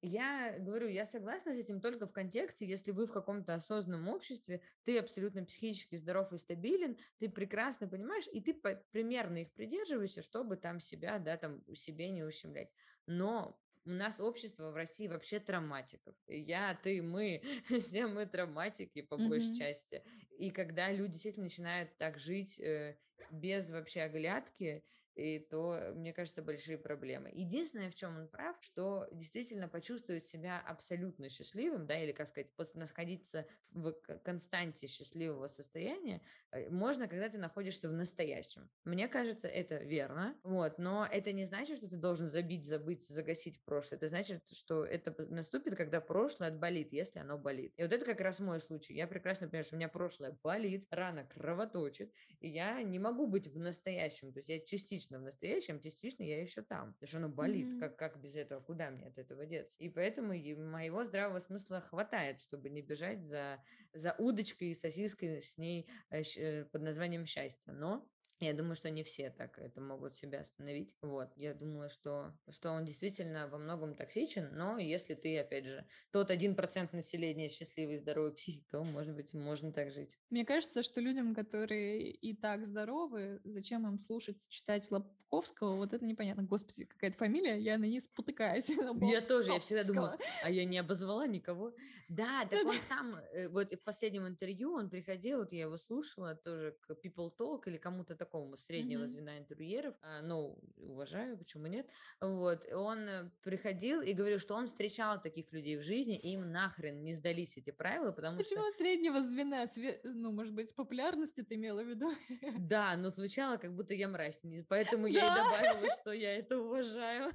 я 0.00 0.56
говорю, 0.60 0.88
я 0.88 1.06
согласна 1.06 1.52
с 1.52 1.58
этим 1.58 1.80
только 1.80 2.06
в 2.06 2.12
контексте, 2.12 2.66
если 2.66 2.92
вы 2.92 3.06
в 3.06 3.12
каком-то 3.12 3.54
осознанном 3.54 4.08
обществе, 4.08 4.60
ты 4.84 4.98
абсолютно 4.98 5.44
психически 5.44 5.96
здоров 5.96 6.32
и 6.32 6.38
стабилен, 6.38 6.96
ты 7.18 7.28
прекрасно 7.28 7.88
понимаешь, 7.88 8.28
и 8.32 8.40
ты 8.40 8.54
примерно 8.92 9.38
их 9.38 9.52
придерживаешься, 9.52 10.22
чтобы 10.22 10.56
там 10.56 10.78
себя, 10.78 11.18
да, 11.18 11.36
там 11.36 11.64
себе 11.74 12.10
не 12.10 12.22
ущемлять. 12.22 12.70
Но 13.06 13.60
у 13.86 13.90
нас 13.90 14.20
общество 14.20 14.70
в 14.70 14.74
России 14.74 15.06
вообще 15.06 15.38
травматиков. 15.38 16.14
Я, 16.26 16.74
ты, 16.82 17.02
мы, 17.02 17.40
все 17.80 18.06
мы 18.06 18.26
травматики 18.26 19.02
по 19.02 19.16
большей 19.16 19.50
Мгм. 19.50 19.58
части. 19.58 20.02
И 20.38 20.50
когда 20.50 20.90
люди 20.92 21.12
действительно 21.12 21.44
начинают 21.44 21.96
так 21.96 22.18
жить 22.18 22.58
э, 22.58 22.98
без 23.30 23.70
вообще 23.70 24.02
оглядки, 24.02 24.84
и 25.16 25.38
то, 25.38 25.92
мне 25.94 26.12
кажется, 26.12 26.42
большие 26.42 26.76
проблемы. 26.76 27.30
Единственное, 27.32 27.90
в 27.90 27.94
чем 27.94 28.16
он 28.16 28.28
прав, 28.28 28.56
что 28.60 29.08
действительно 29.10 29.66
почувствовать 29.66 30.26
себя 30.26 30.60
абсолютно 30.60 31.30
счастливым, 31.30 31.86
да, 31.86 31.98
или, 31.98 32.12
как 32.12 32.28
сказать, 32.28 32.50
находиться 32.74 33.46
в 33.70 33.92
константе 34.22 34.86
счастливого 34.86 35.48
состояния, 35.48 36.20
э, 36.52 36.68
можно, 36.68 37.08
когда 37.08 37.28
ты 37.28 37.38
находишься 37.38 37.88
в 37.88 37.92
настоящем. 37.92 38.68
Мне 38.84 39.08
кажется, 39.08 39.48
это 39.48 39.76
верно, 39.76 40.38
вот, 40.42 40.78
но 40.78 41.06
это 41.10 41.32
не 41.32 41.46
значит, 41.46 41.78
что 41.78 41.88
ты 41.88 41.96
должен 41.96 42.28
забить, 42.28 42.66
забыть, 42.66 43.06
загасить 43.06 43.62
прошлое. 43.64 43.98
Это 43.98 44.08
значит, 44.08 44.42
что 44.52 44.84
это 44.84 45.14
наступит, 45.28 45.76
когда 45.76 46.00
прошлое 46.00 46.48
отболит, 46.48 46.92
если 46.92 47.20
оно 47.20 47.38
болит. 47.38 47.72
И 47.76 47.82
вот 47.82 47.92
это 47.92 48.04
как 48.04 48.20
раз 48.20 48.38
мой 48.40 48.60
случай. 48.60 48.94
Я 48.94 49.06
прекрасно 49.06 49.48
понимаю, 49.48 49.64
что 49.64 49.76
у 49.76 49.78
меня 49.78 49.88
прошлое 49.88 50.38
болит, 50.42 50.86
рана 50.90 51.24
кровоточит, 51.24 52.12
и 52.40 52.48
я 52.48 52.82
не 52.82 52.98
могу 52.98 53.26
быть 53.26 53.46
в 53.48 53.58
настоящем. 53.58 54.32
То 54.32 54.40
есть 54.40 54.48
я 54.48 54.60
частично 54.60 55.05
в 55.10 55.22
настоящем, 55.22 55.80
частично 55.80 56.22
я 56.22 56.40
еще 56.40 56.62
там. 56.62 56.94
Потому 56.94 57.08
что 57.08 57.18
оно 57.18 57.28
болит. 57.28 57.66
Мгм. 57.68 57.80
Как, 57.80 57.96
как 57.96 58.20
без 58.20 58.34
этого? 58.36 58.60
Куда 58.60 58.90
мне 58.90 59.06
от 59.06 59.18
этого 59.18 59.46
деться? 59.46 59.76
И 59.78 59.88
поэтому 59.88 60.28
моего 60.28 61.04
здравого 61.04 61.38
смысла 61.38 61.80
хватает, 61.80 62.40
чтобы 62.40 62.68
не 62.70 62.82
бежать 62.82 63.24
за, 63.24 63.62
за 63.92 64.14
удочкой 64.18 64.68
и 64.68 64.74
сосиской 64.74 65.42
с 65.42 65.56
ней 65.58 65.88
э, 66.10 66.22
э, 66.36 66.64
под 66.64 66.82
названием 66.82 67.26
счастье. 67.26 67.72
Но 67.72 68.08
я 68.40 68.52
думаю, 68.52 68.76
что 68.76 68.90
не 68.90 69.02
все 69.02 69.30
так 69.30 69.58
это 69.58 69.80
могут 69.80 70.14
себя 70.14 70.40
остановить. 70.40 70.94
Вот, 71.00 71.30
я 71.36 71.54
думаю, 71.54 71.88
что, 71.88 72.34
что 72.50 72.70
он 72.70 72.84
действительно 72.84 73.48
во 73.48 73.56
многом 73.58 73.94
токсичен, 73.94 74.50
но 74.52 74.78
если 74.78 75.14
ты, 75.14 75.38
опять 75.38 75.64
же, 75.64 75.86
тот 76.12 76.30
один 76.30 76.54
процент 76.54 76.92
населения 76.92 77.48
счастливый, 77.48 77.98
здоровый 77.98 78.32
психик, 78.32 78.66
то, 78.70 78.84
может 78.84 79.14
быть, 79.14 79.32
можно 79.32 79.72
так 79.72 79.90
жить. 79.90 80.18
Мне 80.28 80.44
кажется, 80.44 80.82
что 80.82 81.00
людям, 81.00 81.34
которые 81.34 82.10
и 82.10 82.36
так 82.36 82.66
здоровы, 82.66 83.40
зачем 83.44 83.86
им 83.86 83.98
слушать, 83.98 84.46
читать 84.48 84.90
Лобковского, 84.90 85.76
вот 85.76 85.94
это 85.94 86.04
непонятно. 86.04 86.42
Господи, 86.42 86.84
какая-то 86.84 87.16
фамилия, 87.16 87.58
я 87.58 87.78
на 87.78 87.84
ней 87.84 88.00
спотыкаюсь. 88.00 88.68
Я 89.16 89.20
тоже, 89.20 89.52
я 89.52 89.60
всегда 89.60 89.84
думала, 89.84 90.18
а 90.42 90.50
я 90.50 90.64
не 90.64 90.78
обозвала 90.78 91.26
никого. 91.26 91.72
Да, 92.08 92.44
так 92.50 92.66
он 92.66 92.74
сам, 92.88 93.16
э, 93.32 93.48
вот 93.48 93.72
в 93.72 93.82
последнем 93.82 94.26
интервью 94.26 94.72
он 94.72 94.90
приходил, 94.90 95.38
вот 95.38 95.52
я 95.52 95.62
его 95.62 95.76
слушала 95.76 96.34
тоже 96.34 96.76
к 96.82 96.90
People 97.04 97.32
Talk 97.36 97.62
или 97.66 97.78
кому-то 97.78 98.14
такому 98.14 98.25
среднего 98.56 99.00
Мгм. 99.02 99.08
звена 99.08 99.38
интервьюеров, 99.38 99.94
а, 100.02 100.22
ну, 100.22 100.58
уважаю, 100.76 101.36
почему 101.38 101.66
нет, 101.66 101.86
вот, 102.20 102.64
он 102.72 102.98
э, 103.08 103.30
приходил 103.42 104.00
и 104.00 104.12
говорил, 104.12 104.38
что 104.38 104.54
он 104.54 104.66
встречал 104.66 105.20
таких 105.20 105.52
людей 105.52 105.76
в 105.76 105.82
жизни, 105.82 106.18
и 106.18 106.32
им 106.32 106.50
нахрен 106.50 107.02
не 107.02 107.14
сдались 107.14 107.56
эти 107.56 107.70
правила, 107.70 108.12
потому 108.12 108.40
что... 108.40 108.44
Почему 108.44 108.72
среднего 108.72 109.22
звена? 109.22 109.66
Ну, 110.04 110.32
может 110.32 110.54
быть, 110.54 110.74
популярности 110.74 111.42
ты 111.42 111.54
имела 111.54 111.82
в 111.82 111.88
виду? 111.88 112.12
Да, 112.58 112.96
но 112.96 113.10
звучало, 113.10 113.56
как 113.56 113.74
будто 113.74 113.94
я 113.94 114.08
мразь, 114.08 114.40
поэтому 114.68 115.06
я 115.06 115.24
и 115.24 115.28
добавила, 115.28 115.94
что 116.00 116.12
я 116.12 116.36
это 116.36 116.58
уважаю. 116.58 117.32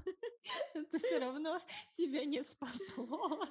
Это 0.73 0.97
все 0.97 1.19
равно 1.19 1.59
тебя 1.95 2.25
не 2.25 2.43
спасло. 2.43 3.47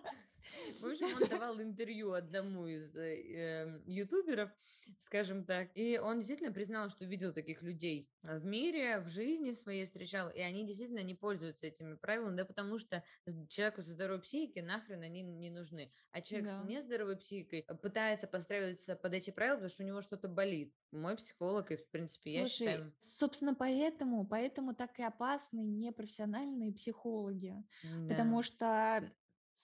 В 0.81 0.87
общем, 0.87 1.07
он 1.23 1.29
давал 1.29 1.61
интервью 1.61 2.13
одному 2.13 2.67
из 2.67 2.97
э, 2.97 3.81
ютуберов, 3.87 4.51
скажем 4.99 5.45
так, 5.45 5.71
и 5.75 5.99
он 5.99 6.19
действительно 6.19 6.53
признал, 6.53 6.89
что 6.89 7.05
видел 7.05 7.33
таких 7.33 7.63
людей 7.63 8.09
в 8.23 8.45
мире, 8.45 9.01
в 9.01 9.09
жизни 9.09 9.53
своей 9.53 9.85
встречал, 9.87 10.31
и 10.31 10.41
они 10.41 10.67
действительно 10.67 11.03
не 11.03 11.15
пользуются 11.15 11.67
этими 11.67 11.95
правилами, 11.97 12.37
да 12.37 12.45
потому 12.45 12.79
что 12.79 13.03
человеку 13.49 13.83
со 13.83 13.91
здоровой 13.93 14.23
психикой 14.23 14.63
нахрен 14.63 15.03
они 15.03 15.23
не 15.23 15.51
нужны, 15.51 15.93
а 16.13 16.21
человек 16.21 16.49
Да. 16.49 16.63
с 16.63 16.65
нездоровой 16.65 17.17
психикой 17.17 17.65
пытается 17.83 18.27
подстраиваться 18.27 18.97
под 18.97 19.15
эти 19.15 19.31
правила, 19.31 19.57
потому 19.57 19.71
что 19.71 19.83
у 19.83 19.87
него 19.87 20.03
что-то 20.03 20.29
болит. 20.29 20.75
Мой 20.93 21.17
психолог, 21.17 21.71
и 21.71 21.77
в 21.77 21.89
принципе 21.91 22.33
я 22.33 22.41
Слушай, 22.47 22.53
считаю... 22.59 22.93
собственно, 23.01 23.55
поэтому, 23.55 24.27
поэтому 24.27 24.75
так 24.75 24.99
и 24.99 25.03
опасны 25.03 25.61
непрофессиональные 25.61 26.73
психологи. 26.73 27.55
да. 27.83 28.09
Потому 28.09 28.43
что 28.43 29.11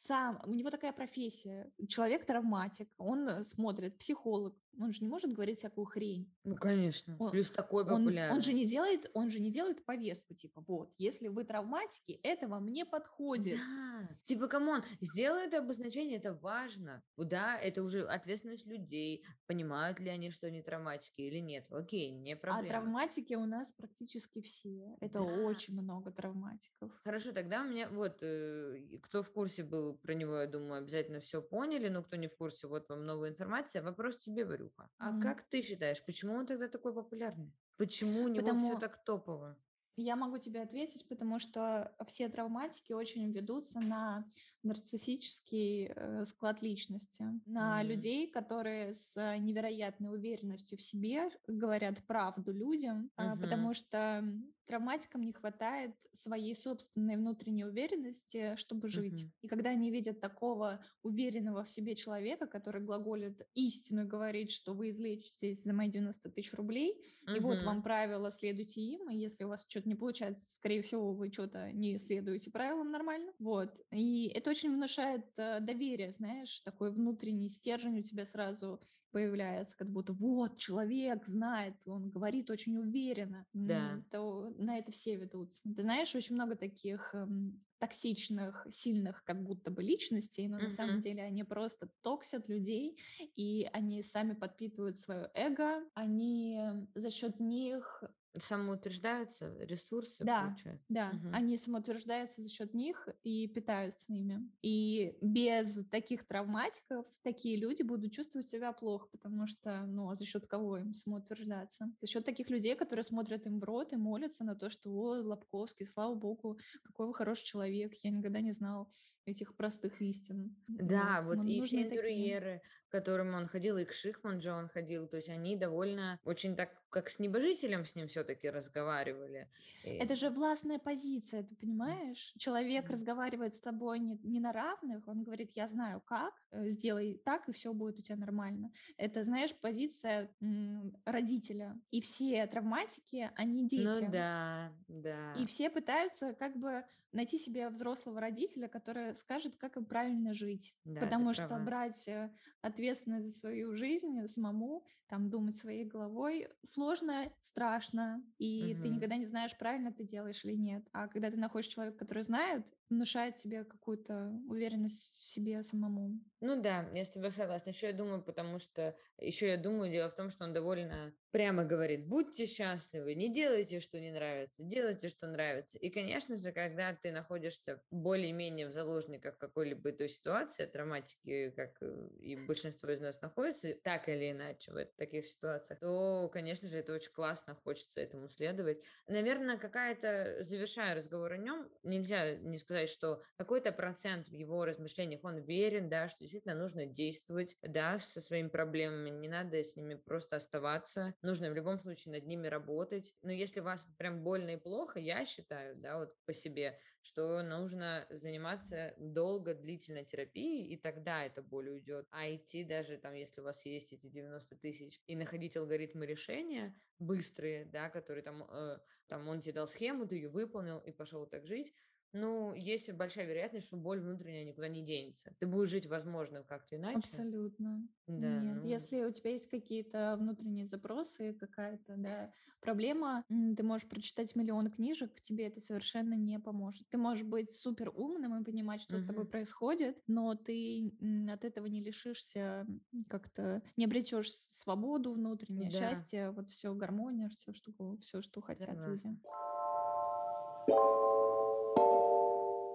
сам, 0.07 0.41
у 0.47 0.53
него 0.55 0.71
такая 0.71 0.93
профессия, 0.93 1.73
человек-травматик, 1.89 2.89
он 2.99 3.29
э, 3.29 3.45
смотрит, 3.45 3.99
психолог, 3.99 4.55
он 4.79 4.93
же 4.93 5.03
не 5.05 5.09
может 5.09 5.33
говорить 5.33 5.59
всякую 5.59 5.85
хрень. 5.87 6.33
Ну, 6.45 6.55
конечно. 6.57 7.17
Он- 7.19 7.31
Плюс 7.31 7.51
такой 7.51 7.85
Он, 7.85 7.89
популярный. 7.91 8.35
он 8.35 8.43
же 8.43 8.53
не 8.53 8.67
делает, 8.67 9.11
он 9.15 9.31
же 9.31 9.41
не 9.41 9.51
делает 9.51 9.85
повестку, 9.85 10.35
типа, 10.35 10.63
вот, 10.67 10.93
если 10.99 11.29
вы 11.29 11.45
травматики, 11.45 12.19
это 12.23 12.49
вам 12.49 12.69
не 12.69 12.85
подходит. 12.85 13.59
Да. 13.59 14.09
Типа, 14.25 14.47
come 14.49 14.68
on, 14.68 14.83
сделай 15.01 15.47
это 15.47 15.59
обозначение, 15.59 16.19
это 16.19 16.35
важно. 16.35 17.03
Да, 17.17 17.59
это 17.59 17.83
уже 17.83 18.07
ответственность 18.07 18.67
людей. 18.67 19.25
Понимают 19.47 20.01
ли 20.01 20.09
они, 20.11 20.31
что 20.31 20.47
они 20.49 20.63
травматики 20.63 21.23
или 21.23 21.39
нет? 21.39 21.67
Окей, 21.71 22.11
не 22.11 22.35
А 22.35 22.37
проблема. 22.37 22.69
травматики 22.69 23.35
у 23.35 23.47
нас 23.47 23.73
практически 23.73 24.41
все. 24.43 24.97
Это 25.01 25.21
Да. 25.21 25.25
очень 25.25 25.75
много 25.81 26.11
травматиков. 26.13 26.93
Хорошо, 27.05 27.33
тогда 27.33 27.63
у 27.63 27.65
меня 27.69 27.89
вот, 27.89 28.19
э, 28.23 28.79
кто 29.03 29.23
в 29.23 29.31
курсе 29.33 29.63
был 29.65 29.97
про 29.99 30.15
него, 30.15 30.37
я 30.37 30.47
думаю, 30.47 30.83
обязательно 30.83 31.21
все 31.21 31.41
поняли, 31.43 31.89
но 31.89 32.03
кто 32.03 32.17
не 32.17 32.29
в 32.29 32.37
курсе, 32.37 32.67
вот 32.67 32.89
вам 32.89 33.05
новая 33.07 33.31
информация. 33.31 33.83
Вопрос 33.83 34.19
тебе, 34.19 34.45
Варюха. 34.67 34.91
А 34.99 35.11
Мгм. 35.11 35.23
как 35.23 35.43
ты 35.43 35.63
считаешь, 35.63 36.05
почему 36.05 36.35
он 36.35 36.47
тогда 36.47 36.69
такой 36.69 36.93
популярный? 36.93 37.53
Почему 37.77 38.23
у 38.23 38.29
него 38.29 38.45
все 38.47 38.53
Потому- 38.55 38.79
так 38.81 39.05
топово? 39.05 39.57
Я 39.99 40.15
могу 40.15 40.37
тебе 40.37 40.61
ответить, 40.61 41.09
потому 41.09 41.39
что 41.39 41.95
все 42.07 42.29
травматики 42.29 42.93
очень 42.93 43.33
ведутся 43.33 43.81
на 43.81 44.27
нарциссический 44.63 45.87
э, 45.95 46.25
склад 46.27 46.61
личности, 46.61 47.25
на 47.47 47.83
Мгм. 47.83 47.83
людей, 47.83 48.31
которые 48.31 48.95
с 48.95 49.17
э, 49.17 49.39
невероятной 49.39 50.11
уверенностью 50.15 50.77
в 50.77 50.83
себе 50.83 51.31
говорят 51.47 52.05
правду 52.07 52.53
людям, 52.53 53.11
Мгм. 53.19 53.37
потому 53.41 53.73
что 53.73 54.25
травматикам 54.67 55.23
не 55.23 55.33
хватает 55.33 55.95
своей 56.13 56.55
собственной 56.57 57.17
внутренней 57.17 57.65
уверенности, 57.65 58.57
чтобы 58.57 58.89
жить. 58.89 59.25
Мгм. 59.25 59.33
И 59.41 59.47
когда 59.49 59.71
они 59.71 59.93
видят 59.93 60.21
такого 60.21 60.85
уверенного 61.03 61.63
в 61.65 61.71
себе 61.71 61.95
человека, 61.95 62.47
который 62.47 62.83
глаголит 62.83 63.47
истину 63.55 64.03
и 64.03 64.07
говорит, 64.09 64.51
что 64.51 64.75
вы 64.75 64.91
излечитесь 64.91 65.63
за 65.63 65.73
мои 65.73 65.89
90 65.89 66.31
тысяч 66.31 66.53
рублей, 66.55 67.01
и 67.33 67.39
вот 67.39 67.63
вам 67.63 67.83
правила, 67.83 68.31
следуйте 68.33 68.81
им, 68.81 69.09
и 69.09 69.17
если 69.17 69.45
у 69.45 69.49
вас 69.49 69.65
что-то 69.69 69.86
не 69.87 69.95
получается, 69.95 70.53
скорее 70.53 70.83
всего, 70.83 71.13
вы 71.13 71.33
что-то 71.33 71.73
не 71.73 71.99
следуете 71.99 72.51
правилам 72.51 72.91
нормально. 72.91 73.33
Вот. 73.39 73.71
И 73.91 74.29
это 74.29 74.51
очень 74.51 74.75
внушает 74.75 75.27
э, 75.37 75.61
доверие, 75.61 76.13
знаешь, 76.13 76.61
такой 76.61 76.93
внутренний 76.93 77.49
стержень 77.49 77.99
у 77.99 78.03
тебя 78.03 78.25
сразу 78.27 78.81
появляется, 79.13 79.77
как 79.77 79.91
будто 79.91 80.13
вот 80.13 80.59
человек 80.59 81.27
знает, 81.27 81.75
он 81.87 82.11
говорит 82.11 82.51
очень 82.51 82.77
уверенно. 82.77 83.47
Да. 83.53 84.03
То 84.11 84.53
на 84.59 84.79
это 84.79 84.93
все 84.93 85.17
ведутся. 85.17 85.63
Ты 85.75 85.83
знаешь, 85.83 86.15
очень 86.15 86.35
много 86.35 86.57
таких 86.57 87.15
эм, 87.15 87.61
токсичных, 87.79 88.67
сильных 88.71 89.23
как 89.25 89.43
будто 89.43 89.71
бы 89.71 89.83
личностей, 89.83 90.49
но 90.49 90.59
на 90.59 90.71
самом 90.71 91.01
деле 91.01 91.23
они 91.23 91.45
просто 91.45 91.91
токсят 92.03 92.49
людей, 92.49 92.99
и 93.37 93.69
они 93.73 94.03
сами 94.03 94.35
подпитывают 94.35 94.99
свое 94.99 95.31
эго, 95.35 95.85
они 95.95 96.59
за 96.95 97.11
счет 97.11 97.39
них, 97.41 98.03
Самоутверждаются, 98.39 99.57
ресурсы 99.59 100.25
Да, 100.25 100.39
получают. 100.39 100.83
да, 100.89 101.19
Мгм. 101.19 101.33
они 101.33 101.59
самоутверждаются 101.59 102.41
за 102.43 102.49
счет 102.49 102.73
них 102.73 103.09
и 103.25 103.49
питаются 103.49 104.13
ими. 104.13 104.51
И 104.63 105.19
без 105.21 105.85
таких 105.89 106.27
травматиков 106.27 107.07
такие 107.23 107.57
люди 107.57 107.83
будут 107.83 108.13
чувствовать 108.13 108.47
себя 108.47 108.73
плохо, 108.73 109.09
потому 109.11 109.47
что, 109.49 109.85
ну, 109.87 110.09
а 110.11 110.15
за 110.15 110.25
счет 110.25 110.47
кого 110.47 110.79
им 110.79 110.95
самоутверждаться? 110.95 111.87
За 112.01 112.07
счет 112.07 112.25
таких 112.25 112.51
людей, 112.51 112.77
которые 112.77 113.03
смотрят 113.03 113.47
им 113.47 113.59
в 113.59 113.65
рот 113.65 113.93
и 113.93 113.97
молятся 113.97 114.45
на 114.45 114.55
то, 114.55 114.71
что, 114.71 114.91
о, 114.93 115.21
Лобковский, 115.23 115.87
слава 115.87 116.15
богу, 116.15 116.59
какой 116.85 117.09
вы 117.09 117.15
хороший 117.15 117.45
человек, 117.47 117.95
я 118.03 118.11
никогда 118.11 118.41
не 118.41 118.53
знал 118.53 118.91
этих 119.27 119.57
простых 119.57 120.01
истин. 120.03 120.57
Да, 120.79 121.23
вот, 121.23 121.43
нам 121.43 121.47
и 121.47 121.63
все 121.63 121.85
такие. 121.87 122.37
интерьеры, 122.37 122.61
к 122.89 122.93
которым 122.93 123.35
он 123.35 123.47
ходил, 123.49 123.79
и 123.79 123.85
к 123.87 123.93
Шихман 123.95 124.41
же 124.43 124.53
он 124.53 124.69
ходил, 124.69 125.09
то 125.09 125.17
есть 125.17 125.31
они 125.31 125.57
довольно, 125.57 126.19
очень 126.25 126.55
так, 126.55 126.83
как 126.91 127.09
с 127.09 127.19
небожителем 127.19 127.87
с 127.87 127.95
ним 127.95 128.09
все-таки 128.09 128.51
разговаривали. 128.51 129.51
И- 129.83 129.89
Это 129.99 130.15
же 130.15 130.29
властная 130.31 130.79
позиция, 130.79 131.43
ты 131.43 131.55
понимаешь? 131.57 132.35
Человек 132.39 132.89
Мгм. 132.89 132.91
разговаривает 132.91 133.55
с 133.55 133.61
тобой 133.61 133.99
не, 133.99 134.19
не 134.23 134.41
на 134.41 134.53
равных, 134.53 135.09
он 135.09 135.23
говорит, 135.25 135.53
я 135.57 135.69
знаю 135.69 136.03
как, 136.03 136.35
э, 136.53 136.69
сделай 136.69 137.21
так, 137.25 137.49
и 137.49 137.53
все 137.53 137.73
будет 137.73 137.99
у 137.99 138.03
тебя 138.03 138.17
нормально. 138.17 138.73
Это, 138.99 139.25
знаешь, 139.25 139.55
позиция 139.59 140.35
м, 140.43 140.97
родителя. 141.07 141.81
И 141.91 142.01
все 142.03 142.47
травматики, 142.47 143.31
они 143.37 143.67
дети. 143.67 144.05
Ну 144.05 144.11
да, 144.11 144.73
да. 144.89 145.23
И 145.33 145.47
все 145.47 145.71
пытаются 145.71 146.33
как 146.35 146.57
бы 146.57 146.85
найти 147.13 147.39
себе 147.39 147.69
взрослого 147.69 148.21
родителя, 148.21 148.69
который 148.69 149.17
скажет, 149.17 149.57
как 149.57 149.77
им 149.77 149.87
правильно 149.87 150.35
жить. 150.35 150.75
Да, 150.85 151.13
ты 151.13 151.27
Потому 151.27 151.35
что 151.35 151.59
права. 151.59 151.61
брать 151.61 152.09
э, 152.09 152.35
ответственность 152.63 153.27
за 153.27 153.33
свою 153.39 153.75
жизнь 153.75 154.27
самому, 154.27 154.85
там 155.09 155.29
думать 155.31 155.57
своей 155.57 155.85
головой 155.85 156.49
сложно, 156.65 157.33
страшно, 157.41 158.25
и 158.39 158.75
ты 158.83 158.89
Мгм. 158.89 158.89
никогда 158.89 159.17
не 159.17 159.27
знаешь, 159.27 159.57
правильно 159.59 159.93
ты 159.93 160.05
делаешь 160.05 160.45
или 160.45 160.55
нет. 160.57 160.89
А 160.93 161.09
когда 161.09 161.31
ты 161.31 161.37
находишь 161.37 161.69
человека, 161.69 161.99
который 161.99 162.23
знает, 162.23 162.67
внушает 162.89 163.37
тебе 163.37 163.65
какую-то 163.65 164.33
уверенность 164.49 165.17
в 165.21 165.27
себе 165.27 165.63
самому. 165.63 166.21
Ну 166.41 166.61
да, 166.61 166.89
я 166.93 167.05
с 167.05 167.11
тобой 167.11 167.31
согласна. 167.31 167.71
Еще 167.71 167.89
я 167.89 167.93
думаю, 167.93 168.23
потому 168.23 168.59
что 168.59 168.97
еще 169.19 169.49
я 169.49 169.57
думаю, 169.57 169.91
дело 169.91 170.11
в 170.11 170.15
том, 170.15 170.31
что 170.31 170.45
он 170.45 170.53
довольно 170.53 171.15
прямо 171.31 171.65
говорит: 171.65 172.07
будьте 172.07 172.47
счастливы, 172.47 173.15
не 173.15 173.33
делайте, 173.33 173.81
что 173.81 173.99
не 173.99 174.11
нравится, 174.11 174.63
делайте, 174.63 175.09
что 175.09 175.27
нравится. 175.27 175.79
И, 175.79 175.91
конечно 175.91 176.37
же, 176.37 176.53
когда 176.53 176.95
ты 176.95 177.11
находишься 177.11 177.83
более-менее 177.91 178.69
в 178.69 178.73
заложниках 178.73 179.39
какой-либо 179.39 179.93
той 179.93 180.09
ситуации, 180.09 180.67
травматики, 180.67 181.51
как 181.51 181.77
э, 181.81 182.09
и 182.21 182.37
большинство 182.37 182.91
из 182.91 183.01
нас 183.01 183.21
находится, 183.23 183.75
так 183.83 184.09
или 184.09 184.31
иначе 184.31 184.73
в 184.73 184.85
таких 184.97 185.27
ситуациях, 185.27 185.81
то, 185.81 186.31
конечно 186.33 186.69
же, 186.69 186.79
это 186.79 186.93
очень 186.93 187.13
классно, 187.13 187.55
хочется 187.55 188.01
этому 188.01 188.29
следовать. 188.29 188.79
Наверное, 189.07 189.57
какая-то, 189.57 190.43
завершая 190.43 190.95
разговор 190.95 191.33
о 191.33 191.39
нем, 191.39 191.69
нельзя 191.83 192.37
не 192.37 192.59
сказать, 192.59 192.76
что 192.85 193.23
какой-то 193.37 193.73
процент 193.73 194.29
в 194.29 194.33
его 194.33 194.67
размышлениях 194.67 195.25
он 195.25 195.39
верен, 195.39 195.89
да, 195.89 196.09
что 196.09 196.21
действительно 196.21 196.55
нужно 196.55 196.85
действовать, 196.85 197.57
да, 197.63 197.99
со 197.99 198.21
своими 198.21 198.49
проблемами, 198.49 199.09
не 199.09 199.29
надо 199.29 199.65
с 199.65 199.75
ними 199.77 199.95
просто 199.95 200.37
оставаться, 200.37 201.15
нужно 201.23 201.51
в 201.51 201.55
любом 201.55 201.79
случае 201.79 202.13
над 202.13 202.27
ними 202.27 202.49
работать. 202.49 203.15
Но 203.23 203.33
если 203.33 203.61
вас 203.61 203.87
прям 203.97 204.23
больно 204.23 204.51
и 204.51 204.57
плохо, 204.57 205.01
я 205.01 205.25
считаю, 205.25 205.77
да, 205.77 205.99
вот 205.99 206.15
по 206.27 206.35
себе, 206.35 206.79
что 207.07 207.43
нужно 207.43 208.07
заниматься 208.11 208.93
долго, 208.99 209.55
длительно 209.55 210.05
терапией, 210.05 210.67
и 210.67 210.77
тогда 210.77 211.25
эта 211.25 211.41
боль 211.41 211.71
уйдет. 211.71 212.07
А 212.11 212.29
идти 212.29 212.65
даже 212.65 212.99
там, 212.99 213.15
если 213.15 213.41
у 213.41 213.45
вас 213.45 213.65
есть 213.65 213.93
эти 213.93 214.07
90 214.07 214.57
тысяч, 214.57 215.01
и 215.07 215.15
находить 215.15 215.57
алгоритмы 215.57 216.05
решения 216.05 216.75
быстрые, 216.99 217.65
да, 217.67 217.91
которые 217.91 218.25
там, 218.25 218.45
э, 218.51 218.79
там 219.07 219.29
он 219.29 219.41
тебе 219.41 219.53
дал 219.53 219.69
схему, 219.69 220.07
ты 220.07 220.17
ее 220.17 220.29
выполнил 220.29 220.79
и 220.79 220.91
пошел 220.91 221.27
так 221.27 221.47
жить, 221.47 221.73
ну, 222.17 222.55
есть 222.55 222.93
большая 222.93 223.27
вероятность, 223.27 223.67
что 223.67 223.77
боль 223.77 224.01
внутренняя 224.01 224.45
никуда 224.45 224.69
не 224.69 224.85
денется. 224.85 225.35
Ты 225.39 225.47
будешь 225.47 225.71
жить, 225.71 225.87
возможно, 225.87 226.43
как-то 226.43 226.77
иначе. 226.77 226.99
Абсолютно. 226.99 227.87
Да, 228.07 228.41
Нет, 228.41 228.63
ну. 228.63 228.69
если 228.69 229.05
у 229.05 229.11
тебя 229.11 229.31
есть 229.31 229.49
какие-то 229.49 230.17
внутренние 230.19 230.67
запросы, 230.67 231.33
какая-то 231.35 231.97
да, 231.97 232.33
проблема, 232.61 233.25
ты 233.29 233.63
можешь 233.63 233.89
прочитать 233.89 234.37
миллион 234.37 234.71
книжек, 234.71 235.21
тебе 235.21 235.47
это 235.49 235.61
совершенно 235.61 236.15
не 236.15 236.39
поможет. 236.39 236.89
Ты 236.89 236.99
можешь 236.99 237.25
быть 237.25 237.51
супер 237.51 237.91
умным 237.95 238.41
и 238.41 238.45
понимать, 238.45 238.81
что 238.81 238.99
с 238.99 239.03
тобой 239.03 239.27
происходит, 239.27 240.01
но 240.07 240.35
ты 240.35 240.93
от 241.29 241.45
этого 241.45 241.67
не 241.67 241.83
лишишься 241.83 242.67
как-то, 243.09 243.63
не 243.77 243.85
обретешь 243.85 244.31
свободу 244.33 245.13
внутреннее 245.13 245.71
Да. 245.71 245.79
счастье, 245.79 246.31
вот 246.31 246.49
все 246.51 246.75
гармония, 246.75 247.29
все 247.29 247.53
что, 247.53 247.73
все, 248.01 248.23
что 248.23 248.41
хотят 248.41 248.77
люди. 248.87 249.17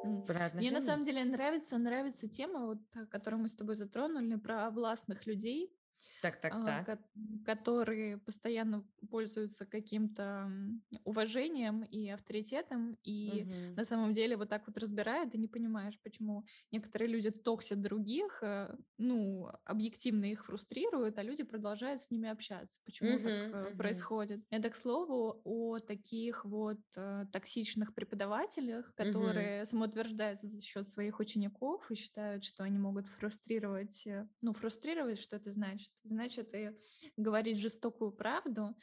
Мне 0.04 0.72
на 0.72 0.82
самом 0.82 1.04
деле 1.06 1.24
нравится, 1.24 1.78
нравится 1.78 2.28
тема, 2.28 2.66
вот, 2.66 2.80
которую 3.10 3.42
мы 3.42 3.50
с 3.50 3.56
тобой 3.56 3.76
затронули, 3.76 4.36
про 4.36 4.70
властных 4.72 5.26
людей, 5.28 5.72
Так, 6.20 6.40
так, 6.42 6.54
а, 6.54 6.60
так. 6.64 6.86
ко- 6.86 7.00
которые 7.46 8.18
постоянно 8.18 8.86
пользуются 9.10 9.66
каким-то 9.66 10.52
уважением 11.06 11.84
и 11.84 12.10
авторитетом, 12.10 12.98
и 13.04 13.48
Мгм. 13.48 13.78
на 13.78 13.86
самом 13.86 14.14
деле 14.14 14.36
вот 14.38 14.50
так 14.50 14.68
вот 14.68 14.78
разбирают, 14.78 15.34
и 15.34 15.38
не 15.38 15.48
понимаешь, 15.48 16.00
почему 16.04 16.46
некоторые 16.72 17.10
люди 17.10 17.32
токсят 17.32 17.82
других, 17.82 18.40
э, 18.44 18.76
ну, 18.98 19.50
объективно 19.66 20.26
их 20.26 20.46
фрустрируют, 20.46 21.18
а 21.18 21.24
люди 21.24 21.44
продолжают 21.44 22.02
с 22.02 22.12
ними 22.12 22.30
общаться. 22.30 22.80
Почему 22.86 23.20
так 23.20 23.34
Мгм, 23.34 23.42
э, 23.52 23.72
мгм. 23.72 23.78
происходит? 23.78 24.42
Это, 24.50 24.70
к 24.70 24.76
слову, 24.76 25.42
о 25.46 25.80
таких 25.80 26.44
вот 26.46 26.80
э, 26.98 27.26
токсичных 27.32 27.96
преподавателях, 27.96 28.94
которые 28.96 29.66
самоутверждаются 29.66 30.48
за 30.48 30.62
счет 30.62 30.88
своих 30.90 31.20
учеников 31.20 31.90
и 31.92 31.96
считают, 31.96 32.44
что 32.44 32.64
они 32.64 32.78
могут 32.80 33.08
фрустрировать, 33.08 34.06
ну, 34.42 34.54
фрустрировать, 34.54 35.20
что 35.20 35.38
это 35.38 35.52
значит? 35.54 35.91
Значит? 36.04 36.32
Значит, 36.52 36.54
и 36.56 36.72
говорить 37.18 37.58
жестокую 37.58 38.12
правду, 38.12 38.76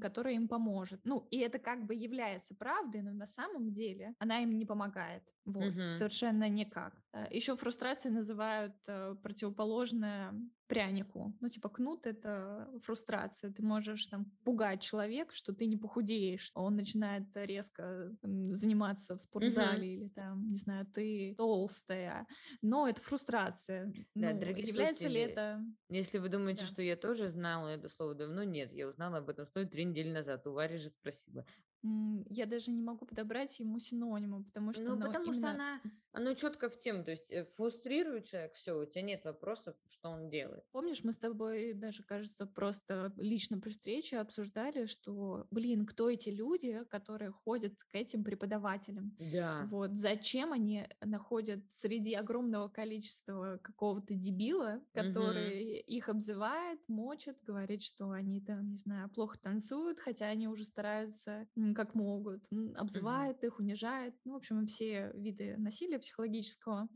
которая 0.00 0.34
им 0.34 0.48
поможет. 0.48 1.00
Ну, 1.04 1.26
и 1.30 1.38
это 1.38 1.58
как 1.58 1.86
бы 1.86 1.94
является 1.94 2.54
правдой, 2.54 3.02
но 3.02 3.12
на 3.12 3.26
самом 3.26 3.72
деле 3.72 4.14
она 4.18 4.42
им 4.42 4.58
не 4.58 4.66
помогает. 4.66 5.22
Вот, 5.44 5.68
угу. 5.68 5.90
совершенно 5.90 6.48
никак. 6.48 6.94
Э, 7.12 7.26
Еще 7.30 7.56
фрустрации 7.56 8.10
называют 8.10 8.76
э, 8.88 9.14
противоположное 9.22 10.34
прянику. 10.72 11.36
Ну, 11.40 11.48
типа, 11.48 11.68
кнут— 11.68 12.06
это 12.06 12.66
фрустрация. 12.82 13.52
Ты 13.52 13.62
можешь 13.62 14.06
там 14.06 14.24
пугать 14.42 14.80
человека, 14.80 15.34
что 15.34 15.52
ты 15.52 15.66
не 15.66 15.76
похудеешь. 15.76 16.50
Он 16.54 16.76
начинает 16.76 17.24
резко 17.34 18.10
заниматься 18.22 19.16
в 19.16 19.20
спортзале 19.20 19.86
mm-hmm. 19.88 19.96
или 19.96 20.08
там, 20.08 20.50
не 20.50 20.56
знаю, 20.56 20.86
ты 20.86 21.34
толстая. 21.36 22.26
Но 22.62 22.88
это 22.88 23.02
фрустрация. 23.02 23.92
Да, 24.14 24.32
ну, 24.32 24.40
дорогие 24.40 24.66
является 24.66 25.08
ли 25.08 25.20
это... 25.20 25.62
Если 25.90 26.16
вы 26.16 26.30
думаете, 26.30 26.62
да. 26.62 26.66
что 26.68 26.82
я 26.82 26.96
тоже 26.96 27.28
знала 27.28 27.68
это 27.68 27.90
слово 27.90 28.14
давно, 28.14 28.42
нет. 28.42 28.72
Я 28.72 28.88
узнала 28.88 29.18
об 29.18 29.28
этом 29.28 29.46
слове 29.46 29.61
три 29.66 29.84
недели 29.84 30.10
назад. 30.10 30.46
У 30.46 30.52
Вари 30.52 30.76
же 30.78 30.88
спросила. 30.88 31.44
Я 31.82 32.46
даже 32.46 32.70
не 32.70 32.82
могу 32.82 33.06
подобрать 33.06 33.58
ему 33.58 33.80
синониму, 33.80 34.44
потому 34.44 34.72
что... 34.72 34.82
Ну, 34.82 34.98
потому 34.98 35.24
именно... 35.26 35.34
что 35.34 35.50
она, 35.50 35.80
оно 36.12 36.34
четко 36.34 36.68
в 36.68 36.78
тему, 36.78 37.04
то 37.04 37.10
есть 37.10 37.32
э, 37.32 37.46
фрустрирует 37.56 38.26
человек, 38.26 38.54
все, 38.54 38.78
у 38.78 38.84
тебя 38.84 39.02
нет 39.02 39.24
вопросов, 39.24 39.74
что 39.88 40.10
он 40.10 40.28
делает. 40.28 40.64
Помнишь, 40.70 41.02
мы 41.04 41.12
с 41.12 41.18
тобой 41.18 41.72
даже, 41.72 42.02
кажется, 42.02 42.46
просто 42.46 43.12
лично 43.16 43.58
при 43.58 43.70
встрече 43.70 44.18
обсуждали, 44.18 44.86
что, 44.86 45.46
блин, 45.50 45.86
кто 45.86 46.10
эти 46.10 46.28
люди, 46.28 46.84
которые 46.90 47.30
ходят 47.30 47.82
к 47.82 47.94
этим 47.94 48.24
преподавателям? 48.24 49.16
Да. 49.32 49.66
Вот, 49.70 49.94
зачем 49.94 50.52
они 50.52 50.86
находят 51.00 51.60
среди 51.70 52.12
огромного 52.14 52.68
количества 52.68 53.58
какого-то 53.62 54.14
дебила, 54.14 54.82
который 54.92 55.62
угу. 55.62 55.84
их 55.86 56.08
обзывает, 56.10 56.78
мочит, 56.88 57.38
говорит, 57.42 57.82
что 57.82 58.10
они 58.10 58.40
там, 58.40 58.70
не 58.70 58.76
знаю, 58.76 59.08
плохо 59.08 59.38
танцуют, 59.38 59.98
хотя 59.98 60.26
они 60.26 60.46
уже 60.46 60.64
стараются 60.64 61.48
как 61.74 61.94
могут, 61.94 62.44
обзывает 62.76 63.42
mm-hmm. 63.42 63.46
их, 63.46 63.58
унижает, 63.58 64.14
ну, 64.24 64.34
в 64.34 64.36
общем, 64.36 64.66
все 64.66 65.10
виды 65.14 65.56
насилия 65.58 65.98
психологического 65.98 66.88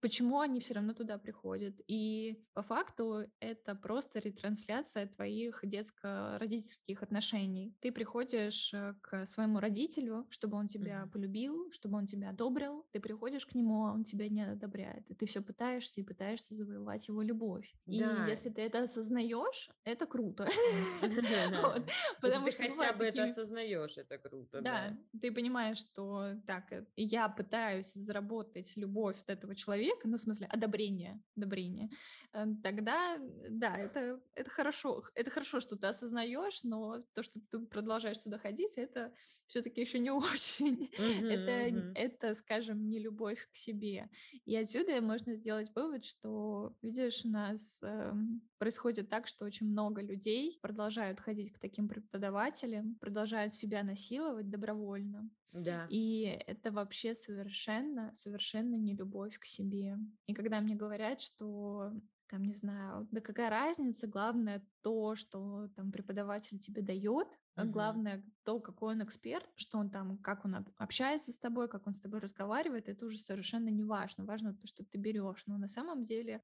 почему 0.00 0.40
они 0.40 0.60
все 0.60 0.74
равно 0.74 0.94
туда 0.94 1.18
приходят. 1.18 1.74
И 1.86 2.42
по 2.54 2.62
факту 2.62 3.24
это 3.40 3.74
просто 3.74 4.18
ретрансляция 4.18 5.06
твоих 5.06 5.60
детско-родительских 5.62 7.02
отношений. 7.02 7.74
Ты 7.80 7.92
приходишь 7.92 8.72
э, 8.74 8.94
к 9.02 9.26
своему 9.26 9.60
родителю, 9.60 10.26
чтобы 10.30 10.56
он 10.56 10.68
тебя 10.68 11.02
mm-hmm. 11.02 11.10
полюбил, 11.10 11.70
чтобы 11.72 11.98
он 11.98 12.06
тебя 12.06 12.30
одобрил. 12.30 12.86
Ты 12.92 13.00
приходишь 13.00 13.46
к 13.46 13.54
нему, 13.54 13.86
а 13.86 13.92
он 13.92 14.04
тебя 14.04 14.28
не 14.28 14.42
одобряет. 14.42 15.08
И 15.10 15.14
ты 15.14 15.26
все 15.26 15.42
пытаешься 15.42 16.00
и 16.00 16.04
пытаешься 16.04 16.54
завоевать 16.54 17.08
его 17.08 17.22
любовь. 17.22 17.74
И 17.86 17.96
если 18.28 18.50
ты 18.50 18.62
это 18.62 18.82
осознаешь, 18.82 19.70
это 19.84 20.06
круто. 20.06 20.48
Потому 22.20 22.50
что 22.50 22.62
ты 22.62 22.68
хотя 22.68 22.92
бы 22.92 23.04
это 23.04 23.24
осознаешь, 23.24 23.96
это 23.96 24.18
круто. 24.18 24.60
Да, 24.60 24.96
ты 25.20 25.32
понимаешь, 25.32 25.78
что 25.78 26.34
так, 26.46 26.72
э, 26.72 26.86
я 26.96 27.28
пытаюсь 27.28 27.92
заработать 27.92 28.76
любовь 28.76 29.20
от 29.20 29.30
этого 29.30 29.54
человека, 29.54 29.89
человека, 29.90 30.08
ну, 30.08 30.16
в 30.16 30.20
смысле, 30.20 30.46
одобрение, 30.46 31.20
одобрение, 31.36 31.90
э, 32.32 32.46
тогда, 32.62 33.18
да, 33.48 33.76
это, 33.76 34.20
это 34.34 34.50
хорошо. 34.50 35.04
Это 35.14 35.30
хорошо, 35.30 35.60
что 35.60 35.76
ты 35.76 35.86
осознаешь, 35.86 36.62
но 36.64 37.00
то, 37.14 37.22
что 37.22 37.40
ты 37.40 37.58
продолжаешь 37.60 38.18
туда 38.18 38.38
ходить, 38.38 38.78
это 38.78 39.12
все-таки 39.46 39.80
еще 39.80 39.98
не 39.98 40.10
очень. 40.32 40.90
Uh-huh, 40.98 41.30
это, 41.30 41.68
uh-huh. 41.68 41.92
это, 41.94 42.34
скажем, 42.34 42.88
не 42.88 42.98
любовь 42.98 43.48
к 43.52 43.56
себе. 43.56 44.08
И 44.44 44.56
отсюда 44.56 45.00
можно 45.00 45.34
сделать 45.34 45.70
вывод, 45.74 46.04
что, 46.04 46.74
видишь, 46.82 47.24
у 47.24 47.28
нас 47.28 47.80
э, 47.82 48.12
происходит 48.58 49.08
так, 49.08 49.26
что 49.26 49.44
очень 49.44 49.66
много 49.66 50.02
людей 50.02 50.58
продолжают 50.62 51.20
ходить 51.20 51.52
к 51.52 51.58
таким 51.58 51.88
преподавателям, 51.88 52.96
продолжают 53.00 53.54
себя 53.54 53.82
насиловать 53.82 54.50
добровольно. 54.50 55.28
Да. 55.52 55.86
И 55.90 56.22
это 56.46 56.70
вообще 56.70 57.14
совершенно, 57.14 58.12
совершенно 58.14 58.76
не 58.76 58.94
любовь 58.94 59.38
к 59.38 59.44
себе. 59.44 59.98
И 60.26 60.34
когда 60.34 60.60
мне 60.60 60.74
говорят, 60.74 61.20
что 61.20 61.92
там, 62.30 62.44
не 62.44 62.54
знаю, 62.54 63.08
да 63.10 63.20
какая 63.20 63.50
разница, 63.50 64.06
главное 64.06 64.64
то, 64.82 65.16
что 65.16 65.68
там 65.74 65.90
преподаватель 65.90 66.60
тебе 66.60 66.80
дает, 66.80 67.26
uh-huh. 67.56 67.64
главное 67.66 68.24
то, 68.44 68.60
какой 68.60 68.94
он 68.94 69.02
эксперт, 69.02 69.48
что 69.56 69.78
он 69.78 69.90
там, 69.90 70.16
как 70.18 70.44
он 70.44 70.64
общается 70.76 71.32
с 71.32 71.38
тобой, 71.38 71.68
как 71.68 71.86
он 71.86 71.92
с 71.92 72.00
тобой 72.00 72.20
разговаривает, 72.20 72.88
это 72.88 73.04
уже 73.06 73.18
совершенно 73.18 73.68
не 73.68 73.82
важно. 73.82 74.24
Важно 74.24 74.54
то, 74.54 74.66
что 74.66 74.84
ты 74.84 74.96
берешь. 74.96 75.42
Но 75.46 75.58
на 75.58 75.68
самом 75.68 76.04
деле 76.04 76.40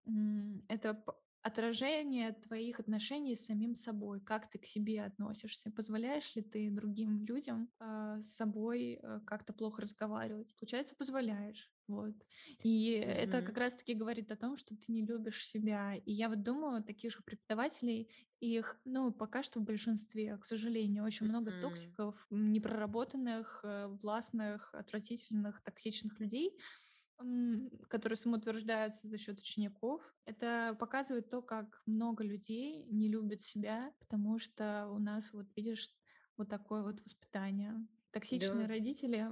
это 0.68 1.04
отражение 1.46 2.32
твоих 2.32 2.80
отношений 2.80 3.36
с 3.36 3.46
самим 3.46 3.76
собой, 3.76 4.20
как 4.20 4.50
ты 4.50 4.58
к 4.58 4.66
себе 4.66 5.04
относишься, 5.04 5.70
позволяешь 5.70 6.34
ли 6.34 6.42
ты 6.42 6.70
другим 6.72 7.24
людям 7.24 7.70
э, 7.78 8.18
с 8.20 8.34
собой 8.34 8.98
э, 9.00 9.20
как-то 9.24 9.52
плохо 9.52 9.82
разговаривать. 9.82 10.52
Получается, 10.58 10.96
позволяешь. 10.96 11.70
Вот. 11.86 12.16
И 12.64 12.94
mm-hmm. 12.94 13.04
это 13.04 13.42
как 13.42 13.56
раз-таки 13.58 13.94
говорит 13.94 14.32
о 14.32 14.36
том, 14.36 14.56
что 14.56 14.74
ты 14.74 14.90
не 14.90 15.06
любишь 15.06 15.46
себя. 15.46 15.94
И 15.94 16.12
я 16.12 16.28
вот 16.28 16.42
думаю, 16.42 16.82
таких 16.82 17.12
же 17.12 17.22
преподавателей, 17.24 18.10
их, 18.40 18.80
ну, 18.84 19.12
пока 19.12 19.44
что 19.44 19.60
в 19.60 19.62
большинстве, 19.62 20.36
к 20.38 20.44
сожалению, 20.44 21.04
очень 21.04 21.26
mm-hmm. 21.26 21.28
много 21.28 21.52
токсиков, 21.60 22.26
непроработанных, 22.30 23.60
э, 23.62 23.86
властных, 24.02 24.74
отвратительных, 24.74 25.62
токсичных 25.62 26.18
людей, 26.18 26.58
которые 27.88 28.16
самоутверждаются 28.16 29.08
за 29.08 29.18
счет 29.18 29.38
учеников. 29.38 30.14
Это 30.24 30.76
показывает 30.78 31.30
то, 31.30 31.42
как 31.42 31.82
много 31.86 32.24
людей 32.24 32.84
не 32.90 33.08
любят 33.08 33.40
себя, 33.40 33.92
потому 33.98 34.38
что 34.38 34.88
у 34.90 34.98
нас, 34.98 35.32
вот 35.32 35.46
видишь, 35.56 35.90
вот 36.36 36.48
такое 36.48 36.82
вот 36.82 37.00
воспитание. 37.02 37.74
Токсичные 38.12 38.66
да. 38.66 38.68
родители 38.68 39.26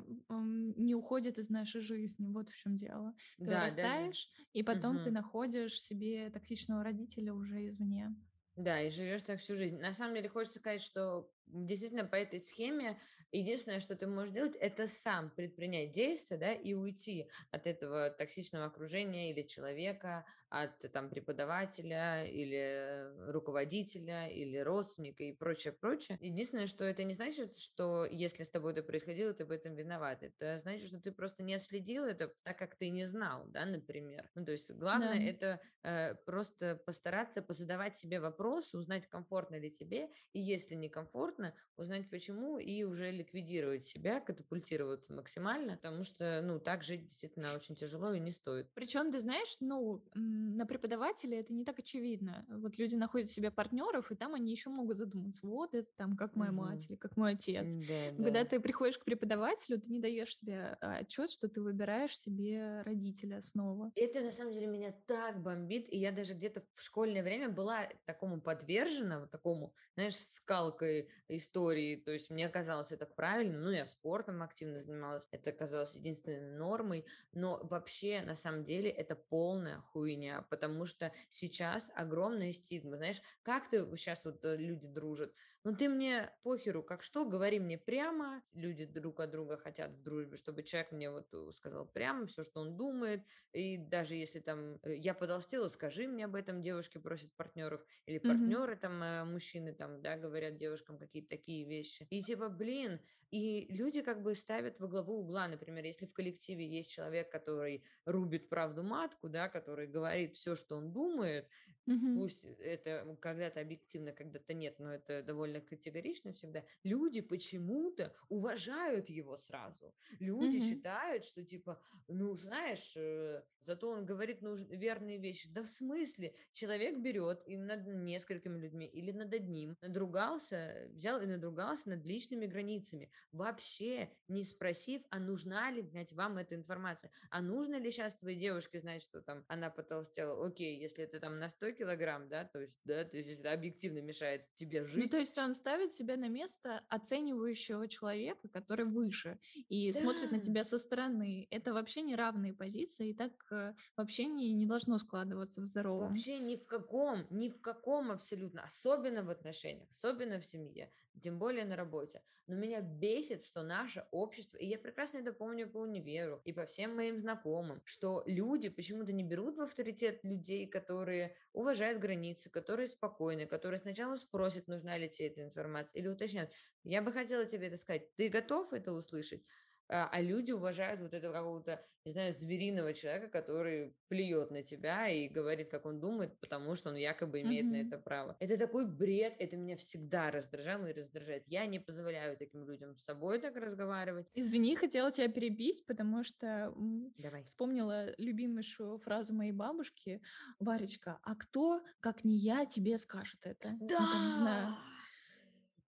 не 0.77 0.95
уходят 0.95 1.39
из 1.39 1.49
нашей 1.49 1.81
жизни. 1.81 2.29
Вот 2.29 2.51
в 2.51 2.57
чем 2.57 2.77
дело. 2.77 3.15
Ты 3.39 3.47
да, 3.47 3.61
вырастаешь, 3.61 4.31
даже... 4.31 4.49
и 4.53 4.63
потом 4.63 4.97
угу. 4.97 5.05
ты 5.05 5.11
находишь 5.11 5.81
себе 5.81 6.31
токсичного 6.31 6.85
родителя 6.85 7.33
уже 7.33 7.67
извне. 7.67 8.15
Да, 8.57 8.81
и 8.81 8.91
живешь 8.91 9.23
так 9.23 9.41
всю 9.41 9.57
жизнь. 9.57 9.79
На 9.79 9.93
самом 9.95 10.15
деле 10.15 10.29
хочется 10.29 10.59
сказать, 10.59 10.83
что 10.83 11.29
действительно 11.47 12.05
по 12.05 12.15
этой 12.15 12.41
схеме 12.41 12.99
единственное, 13.39 13.81
что 13.81 13.97
ты 13.97 14.07
можешь 14.07 14.33
делать, 14.33 14.55
это 14.57 14.89
сам 14.89 15.31
предпринять 15.31 15.93
действия, 15.93 16.37
да, 16.37 16.53
и 16.53 16.75
уйти 16.75 17.29
от 17.51 17.67
этого 17.67 18.11
токсичного 18.11 18.67
окружения 18.67 19.31
или 19.31 19.43
человека, 19.43 20.25
от 20.55 20.93
там 20.93 21.11
преподавателя 21.11 22.25
или 22.25 23.31
руководителя 23.31 24.29
или 24.29 24.59
родственника 24.59 25.25
и 25.25 25.33
прочее, 25.33 25.73
прочее. 25.73 26.17
Единственное, 26.21 26.69
что 26.69 26.85
это 26.85 27.03
не 27.03 27.15
значит, 27.15 27.57
что 27.57 28.07
если 28.09 28.45
с 28.45 28.51
тобой 28.51 28.73
это 28.73 28.83
происходило, 28.83 29.33
ты 29.35 29.45
в 29.45 29.51
этом 29.51 29.75
виноват. 29.75 30.23
Это 30.23 30.61
значит, 30.61 30.87
что 30.89 31.01
ты 31.01 31.11
просто 31.11 31.43
не 31.43 31.55
отследил 31.55 32.05
это 32.05 32.33
так, 32.45 32.57
как 32.57 32.77
ты 32.77 32.91
не 32.91 33.07
знал, 33.07 33.47
да, 33.49 33.65
например. 33.65 34.31
Ну, 34.35 34.45
то 34.45 34.53
есть 34.53 34.71
главное 34.71 35.19
да. 35.19 35.25
это 35.25 35.61
э, 35.83 36.15
просто 36.25 36.77
постараться 36.87 37.43
позадавать 37.43 37.97
себе 37.97 38.21
вопросы, 38.21 38.79
узнать, 38.79 39.09
комфортно 39.09 39.57
ли 39.57 39.73
тебе, 39.73 40.09
и 40.33 40.41
если 40.41 40.77
не 40.77 40.89
комфортно, 40.89 41.55
узнать 41.77 42.09
почему 42.11 42.59
и 42.59 42.85
уже 42.85 43.11
ликвидировать 43.25 43.85
себя, 43.85 44.21
катапультироваться 44.21 45.15
максимально, 45.15 45.77
потому 45.77 46.05
что, 46.05 46.43
ну, 46.43 46.61
так 46.61 46.83
жить 46.83 47.07
действительно 47.07 47.55
очень 47.55 47.75
тяжело 47.75 48.13
и 48.13 48.21
не 48.21 48.31
стоит. 48.31 48.71
Причем, 48.75 49.11
ты 49.11 49.21
знаешь, 49.21 49.57
ну, 49.61 50.03
на 50.15 50.67
преподавателя 50.67 51.41
это 51.41 51.53
не 51.53 51.65
так 51.65 51.79
очевидно. 51.79 52.45
Вот 52.49 52.79
люди 52.79 52.95
находят 52.95 53.31
себе 53.31 53.51
партнеров, 53.51 54.11
и 54.11 54.15
там 54.15 54.35
они 54.35 54.53
еще 54.53 54.71
могут 54.71 54.99
задуматься, 54.99 55.47
вот 55.47 55.75
это 55.75 55.89
там 55.97 56.17
как 56.17 56.37
моя 56.37 56.53
угу. 56.53 56.61
мать 56.61 56.87
или 56.89 56.97
как 56.97 57.17
мой 57.17 57.33
отец. 57.33 57.75
Да, 57.75 58.17
Когда 58.17 58.43
да. 58.43 58.45
ты 58.45 58.61
приходишь 58.61 58.99
к 58.99 59.05
преподавателю, 59.05 59.81
ты 59.81 59.91
не 59.91 60.01
даешь 60.01 60.37
себе 60.37 60.77
а, 60.81 60.97
отчет, 60.99 61.31
что 61.31 61.49
ты 61.49 61.61
выбираешь 61.61 62.19
себе 62.19 62.83
родителя 62.83 63.41
снова. 63.41 63.93
Это 63.97 64.21
на 64.21 64.33
самом 64.33 64.53
деле 64.53 64.67
меня 64.67 64.95
так 65.07 65.43
бомбит, 65.43 65.93
и 65.93 65.99
я 65.99 66.13
даже 66.13 66.35
где-то 66.35 66.63
в 66.75 66.83
школьное 66.83 67.23
время 67.23 67.49
была 67.49 67.89
такому 68.05 68.41
подвержена, 68.41 69.21
вот 69.21 69.31
такому, 69.31 69.75
знаешь, 69.95 70.17
скалкой 70.17 71.09
истории, 71.29 71.97
то 71.97 72.13
есть 72.13 72.31
мне 72.31 72.49
казалось 72.49 72.93
правильно, 73.15 73.59
ну, 73.59 73.71
я 73.71 73.87
спортом 73.87 74.43
активно 74.43 74.83
занималась, 74.83 75.29
это 75.31 75.53
казалось 75.53 75.95
единственной 75.95 76.57
нормой, 76.57 77.05
но 77.33 77.61
вообще, 77.65 78.23
на 78.23 78.35
самом 78.35 78.65
деле, 78.65 78.91
это 78.91 79.17
полная 79.17 79.79
хуйня, 79.93 80.45
потому 80.51 80.87
что 80.87 81.13
сейчас 81.29 81.91
огромная 81.95 82.53
стигма, 82.53 82.97
знаешь, 82.97 83.21
как 83.43 83.69
ты 83.69 83.85
сейчас 83.97 84.25
вот 84.25 84.45
э, 84.45 84.57
люди 84.57 84.87
дружат, 84.87 85.33
ну 85.65 85.75
ты 85.75 85.89
мне 85.89 86.31
похеру, 86.43 86.83
как 86.83 87.03
что, 87.03 87.25
говори 87.25 87.59
мне 87.59 87.79
прямо, 87.79 88.43
люди 88.53 88.85
друг 88.85 89.21
от 89.21 89.31
друга 89.31 89.57
хотят 89.57 89.93
в 89.93 90.03
дружбе, 90.03 90.37
чтобы 90.37 90.63
человек 90.63 90.93
мне 90.93 91.11
вот 91.11 91.27
э, 91.33 91.51
сказал 91.53 91.87
прямо 91.87 92.27
все, 92.27 92.43
что 92.43 92.61
он 92.61 92.77
думает, 92.77 93.23
и 93.53 93.79
даже 93.79 94.15
если 94.15 94.41
там 94.41 94.79
э, 94.83 94.97
я 94.97 95.15
подолстела, 95.15 95.69
скажи 95.69 96.07
мне 96.07 96.27
об 96.27 96.35
этом, 96.35 96.61
девушки 96.63 96.99
просят 96.99 97.33
партнеров, 97.33 97.81
или 98.07 98.19
партнеры 98.19 98.75
mm-hmm. 98.75 98.79
там, 98.79 99.33
мужчины 99.33 99.73
там, 99.73 100.03
да, 100.03 100.17
говорят 100.19 100.57
девушкам 100.59 100.99
какие-то 100.99 101.31
такие 101.31 101.65
вещи, 101.65 102.07
и 102.11 102.23
типа, 102.23 102.51
блин, 102.51 103.01
и 103.31 103.67
люди 103.69 104.01
как 104.03 104.23
бы 104.23 104.35
ставят 104.35 104.79
во 104.79 104.87
главу 104.87 105.21
угла, 105.21 105.49
например, 105.49 105.85
если 105.85 106.07
в 106.07 106.13
коллективе 106.13 106.69
есть 106.69 106.91
человек, 106.91 107.33
который 107.33 107.83
рубит 108.05 108.49
правду 108.49 108.85
матку, 108.85 109.29
да, 109.29 109.49
который 109.49 109.89
говорит 109.89 110.37
все, 110.37 110.55
что 110.55 110.77
он 110.77 110.93
думает, 110.93 111.49
Мгм. 111.87 112.15
Пусть 112.15 112.45
это 112.45 113.17
когда-то 113.21 113.61
объективно, 113.61 114.13
когда-то 114.13 114.55
нет, 114.55 114.79
но 114.79 114.95
это 114.95 115.25
довольно 115.25 115.61
категорично 115.61 116.33
всегда. 116.33 116.65
Люди 116.85 117.21
почему-то 117.21 118.15
уважают 118.29 119.09
его 119.09 119.37
сразу. 119.37 119.97
Люди 120.21 120.61
Мгм. 120.61 120.61
считают, 120.61 121.25
что 121.25 121.45
типа, 121.45 121.83
ну, 122.07 122.35
знаешь, 122.37 122.93
э, 122.97 123.43
зато 123.61 123.89
он 123.91 124.07
говорит 124.07 124.43
нуж- 124.43 124.61
верные 124.69 125.19
вещи. 125.19 125.49
Да 125.53 125.63
в 125.63 125.67
смысле? 125.69 126.37
Человек 126.53 126.99
берет 127.01 127.43
и 127.47 127.57
над 127.57 127.87
несколькими 127.87 128.59
людьми 128.59 128.87
или 128.87 129.11
над 129.11 129.33
одним 129.35 129.77
надругался, 129.81 130.87
взял 130.93 131.21
и 131.21 131.27
надругался 131.27 131.89
над 131.89 132.07
личными 132.07 132.47
границами, 132.47 133.11
вообще 133.33 134.13
не 134.29 134.45
спросив, 134.45 135.03
а 135.11 135.19
нужна 135.19 135.71
ли, 135.71 135.83
блядь, 135.83 136.13
вам 136.13 136.39
эта 136.39 136.55
информация, 136.55 137.11
а 137.31 137.41
нужно 137.43 137.77
ли 137.77 137.91
сейчас 137.91 138.17
твоей 138.17 138.39
девушке 138.39 138.79
знать, 138.81 139.03
что 139.03 139.23
там 139.23 139.45
она 139.49 139.71
потолстела, 139.71 140.47
окей, 140.47 140.79
если 140.81 141.05
это 141.05 141.21
там 141.21 141.39
на 141.39 141.49
100 141.51 141.73
килограмм, 141.75 142.29
да, 142.29 142.45
то 142.45 142.61
есть, 142.61 142.81
да, 142.85 143.05
то 143.05 143.17
есть 143.17 143.31
это 143.31 143.53
объективно 143.53 144.01
мешает 144.01 144.55
тебе 144.55 144.85
Ну, 144.97 145.09
жить, 145.09 145.09
то 145.09 145.19
есть 145.19 145.37
он 145.39 145.55
ставит 145.55 145.95
себя 145.95 146.17
на 146.17 146.29
место 146.29 146.85
оценивающего 146.89 147.89
человека, 147.89 148.49
который 148.49 148.85
выше, 148.87 149.41
и 149.69 149.91
смотрит 149.93 150.31
на 150.31 150.39
Да. 150.39 150.41
тебя 150.41 150.65
со 150.65 150.79
стороны. 150.79 151.49
Это 151.51 151.73
вообще 151.75 152.03
не 152.03 152.15
равные 152.15 152.55
позиции, 152.55 153.11
и 153.11 153.15
так 153.15 153.33
э, 153.51 153.75
вообще 153.97 154.27
не, 154.27 154.53
не 154.53 154.67
должно 154.67 154.99
складываться 154.99 155.63
в 155.63 155.67
здоровом. 155.67 156.25
Вообще 156.25 156.39
ни 156.41 156.57
в 156.57 156.67
каком, 156.67 157.27
ни 157.31 157.49
в 157.49 157.61
каком 157.61 158.11
абсолютно, 158.11 158.65
особенно 158.65 159.23
в 159.23 159.31
отношениях, 159.31 159.89
особенно 159.91 160.41
в 160.41 160.47
семье, 160.47 160.93
тем 161.23 161.39
более 161.39 161.65
на 161.65 161.77
работе. 161.77 162.23
Но 162.47 162.57
меня 162.57 162.83
бесит, 162.83 163.43
что 163.43 163.63
наше 163.63 164.07
общество, 164.11 164.59
и 164.59 164.67
я 164.67 164.79
прекрасно 164.79 165.19
это 165.19 165.33
помню 165.33 165.69
по 165.69 165.79
универу 165.79 166.43
и 166.45 166.53
по 166.53 166.67
всем 166.67 166.95
моим 166.95 167.19
знакомым, 167.19 167.81
что 167.85 168.23
люди 168.27 168.69
почему-то 168.69 169.13
не 169.13 169.23
берут 169.23 169.57
в 169.57 169.63
авторитет 169.63 170.23
людей, 170.25 170.67
которые 170.67 171.37
уважают 171.55 172.01
границы, 172.01 172.51
которые 172.51 172.87
спокойны, 172.89 173.47
которые 173.47 173.79
сначала 173.79 174.17
спросят, 174.17 174.69
нужна 174.69 174.99
ли 174.99 175.09
тебе 175.09 175.29
эта 175.29 175.43
информация, 175.43 175.99
или 175.99 176.09
уточнят. 176.09 176.51
Я 176.83 177.01
бы 177.01 177.13
хотела 177.13 177.47
тебе 177.47 177.69
это 177.69 177.79
сказать. 177.79 178.15
Ты 178.17 178.29
готов 178.29 178.73
это 178.75 178.93
услышать? 178.93 179.43
А 179.89 180.09
а 180.09 180.21
люди 180.21 180.53
уважают 180.53 181.01
вот 181.01 181.15
этого 181.15 181.33
какого-то, 181.33 181.85
не 182.05 182.13
знаю, 182.13 182.33
звериного 182.33 182.95
человека, 182.95 183.29
который 183.29 183.97
плюет 184.09 184.51
на 184.51 184.63
тебя 184.63 185.09
и 185.09 185.29
говорит, 185.29 185.71
как 185.71 185.87
он 185.87 186.01
думает, 186.01 186.41
потому 186.41 186.75
что 186.77 186.91
он 186.91 186.97
якобы 186.97 187.43
имеет 187.43 187.71
на 187.71 187.77
Мгм. 187.77 187.83
это 187.83 187.99
право. 187.99 188.37
Это 188.41 188.57
такой 188.59 188.87
бред, 188.91 189.35
это 189.39 189.57
меня 189.57 189.77
всегда 189.77 190.31
раздражало 190.31 190.87
и 190.87 190.93
раздражает. 190.93 191.45
Я 191.47 191.67
не 191.67 191.79
позволяю 191.81 192.37
таким 192.37 192.65
людям 192.67 192.97
с 192.97 193.05
собой 193.05 193.41
так 193.41 193.57
разговаривать. 193.57 194.33
Извини, 194.35 194.75
хотела 194.77 195.11
тебя 195.13 195.29
перебить, 195.29 195.87
потому 195.87 196.25
что 196.25 196.75
Давай. 197.17 197.45
вспомнила 197.45 198.15
любимейшую 198.19 198.99
фразу 198.99 199.35
моей 199.35 199.53
бабушки. 199.53 200.23
Варечка, 200.59 201.21
а 201.23 201.37
кто, 201.37 201.83
как 202.01 202.25
не 202.25 202.37
я, 202.37 202.67
тебе 202.67 202.99
скажет 202.99 203.41
это? 203.47 203.77
Ну, 203.81 204.09
там, 204.09 204.25
не 204.25 204.31
знаю. 204.31 204.77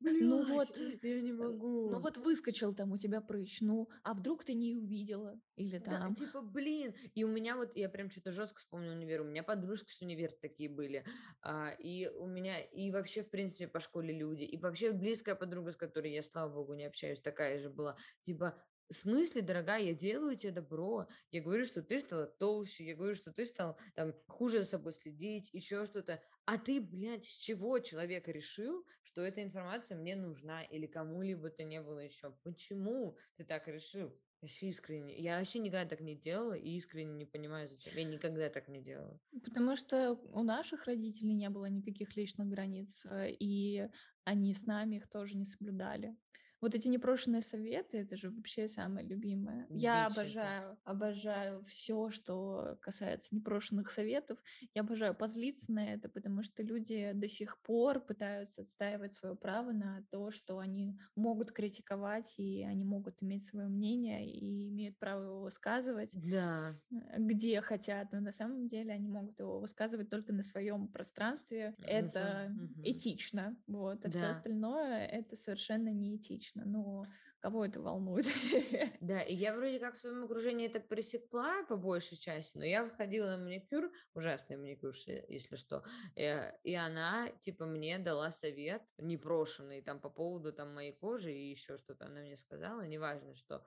Да! 0.00 0.10
Ну 0.12 0.44
Блядь, 0.44 0.50
вот, 0.50 0.76
я 1.02 1.20
не 1.20 1.30
э, 1.30 1.34
могу. 1.34 1.90
ну 1.90 2.00
вот 2.00 2.16
выскочил 2.18 2.74
там 2.74 2.92
у 2.92 2.98
тебя 2.98 3.20
прыщ, 3.20 3.60
ну, 3.60 3.88
а 4.02 4.14
вдруг 4.14 4.44
ты 4.44 4.54
не 4.54 4.76
увидела? 4.76 5.40
Или 5.56 5.78
Да, 5.78 5.92
там, 5.92 6.14
типа, 6.14 6.42
блин. 6.42 6.94
И 7.14 7.24
у 7.24 7.28
меня 7.28 7.56
вот, 7.56 7.76
я 7.76 7.88
прям 7.88 8.10
что-то 8.10 8.30
жестко 8.30 8.58
вспомнила 8.58 8.92
универ. 8.92 9.22
У 9.22 9.24
меня 9.24 9.42
подружки 9.42 9.90
с 9.90 10.02
универа 10.02 10.32
такие 10.40 10.68
были. 10.68 11.04
А, 11.40 11.70
и 11.78 12.08
у 12.08 12.26
меня, 12.26 12.60
и 12.60 12.90
вообще, 12.90 13.22
в 13.22 13.30
принципе, 13.30 13.68
по 13.68 13.80
школе 13.80 14.12
люди. 14.12 14.44
И 14.44 14.58
вообще 14.58 14.92
близкая 14.92 15.34
подруга, 15.34 15.72
с 15.72 15.76
которой 15.76 16.12
я, 16.12 16.22
слава 16.22 16.52
богу, 16.52 16.74
не 16.74 16.84
общаюсь, 16.84 17.20
такая 17.20 17.58
же 17.58 17.70
была. 17.70 17.96
Типа, 18.24 18.62
в 18.88 18.94
смысле, 18.94 19.42
дорогая, 19.42 19.82
я 19.82 19.94
делаю 19.94 20.36
тебе 20.36 20.52
добро. 20.52 21.08
Я 21.30 21.42
говорю, 21.42 21.64
что 21.64 21.82
ты 21.82 21.98
стала 21.98 22.26
толще. 22.26 22.84
Я 22.84 22.94
говорю, 22.94 23.14
что 23.14 23.32
ты 23.32 23.44
стал 23.44 23.78
там 23.94 24.14
хуже 24.28 24.60
за 24.62 24.66
собой 24.66 24.92
следить, 24.92 25.50
еще 25.52 25.84
что-то. 25.86 26.22
А 26.44 26.58
ты, 26.58 26.80
блядь, 26.80 27.24
с 27.24 27.36
чего 27.36 27.78
человек 27.80 28.28
решил, 28.28 28.86
что 29.02 29.22
эта 29.22 29.42
информация 29.42 29.96
мне 29.96 30.14
нужна 30.14 30.62
или 30.62 30.86
кому-либо 30.86 31.50
то 31.50 31.64
не 31.64 31.80
было 31.80 31.98
еще? 31.98 32.36
Почему 32.44 33.16
ты 33.36 33.44
так 33.44 33.66
решил? 33.66 34.16
Вообще 34.42 34.68
искренне. 34.68 35.18
Я 35.18 35.38
вообще 35.38 35.58
никогда 35.58 35.88
так 35.88 36.00
не 36.00 36.14
делала 36.14 36.52
и 36.52 36.76
искренне 36.76 37.14
не 37.14 37.24
понимаю, 37.24 37.66
зачем. 37.66 37.92
Я 37.96 38.04
никогда 38.04 38.48
так 38.50 38.68
не 38.68 38.82
делала. 38.82 39.18
Потому 39.42 39.76
что 39.76 40.12
у 40.12 40.42
наших 40.42 40.84
родителей 40.84 41.34
не 41.34 41.48
было 41.48 41.66
никаких 41.66 42.14
личных 42.16 42.46
границ, 42.46 43.04
э, 43.06 43.30
и 43.30 43.88
они 44.24 44.52
с 44.52 44.66
нами 44.66 44.96
их 44.96 45.08
тоже 45.08 45.36
не 45.36 45.46
соблюдали. 45.46 46.14
Вот 46.62 46.74
эти 46.74 46.88
непрошенные 46.88 47.42
советы, 47.42 47.98
это 47.98 48.16
же 48.16 48.30
вообще 48.30 48.68
самое 48.68 49.06
любимое. 49.06 49.66
Я 49.74 50.06
Дичь 50.06 50.22
это. 50.24 50.54
обожаю, 50.54 50.78
обожаю 50.84 51.62
все, 51.64 52.10
что 52.10 52.78
касается 52.80 53.34
непрошенных 53.36 53.90
советов. 53.90 54.38
Я 54.74 54.80
обожаю 54.82 55.14
позлиться 55.14 55.70
на 55.72 55.92
это, 55.92 56.08
потому 56.08 56.42
что 56.42 56.62
люди 56.62 57.12
до 57.12 57.28
сих 57.28 57.60
пор 57.62 58.00
пытаются 58.00 58.62
отстаивать 58.62 59.14
свое 59.14 59.36
право 59.36 59.72
на 59.72 60.06
то, 60.10 60.30
что 60.30 60.58
они 60.58 60.98
могут 61.14 61.52
критиковать, 61.52 62.34
и 62.38 62.62
они 62.64 62.84
могут 62.84 63.22
иметь 63.22 63.46
свое 63.46 63.68
мнение, 63.68 64.26
и 64.30 64.68
имеют 64.70 64.98
право 64.98 65.24
его 65.24 65.40
высказывать 65.42 66.18
Да. 66.22 66.80
э, 66.92 66.96
где 67.18 67.60
хотят, 67.60 68.12
но 68.12 68.20
на 68.20 68.32
самом 68.32 68.68
деле 68.68 68.92
они 68.92 69.08
могут 69.08 69.40
его 69.40 69.60
высказывать 69.60 70.10
только 70.10 70.32
на 70.32 70.42
своем 70.42 70.88
пространстве. 70.88 71.74
Своём- 71.78 72.10
Это 72.10 72.54
мгм. 72.54 72.84
этично, 72.84 73.56
вот, 73.66 74.04
а 74.06 74.10
все 74.10 74.26
Да. 74.26 74.28
остальное 74.28 75.06
это 75.06 75.36
совершенно 75.36 75.90
неэтично. 75.92 76.45
Но 76.54 77.06
кого 77.40 77.64
это 77.64 77.80
волнует? 77.80 78.26
Да, 79.00 79.20
и 79.22 79.34
я 79.34 79.54
вроде 79.54 79.78
как 79.78 79.94
в 79.94 80.00
своем 80.00 80.24
окружении 80.24 80.66
это 80.66 80.80
пресекла 80.80 81.64
по 81.64 81.76
большей 81.76 82.16
части, 82.16 82.58
но 82.58 82.64
я 82.64 82.88
ходила 82.90 83.26
на 83.26 83.38
маникюр, 83.38 83.90
ужасный 84.14 84.56
маникюр, 84.56 84.94
если 84.94 85.24
если 85.28 85.56
что, 85.56 85.84
э, 86.16 86.56
и 86.62 86.74
она, 86.74 87.28
типа, 87.40 87.66
мне 87.66 87.98
дала 87.98 88.32
совет 88.32 88.82
непрошенный 88.98 89.82
там 89.82 90.00
по 90.00 90.10
поводу 90.10 90.52
там 90.52 90.74
моей 90.74 90.92
кожи 90.92 91.32
и 91.32 91.50
еще 91.50 91.78
что-то 91.78 92.06
она 92.06 92.20
мне 92.20 92.36
сказала, 92.36 92.86
неважно 92.86 93.34
что. 93.34 93.64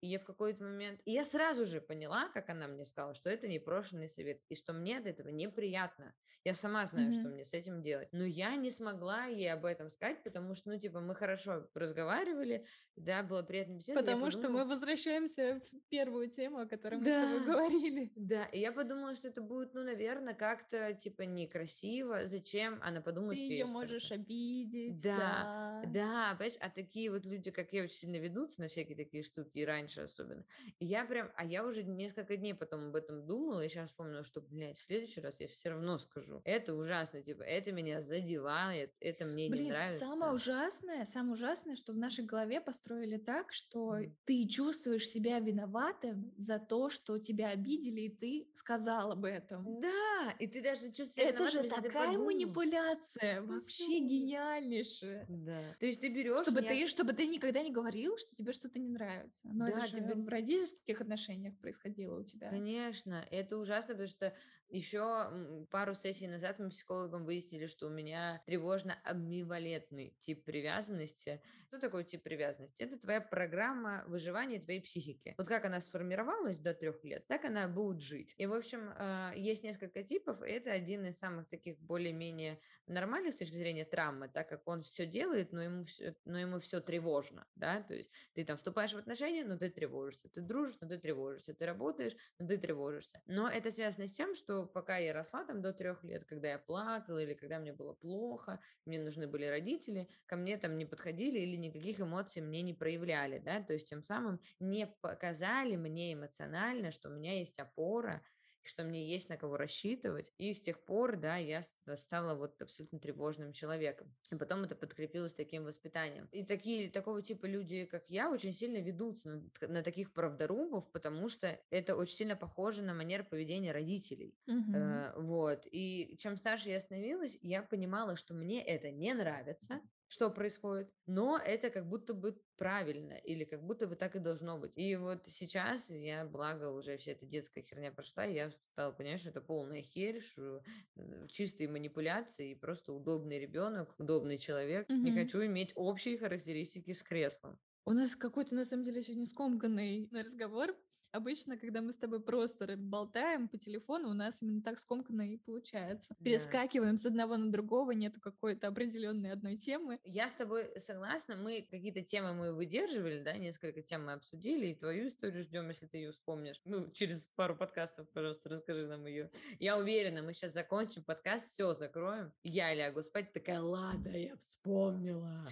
И 0.00 0.06
я 0.08 0.18
в 0.20 0.24
какой-то 0.24 0.62
момент... 0.62 1.00
И 1.04 1.12
я 1.12 1.24
сразу 1.24 1.64
же 1.66 1.80
поняла, 1.80 2.28
как 2.28 2.50
она 2.50 2.68
мне 2.68 2.84
сказала, 2.84 3.14
что 3.14 3.30
это 3.30 3.48
непрошенный 3.48 4.08
совет, 4.08 4.40
и 4.48 4.54
что 4.54 4.72
мне 4.72 4.98
от 4.98 5.06
этого 5.06 5.28
неприятно. 5.28 6.14
Я 6.44 6.54
сама 6.54 6.86
знаю, 6.86 7.12
что 7.12 7.22
Мгм. 7.22 7.32
мне 7.32 7.44
с 7.44 7.52
этим 7.52 7.82
делать. 7.82 8.08
Но 8.12 8.24
я 8.24 8.54
не 8.54 8.70
смогла 8.70 9.24
ей 9.26 9.52
об 9.52 9.64
этом 9.64 9.90
сказать, 9.90 10.22
потому 10.22 10.54
что, 10.54 10.70
ну, 10.70 10.78
типа, 10.78 11.00
мы 11.00 11.16
хорошо 11.16 11.68
разговаривали, 11.74 12.64
да, 12.94 13.22
было 13.24 13.42
приятно 13.42 13.74
беседовать. 13.74 14.06
Потому 14.06 14.30
что 14.30 14.42
подумала- 14.42 14.64
мы 14.64 14.70
возвращаемся 14.70 15.60
в 15.72 15.88
первую 15.88 16.30
тему, 16.30 16.60
о 16.60 16.66
которой 16.66 16.96
мы 16.96 17.02
с 17.02 17.06
Да. 17.06 17.22
тобой 17.24 17.46
говорили. 17.46 18.12
Да, 18.14 18.44
и 18.46 18.60
я 18.60 18.70
подумала, 18.72 19.14
что 19.16 19.28
это 19.28 19.42
будет, 19.42 19.74
ну, 19.74 19.82
наверное, 19.82 20.34
как-то, 20.34 20.94
типа, 20.94 21.22
некрасиво. 21.22 22.26
Зачем? 22.26 22.78
Она 22.82 23.00
подумала, 23.00 23.32
Ты 23.32 23.40
что 23.40 23.52
ее 23.52 23.64
можешь 23.66 24.04
оскорбила. 24.04 24.24
обидеть. 24.28 25.02
Да, 25.02 25.16
Да. 25.18 25.82
Да, 25.92 26.34
понимаешь, 26.38 26.56
а 26.60 26.70
такие 26.70 27.10
вот 27.10 27.24
люди, 27.24 27.50
как 27.50 27.72
я, 27.72 27.82
очень 27.82 27.94
сильно 27.94 28.16
ведутся 28.16 28.60
на 28.60 28.68
всякие 28.68 28.96
такие 28.96 29.22
штуки, 29.22 29.58
и 29.58 29.64
раньше 29.64 29.87
особенно. 29.96 30.44
И 30.78 30.84
я 30.86 31.04
прям, 31.04 31.30
а 31.36 31.44
я 31.44 31.64
уже 31.64 31.82
несколько 31.84 32.36
дней 32.36 32.54
потом 32.54 32.88
об 32.88 32.96
этом 32.96 33.26
думала, 33.26 33.64
и 33.64 33.68
сейчас 33.68 33.90
вспомнила, 33.90 34.22
что, 34.24 34.40
блядь, 34.40 34.76
в 34.78 34.82
следующий 34.82 35.20
раз 35.20 35.40
я 35.40 35.48
все 35.48 35.70
равно 35.70 35.98
скажу. 35.98 36.40
Это 36.44 36.74
ужасно, 36.74 37.22
типа, 37.22 37.42
это 37.42 37.72
меня 37.72 38.02
задевает, 38.02 38.92
это 39.00 39.24
мне 39.24 39.48
не 39.48 39.50
Блин, 39.50 39.68
нравится. 39.68 40.00
самое 40.00 40.32
ужасное, 40.34 41.06
самое 41.06 41.34
ужасное, 41.34 41.76
что 41.76 41.92
в 41.92 41.96
нашей 41.96 42.24
голове 42.24 42.60
построили 42.60 43.16
так, 43.16 43.52
что 43.52 43.92
Мгм. 43.92 44.16
ты 44.24 44.46
чувствуешь 44.46 45.08
себя 45.08 45.38
виноватым 45.40 46.32
за 46.36 46.58
то, 46.58 46.90
что 46.90 47.18
тебя 47.18 47.48
обидели, 47.50 48.02
и 48.02 48.08
ты 48.16 48.50
сказал 48.54 49.12
об 49.12 49.24
этом. 49.24 49.80
Да, 49.80 50.32
и 50.38 50.46
ты 50.46 50.62
даже 50.62 50.86
чувствуешь 50.92 51.12
себя 51.12 51.28
Это 51.28 51.48
же 51.48 51.62
такая 51.68 52.18
манипуляция, 52.18 53.42
вообще 53.42 53.98
гениальнейшая. 54.00 55.26
Да. 55.28 55.74
То 55.78 55.86
есть 55.86 56.00
ты 56.00 56.08
берешь... 56.08 56.42
Чтобы 56.42 56.62
ты, 56.62 56.86
чтобы 56.86 57.12
ты 57.12 57.26
никогда 57.26 57.62
не 57.62 57.70
говорил, 57.70 58.16
что 58.18 58.34
тебе 58.34 58.52
что-то 58.52 58.78
не 58.78 58.88
нравится. 58.88 59.48
Но 59.52 59.66
Да, 59.66 59.70
это 59.70 59.77
же 59.86 59.94
ты 59.94 60.00
бе- 60.00 60.14
в 60.14 60.28
родительских 60.28 61.00
отношениях 61.00 61.56
происходило 61.58 62.18
у 62.20 62.22
тебя. 62.22 62.50
Конечно, 62.50 63.24
это 63.30 63.56
ужасно, 63.58 63.94
потому 63.94 64.08
что 64.08 64.34
еще 64.68 65.66
пару 65.70 65.94
сессий 65.94 66.28
назад 66.28 66.58
мы 66.58 66.70
психологом 66.70 67.24
выяснили, 67.24 67.66
что 67.66 67.86
у 67.86 67.90
меня 67.90 68.42
тревожно-амбивалентный 68.46 70.14
тип 70.20 70.44
привязанности. 70.44 71.42
Что 71.68 71.78
такое 71.78 72.04
тип 72.04 72.22
привязанности? 72.22 72.82
Это 72.82 72.98
твоя 72.98 73.20
программа 73.20 74.04
выживания 74.06 74.58
твоей 74.58 74.80
психики. 74.80 75.34
Вот 75.36 75.48
как 75.48 75.64
она 75.64 75.80
сформировалась 75.80 76.58
до 76.58 76.72
трех 76.72 77.04
лет, 77.04 77.26
так 77.26 77.44
она 77.44 77.68
будет 77.68 78.00
жить. 78.00 78.34
И, 78.38 78.46
в 78.46 78.54
общем, 78.54 78.92
а, 78.96 79.32
есть 79.34 79.62
несколько 79.62 80.02
типов, 80.02 80.42
и 80.42 80.50
это 80.50 80.70
один 80.72 81.04
из 81.04 81.18
самых 81.18 81.48
таких 81.48 81.78
более-менее 81.78 82.60
нормальных 82.88 83.34
с 83.34 83.38
точки 83.38 83.54
зрения 83.54 83.84
травмы, 83.84 84.28
так 84.28 84.48
как 84.48 84.66
он 84.66 84.82
все 84.82 85.06
делает, 85.06 85.52
но 85.52 85.62
ему 85.62 85.84
все, 85.84 86.14
но 86.24 86.38
ему 86.38 86.58
все 86.58 86.80
тревожно, 86.80 87.46
да, 87.54 87.82
то 87.82 87.94
есть 87.94 88.10
ты 88.34 88.44
там 88.44 88.56
вступаешь 88.56 88.92
в 88.92 88.98
отношения, 88.98 89.44
но 89.44 89.58
ты 89.58 89.70
тревожишься, 89.70 90.28
ты 90.28 90.40
дружишь, 90.40 90.76
но 90.80 90.88
ты 90.88 90.98
тревожишься, 90.98 91.54
ты 91.54 91.66
работаешь, 91.66 92.16
но 92.38 92.46
ты 92.46 92.56
тревожишься. 92.56 93.20
Но 93.26 93.48
это 93.48 93.70
связано 93.70 94.06
с 94.06 94.12
тем, 94.12 94.34
что 94.34 94.57
пока 94.66 94.96
я 94.96 95.12
росла 95.12 95.44
там 95.44 95.62
до 95.62 95.72
трех 95.72 96.04
лет, 96.04 96.24
когда 96.24 96.48
я 96.48 96.58
плакала 96.58 97.18
или 97.18 97.34
когда 97.34 97.58
мне 97.58 97.72
было 97.72 97.92
плохо, 97.92 98.60
мне 98.84 99.00
нужны 99.00 99.26
были 99.26 99.46
родители, 99.46 100.08
ко 100.26 100.36
мне 100.36 100.56
там 100.56 100.76
не 100.78 100.84
подходили 100.84 101.38
или 101.38 101.56
никаких 101.56 102.00
эмоций 102.00 102.42
мне 102.42 102.62
не 102.62 102.74
проявляли, 102.74 103.38
да, 103.38 103.62
то 103.62 103.72
есть 103.72 103.88
тем 103.88 104.02
самым 104.02 104.40
не 104.60 104.86
показали 105.00 105.76
мне 105.76 106.14
эмоционально, 106.14 106.90
что 106.90 107.08
у 107.08 107.12
меня 107.12 107.38
есть 107.38 107.58
опора, 107.58 108.22
что 108.68 108.84
мне 108.84 109.08
есть 109.10 109.28
на 109.28 109.36
кого 109.36 109.56
рассчитывать. 109.56 110.32
И 110.38 110.52
с 110.52 110.60
тех 110.60 110.78
пор, 110.84 111.16
да, 111.16 111.36
я 111.36 111.62
стала 111.96 112.34
вот 112.34 112.60
абсолютно 112.60 112.98
тревожным 112.98 113.52
человеком. 113.52 114.14
И 114.30 114.36
потом 114.36 114.64
это 114.64 114.76
подкрепилось 114.76 115.34
таким 115.34 115.64
воспитанием. 115.64 116.28
И 116.32 116.44
такие, 116.44 116.90
такого 116.90 117.22
типа 117.22 117.46
люди, 117.46 117.86
как 117.86 118.04
я, 118.08 118.30
очень 118.30 118.52
сильно 118.52 118.78
ведутся 118.78 119.28
на, 119.28 119.68
на 119.68 119.82
таких 119.82 120.12
правдорубов, 120.12 120.90
потому 120.92 121.28
что 121.28 121.58
это 121.70 121.96
очень 121.96 122.16
сильно 122.16 122.36
похоже 122.36 122.82
на 122.82 122.94
манеру 122.94 123.24
поведения 123.24 123.72
родителей. 123.72 124.36
Мгм. 124.46 124.74
Э, 124.74 125.12
вот. 125.16 125.66
И 125.70 126.16
чем 126.18 126.36
старше 126.36 126.68
я 126.68 126.80
становилась, 126.80 127.38
я 127.42 127.62
понимала, 127.62 128.16
что 128.16 128.34
мне 128.34 128.62
это 128.62 128.90
не 128.90 129.14
нравится, 129.14 129.80
что 130.08 130.30
происходит, 130.30 130.90
но 131.06 131.38
это 131.38 131.70
как 131.70 131.88
будто 131.88 132.14
бы 132.14 132.42
правильно 132.56 133.12
или 133.14 133.44
как 133.44 133.62
будто 133.64 133.86
бы 133.86 133.94
так 133.96 134.16
и 134.16 134.18
должно 134.18 134.58
быть. 134.58 134.72
И 134.74 134.96
вот 134.96 135.26
сейчас 135.26 135.90
я, 135.90 136.24
благо, 136.26 136.70
уже 136.72 136.96
вся 136.96 137.12
эта 137.12 137.26
детская 137.26 137.62
херня 137.62 137.92
прошла, 137.92 138.26
и 138.26 138.34
я 138.34 138.50
стала 138.72 138.92
понимать, 138.92 139.20
что 139.20 139.30
это 139.30 139.40
полная 139.40 139.82
херь, 139.82 140.20
что 140.20 140.62
э, 140.96 141.26
чистые 141.28 141.68
манипуляции, 141.68 142.50
и 142.52 142.54
просто 142.54 142.92
удобный 142.92 143.38
ребенок, 143.38 143.94
удобный 143.98 144.38
человек. 144.38 144.88
Не 145.02 145.12
Мгм. 145.12 145.12
хочу 145.12 145.44
иметь 145.44 145.72
общие 145.76 146.18
характеристики 146.18 146.92
с 146.92 147.02
креслом. 147.02 147.58
У 147.84 147.92
нас 147.92 148.14
какой-то, 148.16 148.54
на 148.54 148.64
самом 148.64 148.84
деле, 148.84 149.02
сегодня 149.02 149.26
скомканный 149.26 150.08
разговор. 150.12 150.76
Обычно, 151.10 151.56
когда 151.56 151.80
мы 151.80 151.92
с 151.92 151.96
тобой 151.96 152.20
просто 152.20 152.76
болтаем 152.76 153.48
по 153.48 153.56
телефону, 153.56 154.10
у 154.10 154.14
нас 154.14 154.42
именно 154.42 154.62
так 154.62 154.78
скомканно 154.78 155.22
и 155.22 155.36
получается. 155.38 156.14
Да. 156.18 156.24
Перескакиваем 156.24 156.98
с 156.98 157.06
одного 157.06 157.36
на 157.36 157.50
другого, 157.50 157.92
нету 157.92 158.20
какой-то 158.20 158.68
определенной 158.68 159.32
одной 159.32 159.56
темы. 159.56 159.98
Я 160.04 160.28
с 160.28 160.34
тобой 160.34 160.70
согласна, 160.80 161.36
мы 161.36 161.66
какие-то 161.70 162.02
темы 162.02 162.34
мы 162.34 162.52
выдерживали, 162.52 163.22
да, 163.22 163.36
несколько 163.38 163.82
тем 163.82 164.06
мы 164.06 164.12
обсудили, 164.12 164.68
и 164.68 164.74
твою 164.74 165.08
историю 165.08 165.42
ждем, 165.42 165.68
если 165.70 165.86
ты 165.86 165.98
ее 165.98 166.12
вспомнишь. 166.12 166.60
Ну, 166.64 166.90
через 166.90 167.26
пару 167.36 167.56
подкастов, 167.56 168.08
пожалуйста, 168.10 168.50
расскажи 168.50 168.86
нам 168.86 169.06
ее. 169.06 169.30
Я 169.58 169.78
уверена, 169.78 170.22
мы 170.22 170.34
сейчас 170.34 170.52
закончим 170.52 171.04
подкаст, 171.04 171.46
все 171.46 171.72
закроем. 171.72 172.32
Я 172.42 172.74
лягу 172.74 173.02
спать, 173.02 173.32
такая, 173.32 173.60
ладно, 173.60 174.08
я 174.08 174.36
вспомнила. 174.36 175.48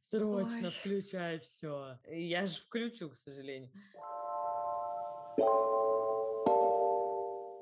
Срочно 0.00 0.68
Ой. 0.68 0.70
включай 0.70 1.40
все. 1.40 1.98
Я 2.06 2.46
же 2.46 2.60
включу, 2.60 3.10
к 3.10 3.16
сожалению. 3.16 3.70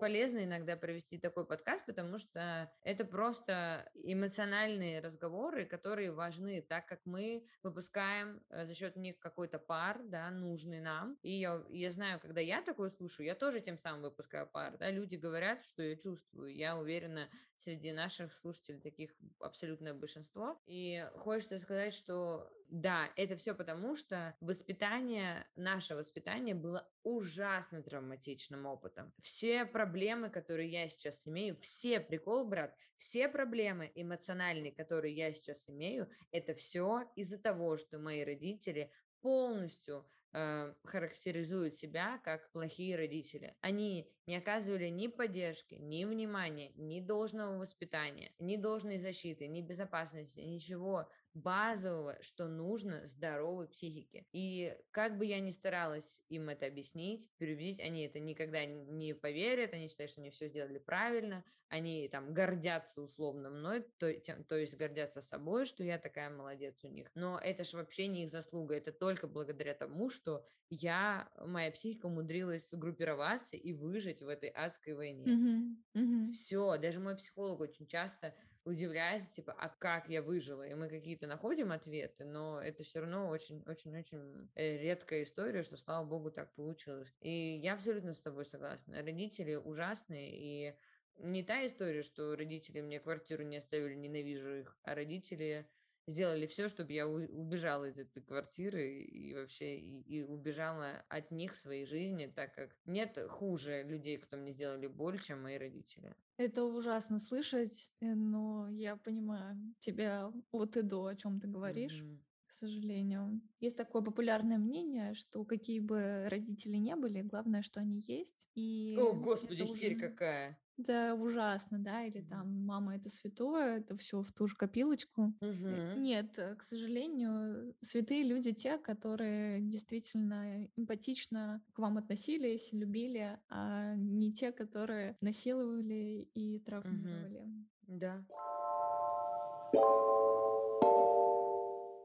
Полезно 0.00 0.42
иногда 0.44 0.76
провести 0.76 1.18
такой 1.18 1.46
подкаст, 1.46 1.84
потому 1.84 2.18
что 2.18 2.72
это 2.82 3.04
просто 3.04 3.88
эмоциональные 3.94 5.00
разговоры, 5.00 5.66
которые 5.66 6.10
важны, 6.10 6.62
так 6.62 6.86
как 6.86 7.00
мы 7.04 7.46
выпускаем 7.62 8.42
э, 8.48 8.64
за 8.64 8.74
счет 8.74 8.96
них 8.96 9.18
какой-то 9.20 9.58
пар, 9.58 10.00
да, 10.02 10.30
нужный 10.30 10.80
нам. 10.80 11.18
И 11.22 11.38
я, 11.38 11.62
я 11.68 11.90
знаю, 11.90 12.18
когда 12.18 12.40
я 12.40 12.62
такое 12.62 12.88
слушаю, 12.88 13.26
я 13.26 13.34
тоже 13.34 13.60
тем 13.60 13.78
самым 13.78 14.02
выпускаю 14.02 14.48
пар, 14.48 14.78
да, 14.78 14.90
люди 14.90 15.16
говорят, 15.16 15.64
что 15.66 15.82
я 15.82 15.96
чувствую. 15.96 16.54
Я 16.54 16.78
уверена, 16.78 17.28
среди 17.58 17.92
наших 17.92 18.34
слушателей 18.34 18.80
таких 18.80 19.10
абсолютное 19.38 19.92
большинство. 19.92 20.58
И 20.66 21.06
хочется 21.18 21.58
сказать, 21.58 21.92
что 21.92 22.50
да, 22.70 23.10
это 23.16 23.36
все 23.36 23.52
потому, 23.52 23.96
что 23.96 24.36
воспитание, 24.40 25.44
наше 25.56 25.96
воспитание 25.96 26.54
было 26.54 26.88
ужасно 27.02 27.82
травматичным 27.82 28.64
опытом. 28.64 29.12
Все 29.20 29.64
проблемы, 29.64 30.30
которые 30.30 30.68
я 30.68 30.88
сейчас 30.88 31.26
имею, 31.26 31.56
все, 31.60 31.98
прикол, 32.00 32.46
брат, 32.46 32.72
все 32.96 33.28
проблемы 33.28 33.90
эмоциональные, 33.94 34.72
которые 34.72 35.14
я 35.14 35.32
сейчас 35.32 35.68
имею, 35.68 36.08
это 36.30 36.54
все 36.54 37.10
из-за 37.16 37.38
того, 37.38 37.76
что 37.76 37.98
мои 37.98 38.22
родители 38.22 38.92
полностью 39.20 40.06
э, 40.32 40.72
характеризуют 40.84 41.74
себя 41.74 42.20
как 42.24 42.52
плохие 42.52 42.96
родители. 42.96 43.56
Они 43.62 44.08
не 44.26 44.36
оказывали 44.36 44.86
ни 44.88 45.08
поддержки, 45.08 45.74
ни 45.74 46.04
внимания, 46.04 46.72
ни 46.76 47.00
должного 47.00 47.58
воспитания, 47.58 48.32
ни 48.38 48.56
должной 48.56 48.98
защиты, 48.98 49.48
ни 49.48 49.60
безопасности, 49.60 50.40
ничего 50.40 51.10
базового, 51.34 52.18
что 52.22 52.48
нужно 52.48 53.06
здоровой 53.06 53.68
психике. 53.68 54.26
И 54.32 54.76
как 54.90 55.18
бы 55.18 55.26
я 55.26 55.40
ни 55.40 55.50
старалась 55.52 56.22
им 56.28 56.48
это 56.48 56.66
объяснить, 56.66 57.30
переубедить, 57.38 57.80
они 57.80 58.04
это 58.06 58.18
никогда 58.20 58.64
не 58.66 59.14
поверят, 59.14 59.72
они 59.72 59.88
считают, 59.88 60.10
что 60.10 60.20
они 60.20 60.30
все 60.30 60.48
сделали 60.48 60.78
правильно, 60.78 61.44
они 61.68 62.08
там 62.08 62.34
гордятся 62.34 63.00
условно 63.02 63.50
мной, 63.50 63.86
то, 63.98 64.12
тем, 64.12 64.44
то 64.44 64.56
есть 64.56 64.76
гордятся 64.76 65.20
собой, 65.22 65.66
что 65.66 65.84
я 65.84 65.98
такая 65.98 66.30
молодец 66.30 66.82
у 66.84 66.88
них. 66.88 67.10
Но 67.14 67.38
это 67.38 67.64
же 67.64 67.76
вообще 67.76 68.08
не 68.08 68.24
их 68.24 68.30
заслуга, 68.30 68.74
это 68.74 68.92
только 68.92 69.28
благодаря 69.28 69.74
тому, 69.74 70.10
что 70.10 70.44
я, 70.68 71.30
моя 71.36 71.70
психика 71.70 72.06
умудрилась 72.06 72.70
сгруппироваться 72.70 73.56
и 73.56 73.72
выжить 73.72 74.22
в 74.22 74.28
этой 74.28 74.48
адской 74.48 74.94
войне. 74.94 75.36
Мгм. 75.36 75.84
Мгм. 75.94 76.26
Все, 76.32 76.76
даже 76.78 77.00
мой 77.00 77.16
психолог 77.16 77.60
очень 77.60 77.86
часто 77.86 78.34
удивляется, 78.70 79.30
типа, 79.36 79.52
а 79.58 79.68
как 79.68 80.08
я 80.08 80.22
выжила? 80.22 80.66
И 80.66 80.74
мы 80.74 80.88
какие-то 80.88 81.26
находим 81.26 81.72
ответы, 81.72 82.24
но 82.24 82.60
это 82.62 82.84
все 82.84 83.00
равно 83.00 83.28
очень-очень-очень 83.28 84.50
редкая 84.54 85.24
история, 85.24 85.62
что, 85.62 85.76
слава 85.76 86.06
богу, 86.06 86.30
так 86.30 86.54
получилось. 86.54 87.12
И 87.20 87.60
я 87.62 87.74
абсолютно 87.74 88.14
с 88.14 88.22
тобой 88.22 88.46
согласна. 88.46 89.02
Родители 89.02 89.54
ужасные, 89.54 90.30
и 90.32 90.74
не 91.18 91.42
та 91.42 91.66
история, 91.66 92.02
что 92.02 92.34
родители 92.34 92.80
мне 92.80 92.98
квартиру 92.98 93.42
не 93.42 93.58
оставили, 93.58 93.94
ненавижу 93.94 94.60
их, 94.60 94.78
а 94.82 94.94
родители 94.94 95.68
сделали 96.10 96.46
все, 96.46 96.68
чтобы 96.68 96.92
я 96.92 97.06
убежала 97.08 97.84
из 97.88 97.98
этой 97.98 98.22
квартиры 98.22 98.98
и 98.98 99.34
вообще 99.34 99.76
и, 99.76 100.00
и 100.02 100.22
убежала 100.22 101.04
от 101.08 101.30
них 101.30 101.54
в 101.54 101.60
своей 101.60 101.86
жизни, 101.86 102.26
так 102.26 102.54
как 102.54 102.70
нет 102.86 103.18
хуже 103.28 103.82
людей, 103.82 104.18
кто 104.18 104.36
мне 104.36 104.52
сделали 104.52 104.86
боль, 104.86 105.20
чем 105.20 105.42
мои 105.42 105.58
родители. 105.58 106.14
Это 106.36 106.64
ужасно 106.64 107.18
слышать, 107.18 107.92
э, 108.00 108.14
но 108.14 108.68
я 108.70 108.96
понимаю 108.96 109.56
тебя 109.78 110.32
от 110.52 110.76
и 110.76 110.82
до, 110.82 111.06
о 111.06 111.16
чем 111.16 111.40
ты 111.40 111.48
говоришь. 111.48 112.00
Мгм. 112.00 112.20
К 112.60 112.66
сожалению. 112.66 113.40
Есть 113.60 113.78
такое 113.78 114.02
популярное 114.02 114.58
мнение, 114.58 115.14
что 115.14 115.44
какие 115.46 115.80
бы 115.80 116.26
родители 116.28 116.76
не 116.76 116.94
были, 116.94 117.22
главное, 117.22 117.62
что 117.62 117.80
они 117.80 118.02
есть. 118.06 118.50
И 118.54 118.98
О, 119.00 119.14
господи, 119.14 119.62
это 119.62 119.74
херь 119.74 119.94
уже- 119.96 120.08
какая! 120.10 120.58
Да, 120.76 121.14
ужасно, 121.14 121.78
да, 121.78 122.04
или 122.04 122.20
там 122.20 122.66
мама 122.66 122.96
это 122.96 123.08
святое, 123.08 123.78
это 123.78 123.96
все 123.96 124.22
в 124.22 124.30
ту 124.32 124.46
же 124.46 124.56
копилочку. 124.56 125.34
Мгм. 125.40 126.02
Нет, 126.02 126.38
э, 126.38 126.54
к 126.56 126.62
сожалению, 126.62 127.74
святые 127.80 128.24
люди 128.24 128.52
те, 128.52 128.76
которые 128.76 129.62
действительно 129.62 130.68
эмпатично 130.76 131.62
к 131.72 131.78
вам 131.78 131.96
относились, 131.96 132.72
любили, 132.72 133.38
а 133.48 133.94
не 133.94 134.34
те, 134.34 134.52
которые 134.52 135.16
насиловали 135.22 136.28
и 136.34 136.58
травмировали. 136.60 137.46
Да. 137.86 138.22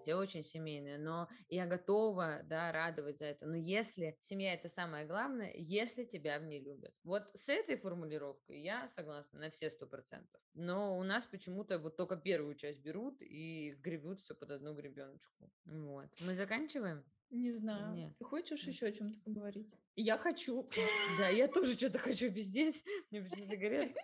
Я 0.05 0.17
очень 0.17 0.43
семейная, 0.43 0.97
но 0.97 1.27
я 1.49 1.65
готова, 1.65 2.41
да, 2.43 2.71
радовать 2.71 3.19
за 3.19 3.25
это. 3.25 3.45
Но 3.45 3.55
если 3.55 4.17
семья 4.21 4.53
это 4.53 4.69
самое 4.69 5.05
главное, 5.05 5.51
если 5.55 6.03
тебя 6.03 6.39
в 6.39 6.43
ней 6.43 6.61
любят. 6.61 6.93
Вот 7.03 7.29
с 7.33 7.49
этой 7.49 7.77
формулировкой 7.77 8.59
я 8.59 8.87
согласна 8.89 9.39
на 9.39 9.49
все 9.49 9.71
сто 9.71 9.87
процентов. 9.87 10.41
Но 10.53 10.97
у 10.97 11.03
нас 11.03 11.25
почему-то 11.25 11.79
вот 11.79 11.97
только 11.97 12.17
первую 12.17 12.55
часть 12.55 12.81
берут 12.81 13.21
и 13.21 13.75
гребут 13.81 14.19
все 14.19 14.35
под 14.35 14.51
одну 14.51 14.73
гребеночку. 14.73 15.51
Вот. 15.65 16.09
Мы 16.21 16.35
заканчиваем? 16.35 17.03
Не 17.31 17.51
знаю. 17.51 17.93
Нет. 17.95 18.17
Ты 18.17 18.25
хочешь 18.25 18.65
Нет. 18.65 18.75
еще 18.75 18.87
о 18.87 18.91
чем-то 18.91 19.19
поговорить? 19.19 19.73
Я 19.95 20.17
хочу. 20.17 20.69
Да, 21.19 21.29
я 21.29 21.47
тоже 21.47 21.73
что-то 21.73 21.99
хочу 21.99 22.31
пиздеть. 22.31 22.83
Мне 23.09 23.21
пришла 23.21 23.45
сигарета. 23.45 23.99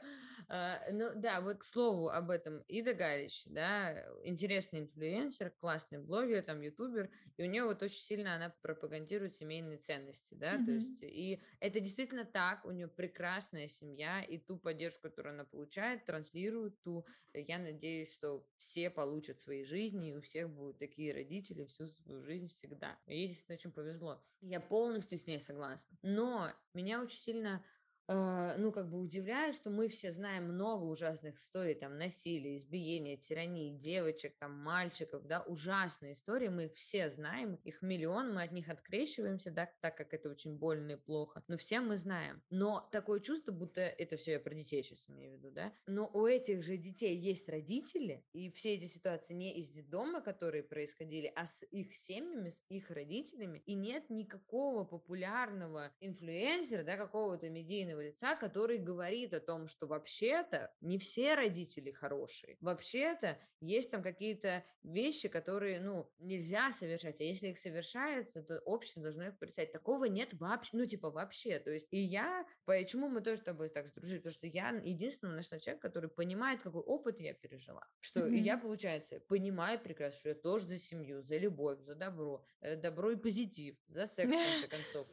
А, 0.54 0.82
Ну 0.92 1.12
да, 1.16 1.40
вот 1.40 1.60
к 1.60 1.64
слову 1.64 2.10
об 2.10 2.30
этом. 2.30 2.60
Ида 2.68 2.94
Галич, 2.94 3.44
да, 3.46 4.06
интересный 4.26 4.82
инфлюенсер, 4.82 5.50
классный 5.52 6.00
блогер, 6.00 6.44
там, 6.44 6.60
ютубер, 6.62 7.10
и 7.38 7.44
у 7.44 7.46
нее 7.46 7.64
вот 7.64 7.82
очень 7.82 8.02
сильно 8.02 8.36
она 8.36 8.50
пропагандирует 8.62 9.34
семейные 9.34 9.78
ценности, 9.78 10.34
да, 10.34 10.60
то 10.60 10.72
Мгм. 10.72 10.74
есть, 10.74 11.02
и 11.02 11.42
это 11.62 11.80
действительно 11.80 12.26
так, 12.26 12.66
у 12.66 12.72
нее 12.72 12.90
прекрасная 12.90 13.70
семья, 13.70 14.22
и 14.22 14.40
ту 14.40 14.58
поддержку, 14.60 15.04
которую 15.04 15.36
она 15.36 15.46
получает, 15.46 16.06
транслирует 16.06 16.82
ту, 16.84 17.06
я 17.34 17.58
надеюсь, 17.58 18.14
что 18.14 18.46
все 18.58 18.90
получат 18.90 19.40
свои 19.40 19.64
жизни, 19.64 20.10
и 20.12 20.16
у 20.18 20.22
всех 20.22 20.50
будут 20.50 20.80
такие 20.80 21.14
родители 21.14 21.64
всю 21.64 21.88
свою 21.88 22.24
жизнь 22.24 22.50
всегда. 22.50 23.00
Ей 23.06 23.28
действительно 23.28 23.56
очень 23.56 23.72
повезло. 23.72 24.22
Я 24.42 24.60
полностью 24.60 25.18
с 25.18 25.28
ней 25.28 25.40
согласна. 25.40 25.98
Но 26.02 26.52
меня 26.74 27.02
очень 27.02 27.18
сильно 27.20 27.64
ну, 28.08 28.72
как 28.72 28.90
бы 28.90 29.00
удивляет, 29.00 29.56
что 29.56 29.70
мы 29.70 29.88
все 29.88 30.12
знаем 30.12 30.46
много 30.46 30.84
ужасных 30.84 31.40
историй, 31.40 31.76
там, 31.76 31.98
насилия, 31.98 32.58
избиения, 32.58 33.18
тирании, 33.18 33.78
девочек, 33.78 34.36
там, 34.38 34.58
мальчиков, 34.58 35.26
да, 35.26 35.42
ужасные 35.42 36.14
истории, 36.14 36.48
мы 36.48 36.66
их 36.66 36.74
все 36.74 37.10
знаем, 37.10 37.56
их 37.64 37.82
миллион, 37.82 38.34
мы 38.34 38.44
от 38.44 38.52
них 38.52 38.70
открещиваемся, 38.70 39.52
да, 39.52 39.70
так 39.82 39.96
как 39.96 40.14
это 40.14 40.30
очень 40.30 40.58
больно 40.58 40.92
и 40.92 40.96
плохо, 40.96 41.44
но 41.48 41.58
все 41.58 41.80
мы 41.80 41.98
знаем. 41.98 42.42
Но 42.50 42.88
такое 42.92 43.20
чувство, 43.20 43.52
будто 43.52 43.82
это 43.82 44.18
все 44.18 44.34
я 44.34 44.40
про 44.40 44.54
детей 44.54 44.84
сейчас 44.84 45.10
имею 45.10 45.36
в 45.36 45.38
виду, 45.38 45.52
да, 45.52 45.74
но 45.86 46.10
у 46.14 46.26
этих 46.26 46.64
же 46.64 46.78
детей 46.78 47.18
есть 47.18 47.48
родители, 47.50 48.26
и 48.34 48.52
все 48.52 48.76
эти 48.76 48.86
ситуации 48.86 49.34
не 49.34 49.54
из 49.60 49.70
детдома, 49.70 50.22
которые 50.22 50.64
происходили, 50.64 51.32
а 51.36 51.48
с 51.48 51.64
их 51.72 51.96
семьями, 51.96 52.50
с 52.50 52.64
их 52.70 52.90
родителями, 52.90 53.62
и 53.66 53.76
нет 53.76 54.10
никакого 54.10 54.84
популярного 54.84 55.92
инфлюенсера, 56.00 56.84
да, 56.84 56.98
какого-то 56.98 57.50
медийного 57.50 57.91
доверенного 57.92 58.02
лица, 58.02 58.36
который 58.36 58.78
говорит 58.78 59.34
о 59.34 59.40
том, 59.40 59.68
что 59.68 59.88
вообще-то 59.88 60.72
не 60.82 60.98
все 60.98 61.36
родители 61.36 61.92
хорошие. 61.92 62.58
Вообще-то 62.62 63.38
есть 63.60 63.92
там 63.92 64.02
какие-то 64.02 64.64
вещи, 64.84 65.28
которые, 65.28 65.80
ну, 65.80 66.12
нельзя 66.20 66.72
совершать, 66.72 67.22
а 67.22 67.24
если 67.24 67.50
их 67.50 67.60
совершается, 67.60 68.42
то 68.42 68.60
общество 68.66 69.04
должно 69.04 69.28
их 69.28 69.38
порицать. 69.38 69.72
Такого 69.72 70.06
нет 70.06 70.34
вообще, 70.34 70.78
ну, 70.78 70.86
типа, 70.86 71.12
вообще. 71.12 71.60
То 71.60 71.72
есть, 71.72 71.88
и 71.92 72.00
я, 72.00 72.46
почему 72.66 73.08
мы 73.08 73.22
тоже 73.22 73.42
с 73.42 73.44
тобой 73.44 73.70
так 73.70 73.88
сдружили, 73.88 74.18
потому 74.18 74.34
что 74.34 74.48
я 74.48 74.70
единственный 74.70 75.36
наш 75.36 75.48
человек, 75.48 75.82
который 75.82 76.10
понимает, 76.10 76.62
какой 76.62 76.82
опыт 76.82 77.20
я 77.20 77.34
пережила. 77.34 77.88
Что 78.00 78.22
mm-hmm. 78.22 78.38
я, 78.38 78.58
получается, 78.58 79.20
понимаю 79.28 79.80
прекрасно, 79.80 80.20
что 80.20 80.30
я 80.30 80.36
тоже 80.36 80.66
за 80.66 80.78
семью, 80.78 81.22
за 81.22 81.38
любовь, 81.38 81.80
за 81.82 81.96
добро, 81.96 82.44
э, 82.62 82.76
добро 82.76 83.12
и 83.12 83.16
позитив, 83.16 83.76
за 83.88 84.08
секс, 84.08 84.32
в 84.32 84.62
конце 84.62 84.68
концов 84.68 85.08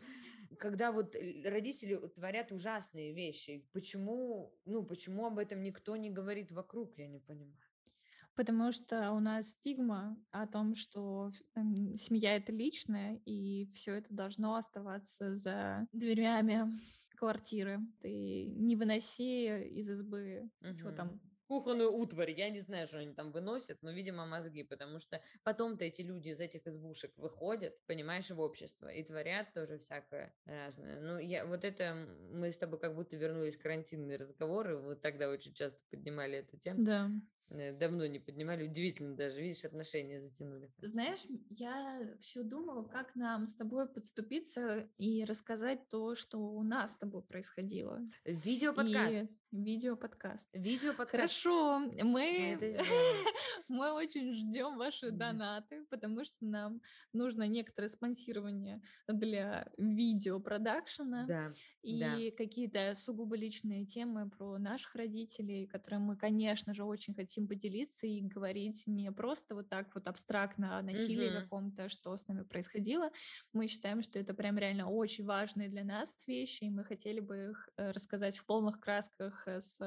когда 0.59 0.93
вот 0.93 1.15
родители 1.45 1.97
творят 2.09 2.53
ужасные 2.53 3.13
вещи, 3.13 3.67
почему, 3.73 4.55
ну, 4.65 4.85
почему 4.85 5.27
об 5.27 5.39
этом 5.39 5.63
никто 5.63 5.97
не 5.97 6.11
говорит 6.11 6.51
вокруг, 6.51 6.97
я 6.99 7.09
не 7.09 7.21
понимаю. 7.21 7.57
Потому 8.35 8.71
что 8.71 9.11
у 9.11 9.19
нас 9.19 9.49
стигма 9.51 10.17
о 10.31 10.47
том, 10.47 10.77
что 10.77 11.33
семья 11.57 12.37
это 12.37 12.53
личное, 12.53 13.21
и 13.25 13.69
все 13.75 13.95
это 13.95 14.15
должно 14.15 14.55
оставаться 14.55 15.35
за 15.35 15.89
дверями 15.93 16.71
квартиры. 17.17 17.81
Ты 18.01 18.47
не 18.47 18.77
выноси 18.77 19.65
из 19.79 19.91
избы, 19.91 20.49
угу. 20.61 20.79
что 20.79 20.93
там, 20.93 21.21
кухонную 21.49 21.93
утварь. 21.93 22.31
Я 22.31 22.51
не 22.51 22.61
знаю, 22.61 22.87
что 22.87 22.99
они 22.99 23.15
там 23.15 23.33
выносят, 23.33 23.83
но, 23.83 23.91
видимо, 23.91 24.27
мозги, 24.27 24.63
потому 24.63 24.99
что 24.99 25.21
потом-то 25.43 25.85
эти 25.85 26.03
люди 26.03 26.29
из 26.29 26.41
этих 26.41 26.67
избушек 26.67 27.13
выходят, 27.17 27.75
понимаешь, 27.87 28.31
в 28.31 28.39
общество 28.39 28.89
и 28.89 29.03
творят 29.03 29.53
тоже 29.55 29.79
всякое 29.79 30.35
разное. 30.45 31.01
Ну, 31.01 31.19
я, 31.19 31.47
вот 31.47 31.65
это 31.65 31.95
мы 32.31 32.53
с 32.53 32.59
тобой 32.59 32.79
как 32.79 32.95
будто 32.95 33.17
вернулись 33.17 33.57
в 33.57 33.63
карантинные 33.63 34.19
разговоры, 34.19 34.79
мы 34.79 34.95
тогда 34.95 35.31
очень 35.31 35.55
часто 35.55 35.83
поднимали 35.91 36.39
эту 36.39 36.59
тему. 36.59 36.85
Да. 36.85 37.11
Э, 37.51 37.73
давно 37.73 38.07
не 38.07 38.19
поднимали, 38.19 38.65
удивительно 38.65 39.17
даже, 39.17 39.41
видишь, 39.41 39.65
отношения 39.65 40.21
затянули. 40.21 40.71
Знаешь, 40.83 41.21
я 41.51 42.01
все 42.21 42.43
думала, 42.43 42.85
как 42.85 43.15
нам 43.15 43.47
с 43.47 43.55
тобой 43.55 43.89
подступиться 43.89 44.89
и 44.99 45.25
рассказать 45.25 45.89
то, 45.89 46.15
что 46.15 46.39
у 46.39 46.63
нас 46.63 46.93
с 46.93 46.97
тобой 46.97 47.23
происходило. 47.23 48.01
Видео-подкаст. 48.25 49.23
И 49.23 49.57
видео-подкаст. 49.57 50.49
Видео-подкаст. 50.53 51.11
Хорошо, 51.11 51.79
мы, 51.79 52.77
мы 53.69 53.93
очень 53.93 54.35
ждем 54.35 54.77
ваши 54.77 55.11
донаты, 55.11 55.87
потому 55.89 56.25
что 56.25 56.37
нам 56.41 56.83
нужно 57.15 57.47
некоторое 57.49 57.89
спонсирование 57.89 58.83
для 59.07 59.71
видеопродакшена. 59.79 61.27
Да 61.27 61.51
и 61.89 62.01
да. 62.01 62.37
какие-то 62.37 62.95
сугубо 62.95 63.37
личные 63.37 63.87
темы 63.87 64.29
про 64.29 64.59
наших 64.59 64.95
родителей, 64.95 65.67
которые 65.67 66.01
мы, 66.01 66.17
конечно 66.17 66.75
же, 66.75 66.85
очень 66.85 67.15
хотим 67.15 67.38
поделиться 67.47 68.07
и 68.07 68.21
говорить 68.21 68.85
не 68.87 69.11
просто 69.13 69.55
вот 69.55 69.69
так 69.69 69.95
вот 69.95 70.07
абстрактно 70.09 70.79
о 70.79 70.83
насилии 70.83 71.29
угу. 71.29 71.43
каком-то, 71.43 71.89
что 71.89 72.17
с 72.17 72.27
нами 72.29 72.43
происходило. 72.43 73.11
Мы 73.53 73.67
считаем, 73.67 74.03
что 74.03 74.19
это 74.19 74.35
прям 74.35 74.59
реально 74.59 74.89
очень 74.89 75.25
важные 75.25 75.69
для 75.69 75.85
нас 75.85 76.15
вещи, 76.27 76.65
и 76.65 76.71
мы 76.71 76.85
хотели 76.85 77.21
бы 77.21 77.51
их 77.51 77.69
э, 77.77 77.91
рассказать 77.93 78.39
в 78.39 78.47
полных 78.47 78.81
красках 78.81 79.47
э, 79.47 79.61
с 79.61 79.79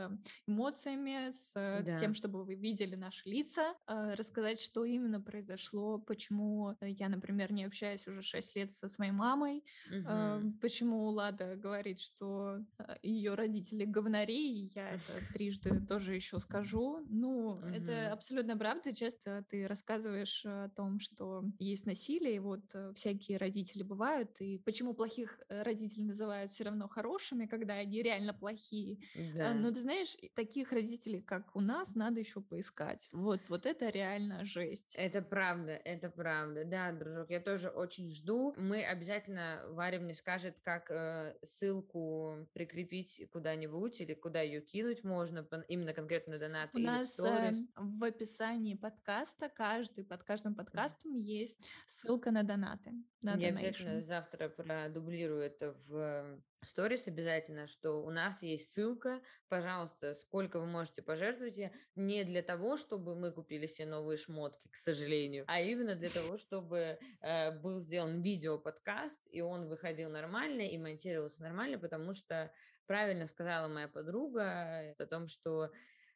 эмоциями, 0.48 1.32
с 1.32 1.54
э, 1.56 1.84
да. 1.84 1.98
тем, 1.98 2.14
чтобы 2.14 2.44
вы 2.44 2.56
видели 2.56 2.96
наши 2.96 3.28
лица, 3.30 3.74
рассказать, 3.88 4.60
что 4.60 4.86
именно 4.86 5.22
произошло, 5.22 6.00
почему 6.00 6.76
я, 6.82 7.10
например, 7.10 7.52
не 7.52 7.66
общаюсь 7.66 8.08
уже 8.08 8.22
6 8.22 8.56
лет 8.56 8.72
со 8.72 8.88
своей 8.88 9.12
мамой, 9.12 9.64
угу. 9.90 10.54
почему 10.62 11.08
Лада 11.10 11.56
говорит 11.56 12.00
что 12.00 12.60
ее 13.02 13.36
родители 13.36 13.86
говнари, 13.86 14.64
и 14.64 14.72
я 14.76 14.92
это 14.92 15.34
трижды 15.34 15.80
тоже 15.88 16.16
еще 16.16 16.40
скажу. 16.40 17.06
Ну, 17.10 17.41
mm 17.42 17.72
это 17.72 18.12
абсолютно 18.12 18.58
правда. 18.58 18.94
Часто 18.94 19.44
ты 19.50 19.68
рассказываешь 19.68 20.46
о 20.46 20.70
том, 20.70 21.00
что 21.00 21.44
есть 21.60 21.86
насилие, 21.86 22.36
и 22.36 22.40
вот 22.40 22.62
э, 22.74 22.94
всякие 22.96 23.38
родители 23.38 23.84
бывают, 23.84 24.40
и 24.40 24.60
почему 24.60 24.94
плохих 24.94 25.40
э, 25.50 25.64
родителей 25.64 26.06
называют 26.06 26.52
все 26.52 26.66
равно 26.66 26.88
хорошими, 26.88 27.46
когда 27.46 27.76
они 27.76 28.02
реально 28.02 28.34
плохие. 28.34 29.00
А, 29.16 29.38
да. 29.38 29.54
Но 29.54 29.72
ты 29.72 29.80
знаешь, 29.80 30.16
таких 30.36 30.72
родителей, 30.72 31.22
как 31.22 31.56
у 31.56 31.62
нас, 31.62 31.96
надо 31.96 32.20
еще 32.20 32.42
поискать. 32.42 33.10
Вот, 33.12 33.40
вот 33.48 33.66
это 33.66 33.90
реально 33.90 34.46
жесть. 34.46 34.96
Это 34.98 35.22
правда, 35.22 35.72
это 35.72 36.10
правда. 36.10 36.66
Да, 36.66 36.92
дружок, 36.92 37.30
я 37.30 37.40
тоже 37.40 37.70
очень 37.70 38.12
жду. 38.12 38.54
Мы 38.58 38.84
обязательно, 38.84 39.64
Варя 39.70 40.00
мне 40.00 40.14
скажет, 40.14 40.58
как 40.64 40.92
э, 40.92 41.36
ссылку 41.44 42.48
прикрепить 42.54 43.28
куда-нибудь 43.32 44.02
или 44.02 44.14
куда 44.14 44.42
ее 44.42 44.62
кинуть 44.62 45.04
можно, 45.04 45.48
именно 45.68 45.94
конкретно 45.94 46.38
донаты 46.38 46.72
У 46.74 46.80
нас 46.80 47.20
э, 47.32 47.54
в 47.76 48.04
описании 48.04 48.76
подкаста, 48.76 49.50
каждый, 49.50 50.04
под 50.04 50.24
каждым 50.24 50.56
подкастом 50.56 51.14
есть 51.14 51.60
ссылка 51.88 52.32
на 52.32 52.44
донаты. 52.44 52.94
На 53.22 53.36
Я 53.36 53.50
обязательно 53.50 54.02
завтра 54.02 54.50
продублирую 54.50 55.42
это 55.42 55.74
в 55.88 56.42
сторис 56.66 57.08
обязательно, 57.08 57.68
что 57.68 58.04
у 58.04 58.10
нас 58.10 58.44
есть 58.44 58.74
ссылка, 58.74 59.22
пожалуйста, 59.50 60.16
сколько 60.16 60.60
вы 60.60 60.66
можете 60.66 61.02
пожертвовать, 61.02 61.60
не 61.96 62.24
для 62.24 62.42
того, 62.42 62.78
чтобы 62.78 63.16
мы 63.16 63.32
купили 63.32 63.66
себе 63.66 63.88
новые 63.88 64.18
шмотки, 64.18 64.68
к 64.70 64.76
сожалению, 64.76 65.46
а 65.48 65.60
именно 65.60 65.96
для 65.96 66.10
того, 66.10 66.38
чтобы 66.38 67.00
э, 67.22 67.60
был 67.60 67.80
сделан 67.80 68.22
видео-подкаст, 68.22 69.28
и 69.32 69.42
он 69.42 69.68
выходил 69.68 70.10
нормально 70.10 70.62
и 70.62 70.78
монтировался 70.78 71.44
нормально, 71.44 71.78
потому 71.78 72.14
что 72.14 72.52
правильно 72.86 73.28
сказала 73.28 73.68
моя 73.68 73.88
подруга 73.88 74.96
о 74.98 75.06
том, 75.06 75.28
что 75.28 75.72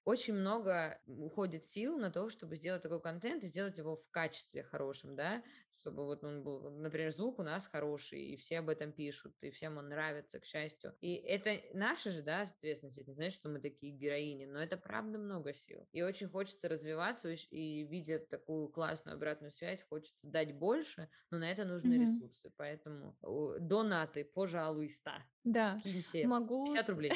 очень 0.06 0.36
много 0.36 1.01
уходит 1.08 1.66
сил 1.66 1.97
на 1.97 2.12
то, 2.12 2.30
чтобы 2.30 2.56
сделать 2.56 2.84
такой 2.84 3.01
контент 3.01 3.43
и 3.43 3.47
сделать 3.47 3.78
его 3.78 3.95
в 3.95 4.10
качестве 4.12 4.64
хорошем, 4.64 5.16
да, 5.16 5.43
чтобы 5.86 6.06
вот 6.06 6.24
он 6.24 6.43
был, 6.43 6.72
например, 6.72 7.12
звук 7.12 7.39
у 7.39 7.43
нас 7.43 7.68
хороший, 7.68 8.22
и 8.22 8.38
все 8.38 8.60
об 8.60 8.70
этом 8.70 8.91
пишут, 8.91 9.36
и 9.41 9.51
всем 9.51 9.78
он 9.78 9.89
нравится, 9.89 10.39
к 10.39 10.45
счастью. 10.45 10.95
И 11.01 11.14
это 11.16 11.62
наша 11.74 12.10
же, 12.10 12.24
да, 12.24 12.41
ответственность, 12.41 12.97
это 12.97 13.12
не 13.12 13.16
значит, 13.16 13.36
что 13.36 13.49
мы 13.49 13.60
такие 13.60 13.93
героини, 13.93 14.45
но 14.45 14.60
это 14.60 14.78
правда 14.78 15.20
много 15.20 15.53
сил. 15.53 15.88
И 15.91 16.01
очень 16.01 16.28
хочется 16.28 16.70
развиваться, 16.70 17.30
и 17.30 17.84
видя 17.84 18.20
такую 18.20 18.70
классную 18.70 19.16
обратную 19.16 19.51
связь, 19.51 19.84
хочется 19.84 20.28
дать 20.28 20.58
больше, 20.58 21.10
но 21.30 21.38
на 21.38 21.51
это 21.51 21.66
нужны 21.66 21.93
mm-hmm. 21.93 22.01
ресурсы, 22.01 22.51
поэтому 22.58 23.16
донаты, 23.60 24.24
пожалуйста. 24.24 25.24
Да, 25.43 25.78
скиньте 25.80 26.26
могу... 26.26 26.66
50 26.66 26.89
рублей. 26.89 27.12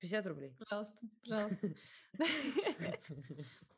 50 0.00 0.26
рублей. 0.26 0.54
Пожалуйста, 0.58 0.98
пожалуйста. 1.28 1.68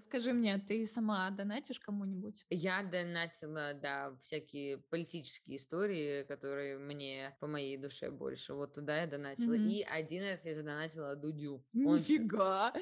Скажи 0.00 0.32
мне, 0.32 0.58
ты 0.58 0.86
сама 0.86 1.30
донатишь 1.30 1.78
кому-нибудь? 1.78 2.44
Я 2.50 2.82
донатила, 2.82 3.74
да, 3.74 4.16
всякие 4.20 4.78
политические 4.78 5.58
истории, 5.58 6.24
которые 6.24 6.78
мне 6.78 7.36
по 7.40 7.46
моей 7.46 7.76
душе 7.76 8.10
больше. 8.10 8.54
Вот 8.54 8.74
туда 8.74 9.02
я 9.02 9.06
донатила. 9.06 9.54
Mm-hmm. 9.54 9.70
И 9.70 9.82
один 9.82 10.24
раз 10.24 10.46
я 10.46 10.54
задонатила 10.54 11.14
Дудю. 11.14 11.62
Нифига! 11.72 12.72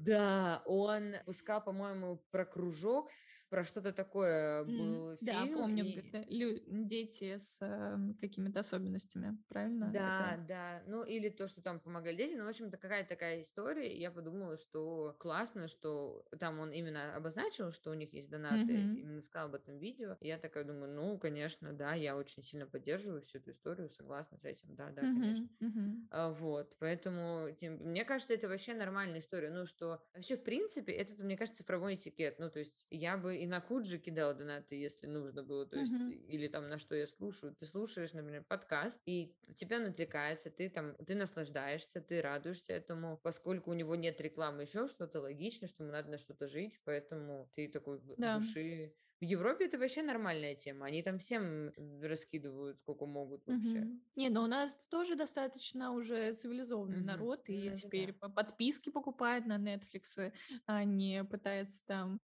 Да, 0.00 0.62
он 0.66 1.14
пускал, 1.24 1.64
по-моему, 1.64 2.22
про 2.30 2.44
кружок 2.44 3.08
про 3.54 3.62
что-то 3.62 3.92
такое 3.92 4.64
был 4.64 5.12
mm, 5.12 5.18
фильм. 5.18 5.54
Да, 5.54 5.60
помню, 5.60 5.84
и... 5.84 6.24
лю- 6.28 6.60
дети 6.66 7.36
с 7.36 7.58
э, 7.60 7.96
какими-то 8.20 8.58
особенностями, 8.58 9.38
правильно? 9.48 9.92
Да, 9.92 10.32
Это... 10.34 10.44
да. 10.48 10.82
Ну, 10.88 11.04
или 11.04 11.28
то, 11.28 11.46
что 11.46 11.62
там 11.62 11.78
помогали 11.78 12.16
дети. 12.16 12.34
Ну, 12.34 12.46
в 12.46 12.48
общем-то, 12.48 12.76
какая-то 12.78 13.10
такая 13.10 13.42
история. 13.42 13.96
Я 13.96 14.10
подумала, 14.10 14.56
что 14.56 15.14
классно, 15.20 15.68
что 15.68 16.26
там 16.40 16.58
он 16.58 16.72
именно 16.72 17.14
обозначил, 17.14 17.70
что 17.70 17.92
у 17.92 17.94
них 17.94 18.12
есть 18.12 18.28
донаты, 18.28 18.72
mm-hmm. 18.72 18.96
именно 18.96 19.22
сказал 19.22 19.46
об 19.46 19.54
этом 19.54 19.78
видео. 19.78 20.16
И 20.20 20.26
я 20.26 20.38
такая 20.38 20.64
думаю, 20.64 20.92
ну, 20.92 21.16
конечно, 21.16 21.72
да, 21.72 21.94
я 21.94 22.16
очень 22.16 22.42
сильно 22.42 22.66
поддерживаю 22.66 23.22
всю 23.22 23.38
эту 23.38 23.52
историю, 23.52 23.88
согласна 23.88 24.36
с 24.36 24.44
этим, 24.44 24.74
да, 24.74 24.90
да, 24.90 25.02
mm-hmm. 25.02 25.20
конечно. 25.22 25.48
Mm-hmm. 25.60 26.06
А, 26.10 26.30
вот, 26.32 26.74
поэтому, 26.80 27.52
тем, 27.52 27.74
мне 27.74 28.04
кажется, 28.04 28.34
это 28.34 28.48
вообще 28.48 28.74
нормальная 28.74 29.20
история. 29.20 29.50
Ну, 29.50 29.64
что 29.64 30.02
вообще, 30.12 30.36
в 30.36 30.42
принципе, 30.42 30.92
это, 30.92 31.22
мне 31.22 31.36
кажется, 31.36 31.62
цифровой 31.62 31.94
этикет. 31.94 32.40
Ну, 32.40 32.50
то 32.50 32.58
есть 32.58 32.84
я 32.90 33.16
бы 33.16 33.43
и 33.44 33.46
на 33.46 33.60
Куджи 33.60 33.98
кидала 33.98 34.32
донаты, 34.32 34.74
если 34.74 35.06
нужно 35.06 35.42
было, 35.42 35.66
то 35.66 35.78
есть, 35.78 35.92
mm-hmm. 35.92 36.28
или 36.28 36.48
там 36.48 36.70
на 36.70 36.78
что 36.78 36.96
я 36.96 37.06
слушаю. 37.06 37.54
Ты 37.54 37.66
слушаешь, 37.66 38.14
например, 38.14 38.42
подкаст, 38.48 39.02
и 39.04 39.36
тебя 39.54 39.80
натыкается, 39.80 40.50
ты 40.50 40.70
там, 40.70 40.94
ты 41.06 41.14
наслаждаешься, 41.14 42.00
ты 42.00 42.22
радуешься 42.22 42.72
этому, 42.72 43.18
поскольку 43.22 43.70
у 43.70 43.74
него 43.74 43.96
нет 43.96 44.18
рекламы, 44.22 44.62
еще 44.62 44.88
что-то 44.88 45.20
логично, 45.20 45.68
что 45.68 45.82
ему 45.82 45.92
надо 45.92 46.10
на 46.10 46.16
что-то 46.16 46.46
жить, 46.46 46.80
поэтому 46.84 47.50
ты 47.54 47.68
такой 47.68 48.00
да. 48.16 48.38
души 48.38 48.94
В 49.20 49.24
Европе 49.24 49.66
это 49.66 49.78
вообще 49.78 50.02
нормальная 50.02 50.54
тема. 50.54 50.86
Они 50.86 51.02
там 51.02 51.18
всем 51.18 51.72
раскидывают 52.02 52.78
сколько 52.80 53.06
могут 53.06 53.46
вообще. 53.46 53.80
Мгм. 53.80 54.02
Не, 54.16 54.28
но 54.28 54.42
у 54.42 54.46
нас 54.46 54.76
тоже 54.90 55.14
достаточно 55.14 55.92
уже 55.92 56.34
цивилизованный 56.34 56.98
Мгм. 56.98 57.06
народ, 57.06 57.48
и 57.48 57.66
это 57.66 57.76
теперь 57.80 58.12
да. 58.12 58.18
по- 58.20 58.28
подписки 58.28 58.90
покупает 58.90 59.46
на 59.46 59.56
Netflix, 59.56 60.32
а 60.66 60.84
не 60.84 61.24
пытается 61.24 61.80
там 61.86 62.20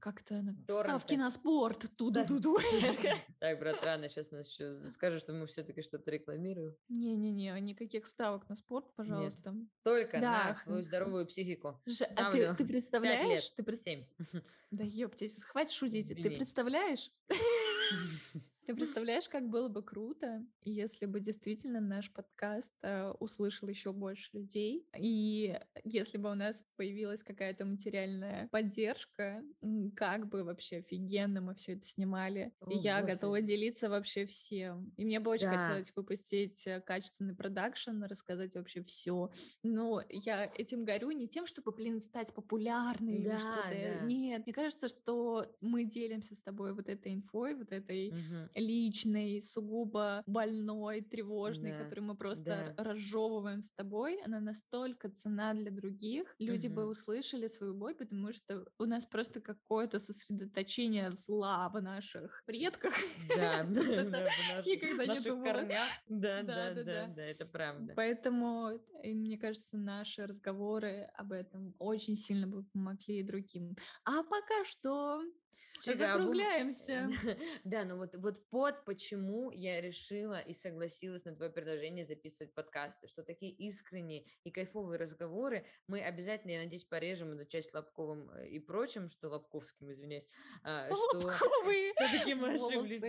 как-то 0.00 0.42
ставки 0.64 1.14
на 1.14 1.30
спорт, 1.30 1.86
ту-ду-ду-ду. 1.96 2.56
Так, 3.38 3.58
брат, 3.58 3.82
рано 3.84 4.08
сейчас 4.08 4.30
нас 4.30 4.48
еще 4.50 4.74
скажут, 4.88 5.22
что 5.22 5.32
мы 5.34 5.46
все-таки 5.46 5.82
что-то 5.82 6.10
рекламируем. 6.10 6.74
Не-не-не, 6.88 7.60
никаких 7.60 8.06
ставок 8.06 8.48
на 8.48 8.56
спорт, 8.56 8.86
пожалуйста. 8.96 9.54
Только 9.84 10.18
Да, 10.20 10.48
на 10.48 10.54
свою 10.54 10.82
здоровую 10.82 11.26
психику. 11.26 11.80
Слушай, 11.84 12.08
а 12.16 12.32
ты, 12.32 12.64
представляешь, 12.66 13.50
ты 13.50 13.62
пред- 13.62 13.80
семь. 13.82 14.04
да 14.70 14.82
ёптесь, 14.84 15.44
хватит 15.44 15.72
шутить, 15.72 16.05
ты 16.14 16.20
Извини. 16.20 16.36
представляешь? 16.36 17.10
Ты 18.66 18.74
представляешь, 18.74 19.28
как 19.28 19.48
было 19.48 19.68
бы 19.68 19.80
круто, 19.80 20.44
если 20.64 21.06
бы 21.06 21.20
действительно 21.20 21.80
наш 21.80 22.12
подкаст 22.12 22.72
э, 22.82 23.10
услышал 23.20 23.68
еще 23.68 23.92
больше 23.92 24.30
людей, 24.36 24.88
и 24.98 25.56
если 25.84 26.18
бы 26.18 26.32
у 26.32 26.34
нас 26.34 26.64
появилась 26.74 27.22
какая-то 27.22 27.64
материальная 27.64 28.48
поддержка, 28.50 29.44
как 29.94 30.28
бы 30.28 30.42
вообще 30.42 30.78
офигенно 30.78 31.40
мы 31.40 31.54
все 31.54 31.74
это 31.74 31.86
снимали. 31.86 32.54
О, 32.60 32.66
И 32.68 32.74
я 32.74 33.02
боже. 33.02 33.14
готова 33.14 33.40
делиться 33.40 33.88
вообще 33.88 34.26
всем. 34.26 34.92
И 34.96 35.04
мне 35.04 35.20
бы 35.20 35.30
очень 35.30 35.46
Да. 35.46 35.48
хотелось 35.48 35.92
выпустить 35.94 36.66
э, 36.66 36.80
качественный 36.80 37.36
продакшн, 37.36 38.02
рассказать 38.02 38.56
вообще 38.56 38.82
все. 38.82 39.30
Но 39.62 40.02
я 40.10 40.44
этим 40.44 40.84
горю 40.84 41.12
не 41.12 41.28
тем, 41.28 41.46
чтобы, 41.46 41.70
блин, 41.70 42.00
стать 42.00 42.34
популярной 42.34 43.18
или 43.20 43.28
Да, 43.28 43.36
что-то. 43.36 43.74
да. 43.82 44.00
Нет, 44.00 44.44
мне 44.44 44.52
кажется, 44.52 44.88
что 44.88 45.46
мы 45.60 45.84
делимся 45.84 46.34
с 46.34 46.42
тобой 46.42 46.74
вот 46.74 46.88
этой 46.88 47.14
инфой, 47.14 47.54
вот 47.54 47.70
этой 47.70 48.10
Мгм. 48.10 48.48
Личной, 48.56 49.40
сугубо 49.42 50.22
больной, 50.26 51.02
тревожной, 51.02 51.72
Да, 51.72 51.74
которую 51.74 52.06
мы 52.08 52.16
просто 52.16 52.72
да. 52.72 52.76
разжевываем 52.76 53.62
с 53.62 53.70
тобой, 53.72 54.20
она 54.24 54.40
настолько 54.40 55.10
цена 55.10 55.54
для 55.54 55.70
других. 55.70 56.34
Люди 56.38 56.66
бы 56.68 56.84
Мгм. 56.84 56.88
услышали 56.88 57.48
свою 57.48 57.74
боль, 57.74 57.94
потому 57.94 58.32
что 58.32 58.66
у 58.78 58.84
нас 58.84 59.06
просто 59.06 59.40
какое-то 59.40 60.00
сосредоточение 60.00 61.10
зла 61.10 61.68
в 61.68 61.80
наших 61.82 62.42
предках. 62.46 62.94
Да, 63.34 63.62
да, 64.12 64.30
никогда 64.64 65.06
не 65.06 65.20
думала. 65.20 65.66
Да, 66.08 66.42
да, 66.42 66.74
да, 66.74 67.06
да, 67.08 67.22
это 67.24 67.46
правда. 67.46 67.94
Поэтому, 67.94 68.80
мне 69.02 69.38
кажется, 69.38 69.76
наши 69.78 70.26
разговоры 70.26 71.08
об 71.14 71.32
этом 71.32 71.74
очень 71.78 72.16
сильно 72.16 72.46
бы 72.46 72.64
помогли 72.64 73.20
и 73.20 73.22
другим. 73.22 73.76
А 74.04 74.22
пока 74.22 74.64
что 74.64 75.22
закругляемся. 75.82 77.10
Да, 77.64 77.84
ну 77.84 77.96
вот, 77.96 78.14
вот 78.14 78.48
под 78.50 78.84
почему 78.84 79.50
я 79.50 79.80
решила 79.80 80.38
и 80.40 80.54
согласилась 80.54 81.24
на 81.24 81.34
твое 81.34 81.50
предложение 81.50 82.04
записывать 82.04 82.54
подкасты, 82.54 83.08
что 83.08 83.22
такие 83.22 83.52
искренние 83.52 84.24
и 84.44 84.50
кайфовые 84.50 84.98
разговоры 84.98 85.66
мы 85.88 86.00
обязательно, 86.02 86.52
я 86.52 86.62
надеюсь, 86.62 86.84
порежем 86.84 87.32
эту 87.32 87.46
часть 87.46 87.74
Лобковым 87.74 88.30
э, 88.30 88.48
и 88.48 88.58
прочим, 88.58 89.08
что 89.08 89.28
Лобковским, 89.28 89.90
извиняюсь, 89.90 90.28
а, 90.62 90.88
что 90.88 91.20
все-таки 91.96 92.34
мы 92.34 92.54
ошиблись. 92.54 93.00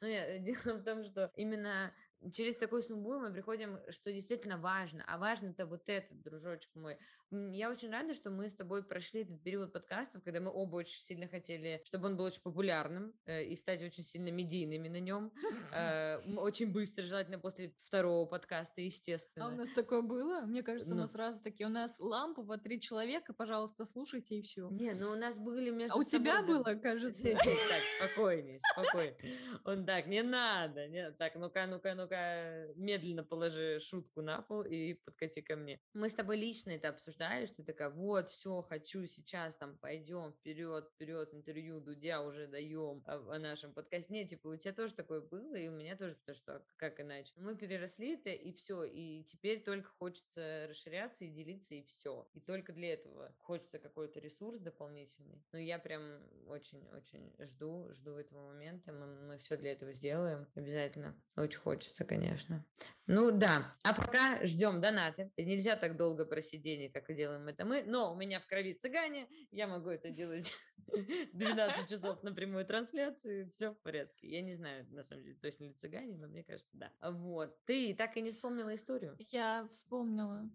Но 0.00 0.06
я- 0.06 0.38
дело 0.38 0.78
в 0.78 0.84
том, 0.84 1.04
что 1.04 1.30
именно 1.36 1.94
через 2.32 2.56
такой 2.56 2.82
сумбур 2.82 3.18
мы 3.18 3.32
приходим, 3.32 3.78
что 3.90 4.12
действительно 4.12 4.58
важно. 4.58 5.04
А 5.06 5.18
важно-то 5.18 5.66
вот 5.66 5.82
это, 5.86 6.14
дружочек 6.14 6.74
мой. 6.74 6.98
Я 7.30 7.70
очень 7.70 7.90
рада, 7.90 8.14
что 8.14 8.30
мы 8.30 8.48
с 8.48 8.54
тобой 8.54 8.82
прошли 8.82 9.22
этот 9.22 9.42
период 9.42 9.72
подкастов, 9.72 10.22
когда 10.24 10.40
мы 10.40 10.50
оба 10.50 10.76
очень 10.76 11.02
сильно 11.02 11.28
хотели, 11.28 11.82
чтобы 11.84 12.06
он 12.08 12.16
был 12.16 12.24
очень 12.24 12.40
популярным 12.42 13.12
э, 13.26 13.44
и 13.44 13.54
стать 13.54 13.82
очень 13.82 14.02
сильно 14.02 14.30
медийными 14.30 14.88
на 14.88 15.00
нем. 15.00 15.32
Э, 15.70 16.18
Очень 16.38 16.72
быстро, 16.72 17.02
желательно 17.02 17.38
после 17.38 17.74
второго 17.80 18.24
подкаста, 18.26 18.80
А 18.80 18.82
у 18.82 18.84
естественно. 18.84 19.50
нас 19.50 19.68
такое 19.74 20.00
было? 20.02 20.40
Мне 20.40 20.62
кажется, 20.62 20.94
мы 20.94 21.02
Ну. 21.02 21.08
сразу 21.08 21.42
такие, 21.42 21.66
у 21.66 21.70
нас 21.70 21.98
лампа 22.00 22.42
по 22.42 22.56
три 22.56 22.80
человека, 22.80 23.34
пожалуйста, 23.34 23.84
слушайте 23.84 24.36
и 24.36 24.42
все. 24.42 24.68
Не, 24.70 24.94
ну 24.94 25.10
у 25.10 25.14
нас 25.16 25.38
были 25.38 25.70
между 25.70 25.94
А 25.94 25.98
у 25.98 26.04
тебя 26.04 26.36
собой, 26.38 26.64
да, 26.64 26.70
было, 26.72 26.80
кажется? 26.80 27.22
Так, 27.68 27.82
спокойней, 28.08 28.60
спокойней. 28.72 29.38
Он 29.64 29.84
так, 29.84 30.06
не 30.06 30.22
надо. 30.22 30.88
Не... 30.88 31.10
Так, 31.12 31.34
ну-ка, 31.36 31.66
ну-ка, 31.66 31.94
ну-ка, 32.08 32.72
медленно 32.76 33.24
положи 33.24 33.80
шутку 33.80 34.22
на 34.22 34.42
пол 34.42 34.62
и 34.62 34.94
подкати 34.94 35.40
ко 35.40 35.56
мне. 35.56 35.80
Мы 35.94 36.08
с 36.08 36.14
тобой 36.14 36.36
лично 36.36 36.70
это 36.70 36.88
обсуждали, 36.88 37.46
что 37.46 37.56
ты 37.56 37.64
такая, 37.64 37.90
вот, 37.90 38.30
все, 38.30 38.62
хочу 38.62 39.06
сейчас, 39.06 39.56
там, 39.56 39.76
пойдем 39.78 40.32
вперед, 40.32 40.88
вперед, 40.94 41.34
интервью 41.34 41.80
Дудя 41.80 42.22
уже 42.22 42.46
даем 42.46 43.02
о, 43.06 43.34
о 43.34 43.38
нашем 43.38 43.72
подкасте. 43.72 44.12
Нет, 44.12 44.28
типа, 44.28 44.48
у 44.48 44.56
тебя 44.56 44.72
тоже 44.72 44.94
такое 44.94 45.20
было, 45.20 45.54
и 45.54 45.68
у 45.68 45.72
меня 45.72 45.96
тоже, 45.96 46.14
потому 46.14 46.36
что 46.36 46.56
а 46.56 46.62
как 46.76 47.00
иначе. 47.00 47.32
Мы 47.36 47.56
переросли 47.56 48.14
это, 48.14 48.30
и 48.30 48.52
все, 48.52 48.84
и 48.84 49.24
теперь 49.24 49.62
только 49.62 49.90
хочется 49.90 50.66
расширяться 50.68 51.24
и 51.24 51.30
делиться, 51.30 51.74
и 51.74 51.82
все. 51.84 52.28
И 52.34 52.40
только 52.40 52.72
для 52.72 52.94
этого 52.94 53.34
хочется 53.38 53.78
какой-то 53.78 54.20
ресурс 54.20 54.60
дополнительный. 54.60 55.44
Но 55.52 55.58
я 55.58 55.78
прям 55.78 56.22
очень-очень 56.46 57.34
жду, 57.40 57.92
жду 57.92 58.12
этого 58.12 58.48
момента. 58.48 58.92
Мы, 58.92 59.38
все 59.38 59.56
для 59.56 59.72
этого 59.72 59.92
сделаем 59.92 60.46
обязательно. 60.54 61.14
Очень 61.36 61.58
хочется, 61.58 61.97
конечно. 62.04 62.64
Ну 63.06 63.30
да, 63.30 63.72
а 63.84 63.94
пока 63.94 64.44
ждем 64.46 64.80
донаты. 64.80 65.30
Нельзя 65.36 65.76
так 65.76 65.96
долго 65.96 66.26
просить 66.26 66.62
денег, 66.62 66.92
как 66.92 67.14
делаем 67.14 67.48
это 67.48 67.64
мы, 67.64 67.82
но 67.82 68.12
у 68.12 68.16
меня 68.16 68.40
в 68.40 68.46
крови 68.46 68.74
цыгане, 68.74 69.28
я 69.50 69.66
могу 69.66 69.88
это 69.90 70.10
делать 70.10 70.52
12 71.32 71.88
часов 71.88 72.22
на 72.22 72.32
прямую 72.32 72.66
трансляцию, 72.66 73.50
все 73.50 73.72
в 73.72 73.80
порядке. 73.80 74.28
Я 74.28 74.42
не 74.42 74.54
знаю, 74.54 74.86
на 74.90 75.04
самом 75.04 75.24
деле, 75.24 75.36
точно 75.40 75.64
ли 75.64 75.74
цыгане, 75.74 76.16
но 76.16 76.28
мне 76.28 76.44
кажется, 76.44 76.76
да. 76.76 76.92
Вот. 77.00 77.56
Ты 77.64 77.94
так 77.94 78.16
и 78.16 78.20
не 78.20 78.30
вспомнила 78.30 78.74
историю? 78.74 79.16
Я 79.18 79.66
вспомнила. 79.70 80.50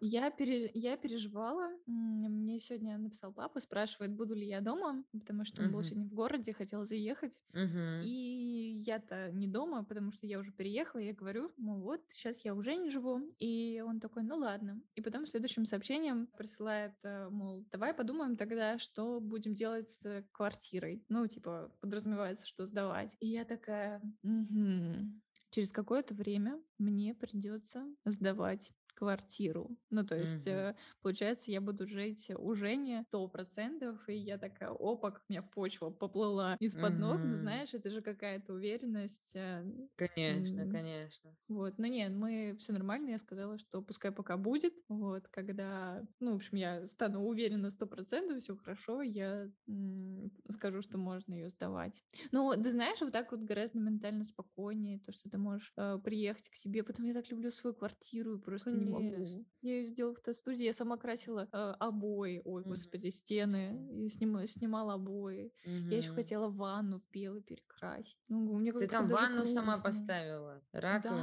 Я, 0.00 0.30
пере- 0.30 0.70
я 0.74 0.96
переживала. 0.96 1.70
Мне 1.86 2.60
сегодня 2.60 2.98
написал 2.98 3.32
папа, 3.32 3.60
спрашивает, 3.60 4.12
буду 4.14 4.34
ли 4.34 4.46
я 4.46 4.60
дома, 4.60 5.04
потому 5.12 5.44
что 5.44 5.62
он 5.62 5.70
был 5.70 5.80
Мгм. 5.80 5.84
сегодня 5.84 6.06
в 6.08 6.14
городе, 6.14 6.52
хотел 6.52 6.84
заехать. 6.84 7.42
Мгм. 7.52 8.02
И 8.02 8.74
я-то 8.84 9.30
не 9.32 9.46
дома, 9.48 9.84
потому 9.84 10.12
что 10.12 10.26
я 10.26 10.38
уже 10.38 10.52
переехала. 10.52 11.00
Я 11.00 11.12
говорю, 11.14 11.52
ну 11.56 11.80
вот, 11.80 12.02
сейчас 12.10 12.44
я 12.44 12.54
уже 12.54 12.76
не 12.76 12.90
живу. 12.90 13.20
И 13.38 13.82
он 13.86 14.00
такой, 14.00 14.22
ну 14.24 14.36
ладно. 14.36 14.82
И 14.94 15.00
потом 15.02 15.26
следующим 15.26 15.66
сообщением 15.66 16.26
присылает, 16.36 16.94
э, 17.04 17.28
мол, 17.30 17.64
давай 17.70 17.94
подумаем 17.94 18.36
тогда, 18.36 18.78
что 18.78 19.20
будем 19.20 19.54
делать 19.54 19.90
с 19.90 20.24
квартирой. 20.32 21.04
Ну, 21.08 21.26
типа, 21.26 21.72
подразумевается, 21.80 22.46
что 22.46 22.66
сдавать. 22.66 23.16
И 23.20 23.28
я 23.28 23.44
такая, 23.44 24.00
«Мгм. 24.22 25.22
через 25.50 25.70
какое-то 25.72 26.14
время 26.14 26.62
мне 26.78 27.14
придется 27.14 27.84
сдавать 28.04 28.72
квартиру. 29.02 29.76
Ну, 29.90 30.04
то 30.06 30.16
есть, 30.16 30.46
э, 30.46 30.76
получается, 31.02 31.50
я 31.50 31.60
буду 31.60 31.86
жить 31.88 32.30
у 32.36 32.54
Жени 32.54 33.02
сто 33.08 33.26
процентов, 33.28 34.08
и 34.08 34.14
я 34.14 34.38
такая, 34.38 34.70
опа, 34.70 35.10
как 35.10 35.22
у 35.28 35.32
меня 35.32 35.42
почва 35.42 35.90
поплыла 35.90 36.56
из-под 36.60 36.98
ног, 36.98 37.24
ну, 37.24 37.36
знаешь, 37.36 37.74
это 37.74 37.90
же 37.90 38.00
какая-то 38.02 38.52
уверенность. 38.54 39.32
э, 39.34 39.64
Конечно, 39.96 40.66
м, 40.66 40.68
конечно. 40.68 41.36
Вот, 41.48 41.78
но 41.78 41.86
нет, 41.86 42.12
мы 42.12 42.56
все 42.58 42.72
нормально, 42.72 43.10
я 43.10 43.18
сказала, 43.18 43.58
что 43.58 43.82
пускай 43.82 44.12
пока 44.12 44.36
будет, 44.38 44.74
вот, 44.88 45.28
когда, 45.28 46.02
ну, 46.20 46.32
в 46.32 46.36
общем, 46.36 46.56
я 46.56 46.86
стану 46.88 47.20
уверена 47.26 47.70
сто 47.70 47.86
процентов, 47.86 48.38
все 48.42 48.56
хорошо, 48.56 49.02
я 49.02 49.50
м, 49.68 50.32
скажу, 50.50 50.80
что 50.82 50.98
можно 50.98 51.34
ее 51.34 51.50
сдавать. 51.50 52.02
Ну, 52.32 52.52
ты 52.54 52.70
знаешь, 52.70 53.00
вот 53.00 53.12
так 53.12 53.32
вот 53.32 53.42
гораздо 53.44 53.78
ментально 53.80 54.24
спокойнее, 54.24 55.00
то, 55.00 55.12
что 55.12 55.28
ты 55.28 55.36
можешь 55.38 55.72
э, 55.76 55.98
приехать 56.02 56.48
к 56.48 56.54
себе, 56.54 56.82
потом 56.84 57.04
я 57.06 57.12
так 57.14 57.28
люблю 57.30 57.50
свою 57.50 57.74
квартиру, 57.74 58.36
и 58.36 58.40
просто 58.40 58.76
не 58.76 58.86
могу. 58.86 58.91
Конечно. 58.98 59.44
Я 59.62 59.72
ее 59.78 59.84
сделала 59.84 60.14
в 60.14 60.20
студии, 60.34 60.64
я 60.64 60.72
сама 60.72 60.96
красила 60.96 61.48
э, 61.52 61.56
обои, 61.78 62.40
ой, 62.44 62.62
Мгм. 62.62 62.70
господи, 62.70 63.08
стены, 63.10 63.88
и 64.04 64.08
снима- 64.08 64.46
снимала 64.46 64.94
обои. 64.94 65.52
Я 65.64 65.96
еще 65.98 66.12
хотела 66.12 66.48
ванну 66.48 66.98
в 66.98 67.08
белый 67.10 67.42
перекрасить. 67.42 68.18
Ну, 68.28 68.58
мне 68.58 68.72
Ты 68.72 68.88
там 68.88 69.08
ванну 69.08 69.44
сама 69.44 69.80
поставила? 69.80 70.62
Раковину, 70.72 71.18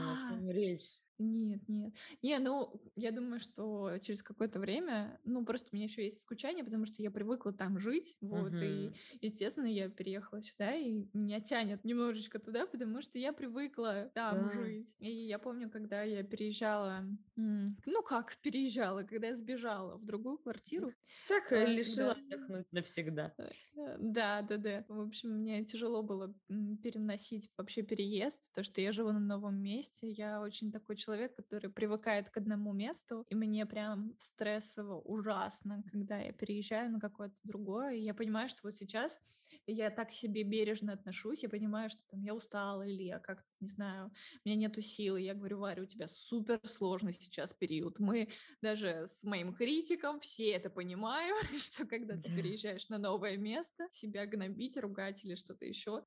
Да. 0.45 0.51
речь? 0.53 0.99
Нет, 1.21 1.67
нет. 1.67 1.93
Не, 2.21 2.39
ну, 2.39 2.81
я 2.95 3.11
думаю, 3.11 3.41
что 3.41 3.97
через 4.01 4.23
какое-то 4.23 4.57
время, 4.59 5.19
ну, 5.25 5.43
просто 5.45 5.67
у 5.71 5.75
меня 5.75 5.83
еще 5.85 6.05
есть 6.05 6.21
скучание, 6.21 6.63
потому 6.63 6.85
что 6.85 7.01
я 7.03 7.11
привыкла 7.11 7.51
там 7.51 7.77
жить, 7.77 8.15
вот, 8.21 8.53
и, 8.61 8.87
Мгм. 8.87 8.93
естественно, 9.19 9.65
я 9.65 9.89
переехала 9.89 10.41
сюда, 10.41 10.73
и 10.75 11.07
меня 11.13 11.41
тянет 11.41 11.83
немножечко 11.83 12.39
туда, 12.39 12.65
потому 12.67 13.01
что 13.01 13.19
я 13.19 13.33
привыкла 13.33 14.09
там 14.15 14.37
Да. 14.45 14.49
жить. 14.49 14.95
И 14.99 15.11
я 15.11 15.39
помню, 15.39 15.69
когда 15.69 16.03
я 16.03 16.23
переезжала, 16.23 17.03
ну, 17.35 18.01
как 18.07 18.37
переезжала, 18.41 19.03
когда 19.03 19.27
я 19.27 19.35
сбежала 19.35 19.97
в 19.97 20.05
другую 20.05 20.37
квартиру, 20.37 20.95
Так 21.27 21.51
э, 21.51 21.65
э, 21.65 21.65
лишила 21.65 22.13
когда- 22.13 22.35
отдохнуть 22.37 22.67
навсегда. 22.71 23.35
Э, 23.37 23.97
Да, 23.99 24.41
да, 24.41 24.57
да. 24.57 24.85
В 24.87 24.99
общем, 24.99 25.29
мне 25.39 25.63
тяжело 25.65 26.03
было 26.03 26.33
переносить 26.47 27.49
вообще 27.57 27.81
переезд, 27.83 28.51
то, 28.53 28.63
что 28.63 28.81
я 28.81 28.91
живу 28.91 29.11
на 29.11 29.19
новом 29.19 29.61
месте. 29.61 30.09
Я 30.09 30.41
очень 30.41 30.71
такой 30.71 30.95
человек, 30.95 31.08
человек, 31.09 31.35
который 31.35 31.71
привыкает 31.71 32.29
к 32.29 32.37
одному 32.37 32.71
месту, 32.71 33.25
и 33.29 33.35
мне 33.35 33.65
прям 33.65 34.13
стрессово 34.19 34.99
ужасно, 34.99 35.83
когда 35.91 36.19
я 36.19 36.31
переезжаю 36.31 36.91
на 36.91 36.99
какое-то 36.99 37.35
другое. 37.43 37.95
И 37.95 38.01
я 38.01 38.13
понимаю, 38.13 38.47
что 38.47 38.59
вот 38.63 38.75
сейчас 38.75 39.19
я 39.65 39.89
так 39.89 40.11
себе 40.11 40.43
бережно 40.43 40.93
отношусь, 40.93 41.43
я 41.43 41.49
понимаю, 41.49 41.89
что 41.89 42.01
там 42.09 42.21
я 42.21 42.33
устала 42.33 42.83
или 42.83 43.03
я 43.03 43.19
как-то, 43.19 43.47
не 43.59 43.67
знаю, 43.67 44.11
у 44.45 44.49
меня 44.49 44.55
нету 44.55 44.81
силы. 44.81 45.21
Я 45.21 45.33
говорю, 45.33 45.59
Варя, 45.59 45.83
у 45.83 45.85
тебя 45.85 46.07
супер 46.07 46.59
сложный 46.65 47.13
сейчас 47.13 47.53
период. 47.53 47.99
Мы 47.99 48.29
даже 48.61 49.07
с 49.07 49.23
моим 49.23 49.53
критиком 49.53 50.19
все 50.19 50.51
это 50.51 50.69
понимаем, 50.69 51.35
что 51.59 51.85
когда 51.85 52.15
ты 52.15 52.29
переезжаешь 52.35 52.89
на 52.89 52.97
новое 52.97 53.37
место, 53.37 53.87
себя 53.93 54.25
гнобить, 54.25 54.77
ругать 54.77 55.23
или 55.23 55.35
что-то 55.35 55.65
еще 55.65 56.03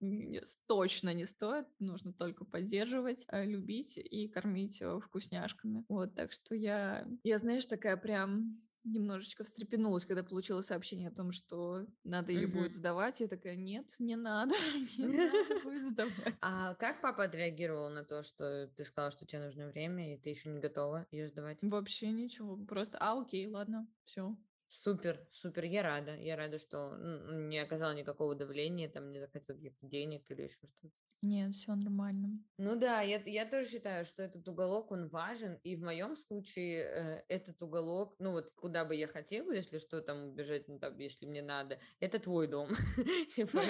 точно 0.66 1.14
не 1.14 1.26
стоит. 1.26 1.66
Нужно 1.78 2.12
только 2.12 2.44
поддерживать, 2.44 3.24
э, 3.28 3.44
любить 3.44 3.96
и 3.98 4.28
кормить 4.28 4.80
вкусняшками. 5.01 5.84
Вот, 5.88 6.14
так 6.14 6.32
что 6.32 6.55
я, 6.55 7.07
я 7.22 7.38
знаешь, 7.38 7.66
такая 7.66 7.97
прям 7.97 8.62
немножечко 8.84 9.45
встрепенулась, 9.45 10.07
когда 10.07 10.22
получила 10.22 10.61
сообщение 10.61 11.09
о 11.09 11.14
том, 11.14 11.32
что 11.32 11.86
надо 12.05 12.32
ее 12.32 12.47
будет 12.47 12.74
сдавать. 12.74 13.20
Я 13.20 13.28
такая, 13.28 13.57
нет, 13.57 13.86
не 13.99 14.16
надо, 14.16 14.55
не 14.99 15.07
надо 15.07 15.32
будет 15.64 15.86
сдавать. 15.86 16.36
А 16.43 16.74
как 16.74 17.01
папа 17.01 17.24
отреагировал 17.24 17.90
на 17.90 18.05
то, 18.05 18.22
что 18.22 18.68
ты 18.76 18.84
сказала, 18.84 19.12
что 19.12 19.26
тебе 19.26 19.45
нужно 19.45 19.68
время, 19.68 20.14
и 20.14 20.18
ты 20.18 20.30
еще 20.30 20.49
не 20.49 20.61
готова 20.61 21.07
ее 21.11 21.28
сдавать? 21.28 21.59
Вообще 21.62 22.11
ничего, 22.11 22.57
просто, 22.57 22.99
а, 22.99 23.20
окей, 23.20 23.47
ладно, 23.47 23.86
все. 24.05 24.36
Супер, 24.68 25.28
супер, 25.32 25.64
я 25.64 25.82
рада. 25.82 26.16
Я 26.16 26.34
рада, 26.34 26.59
что 26.59 26.97
не 26.97 27.59
оказала 27.59 27.93
никакого 27.93 28.34
давления, 28.34 28.88
там 28.88 29.12
не 29.12 29.20
захотел 29.20 29.55
каких-то 29.55 29.86
денег 29.86 30.24
или 30.30 30.43
еще 30.43 30.66
что-то. 30.66 30.95
Нет, 31.22 31.54
все 31.54 31.74
нормально. 31.76 32.42
Ну 32.58 32.74
да, 32.74 33.00
я, 33.00 33.22
я 33.24 33.46
тоже 33.46 33.68
считаю, 33.68 34.04
что 34.04 34.24
этот 34.24 34.46
уголок, 34.48 34.90
он 34.90 35.08
важен, 35.08 35.54
и 35.62 35.76
в 35.76 35.82
моем 35.82 36.16
случае 36.16 36.82
э, 36.82 37.24
этот 37.28 37.62
уголок, 37.62 38.16
ну 38.18 38.32
вот 38.32 38.50
куда 38.56 38.84
бы 38.84 38.96
я 38.96 39.06
хотела, 39.06 39.52
если 39.52 39.78
что 39.78 40.00
там 40.00 40.24
убежать, 40.24 40.66
ну 40.66 40.80
там, 40.80 40.98
если 40.98 41.26
мне 41.26 41.40
надо, 41.40 41.78
это 42.00 42.18
твой 42.18 42.48
дом. 42.48 42.68
Типа, 43.34 43.62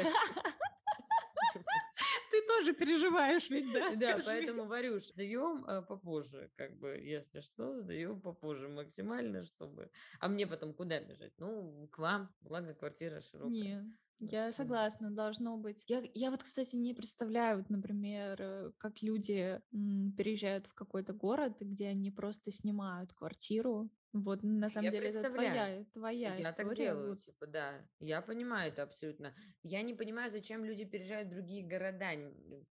Ты 2.30 2.40
тоже 2.46 2.72
переживаешь 2.72 3.50
ведь, 3.50 3.70
да? 3.70 3.92
Да, 4.00 4.18
поэтому, 4.24 4.64
Варюш, 4.64 5.08
сдаем 5.08 5.66
э, 5.66 5.82
попозже, 5.82 6.50
как 6.56 6.78
бы, 6.78 6.98
если 6.98 7.40
что, 7.40 7.82
сдаем 7.82 8.22
попозже 8.22 8.68
максимально, 8.70 9.44
чтобы... 9.44 9.90
А 10.20 10.28
мне 10.28 10.46
потом 10.46 10.72
куда 10.72 11.00
бежать? 11.00 11.34
Ну, 11.36 11.86
к 11.92 11.98
вам, 11.98 12.34
благо 12.40 12.72
квартира 12.72 13.20
широкая. 13.20 13.86
Я 14.24 14.52
согласна, 14.52 15.10
должно 15.10 15.56
быть. 15.56 15.84
Я, 15.88 16.02
я 16.14 16.30
вот, 16.30 16.42
кстати, 16.44 16.76
не 16.76 16.94
представляю, 16.94 17.58
вот, 17.58 17.70
например, 17.70 18.36
э, 18.40 18.72
как 18.78 19.02
люди 19.02 19.60
м, 19.72 20.12
переезжают 20.16 20.66
в 20.68 20.74
какой-то 20.74 21.12
город, 21.12 21.56
где 21.60 21.88
они 21.88 22.12
просто 22.12 22.52
снимают 22.52 23.12
квартиру, 23.12 23.90
вот, 24.12 24.42
на 24.42 24.68
самом 24.68 24.86
Я 24.86 24.90
деле, 24.90 25.08
это 25.08 25.30
твоя, 25.30 25.84
твоя 25.92 26.34
Я 26.36 26.52
так 26.52 26.60
история. 26.66 26.84
делаю, 26.86 27.10
Вот. 27.10 27.20
типа, 27.20 27.46
да. 27.46 27.86
Я 27.98 28.20
понимаю 28.20 28.70
это 28.70 28.82
абсолютно. 28.82 29.34
Я 29.62 29.82
не 29.82 29.94
понимаю, 29.94 30.30
зачем 30.30 30.64
люди 30.64 30.84
переезжают 30.84 31.28
в 31.28 31.32
другие 31.32 31.66
города. 31.66 32.10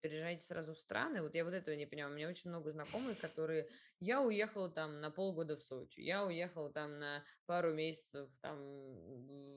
Переезжайте 0.02 0.44
сразу 0.44 0.74
в 0.74 0.80
страны. 0.80 1.22
Вот 1.22 1.36
я 1.36 1.46
вот 1.46 1.54
этого 1.54 1.76
не 1.76 1.86
понимаю. 1.86 2.14
У 2.14 2.16
меня 2.18 2.28
очень 2.30 2.50
много 2.50 2.72
знакомых, 2.72 3.20
которые... 3.20 3.68
Я 4.00 4.22
уехала 4.22 4.70
там 4.70 5.02
на 5.02 5.10
полгода 5.10 5.56
в 5.56 5.60
Сочи. 5.60 6.00
Я 6.02 6.24
уехала 6.24 6.72
там 6.72 7.00
на 7.00 7.24
пару 7.48 7.74
месяцев 7.74 8.30
там 8.42 8.60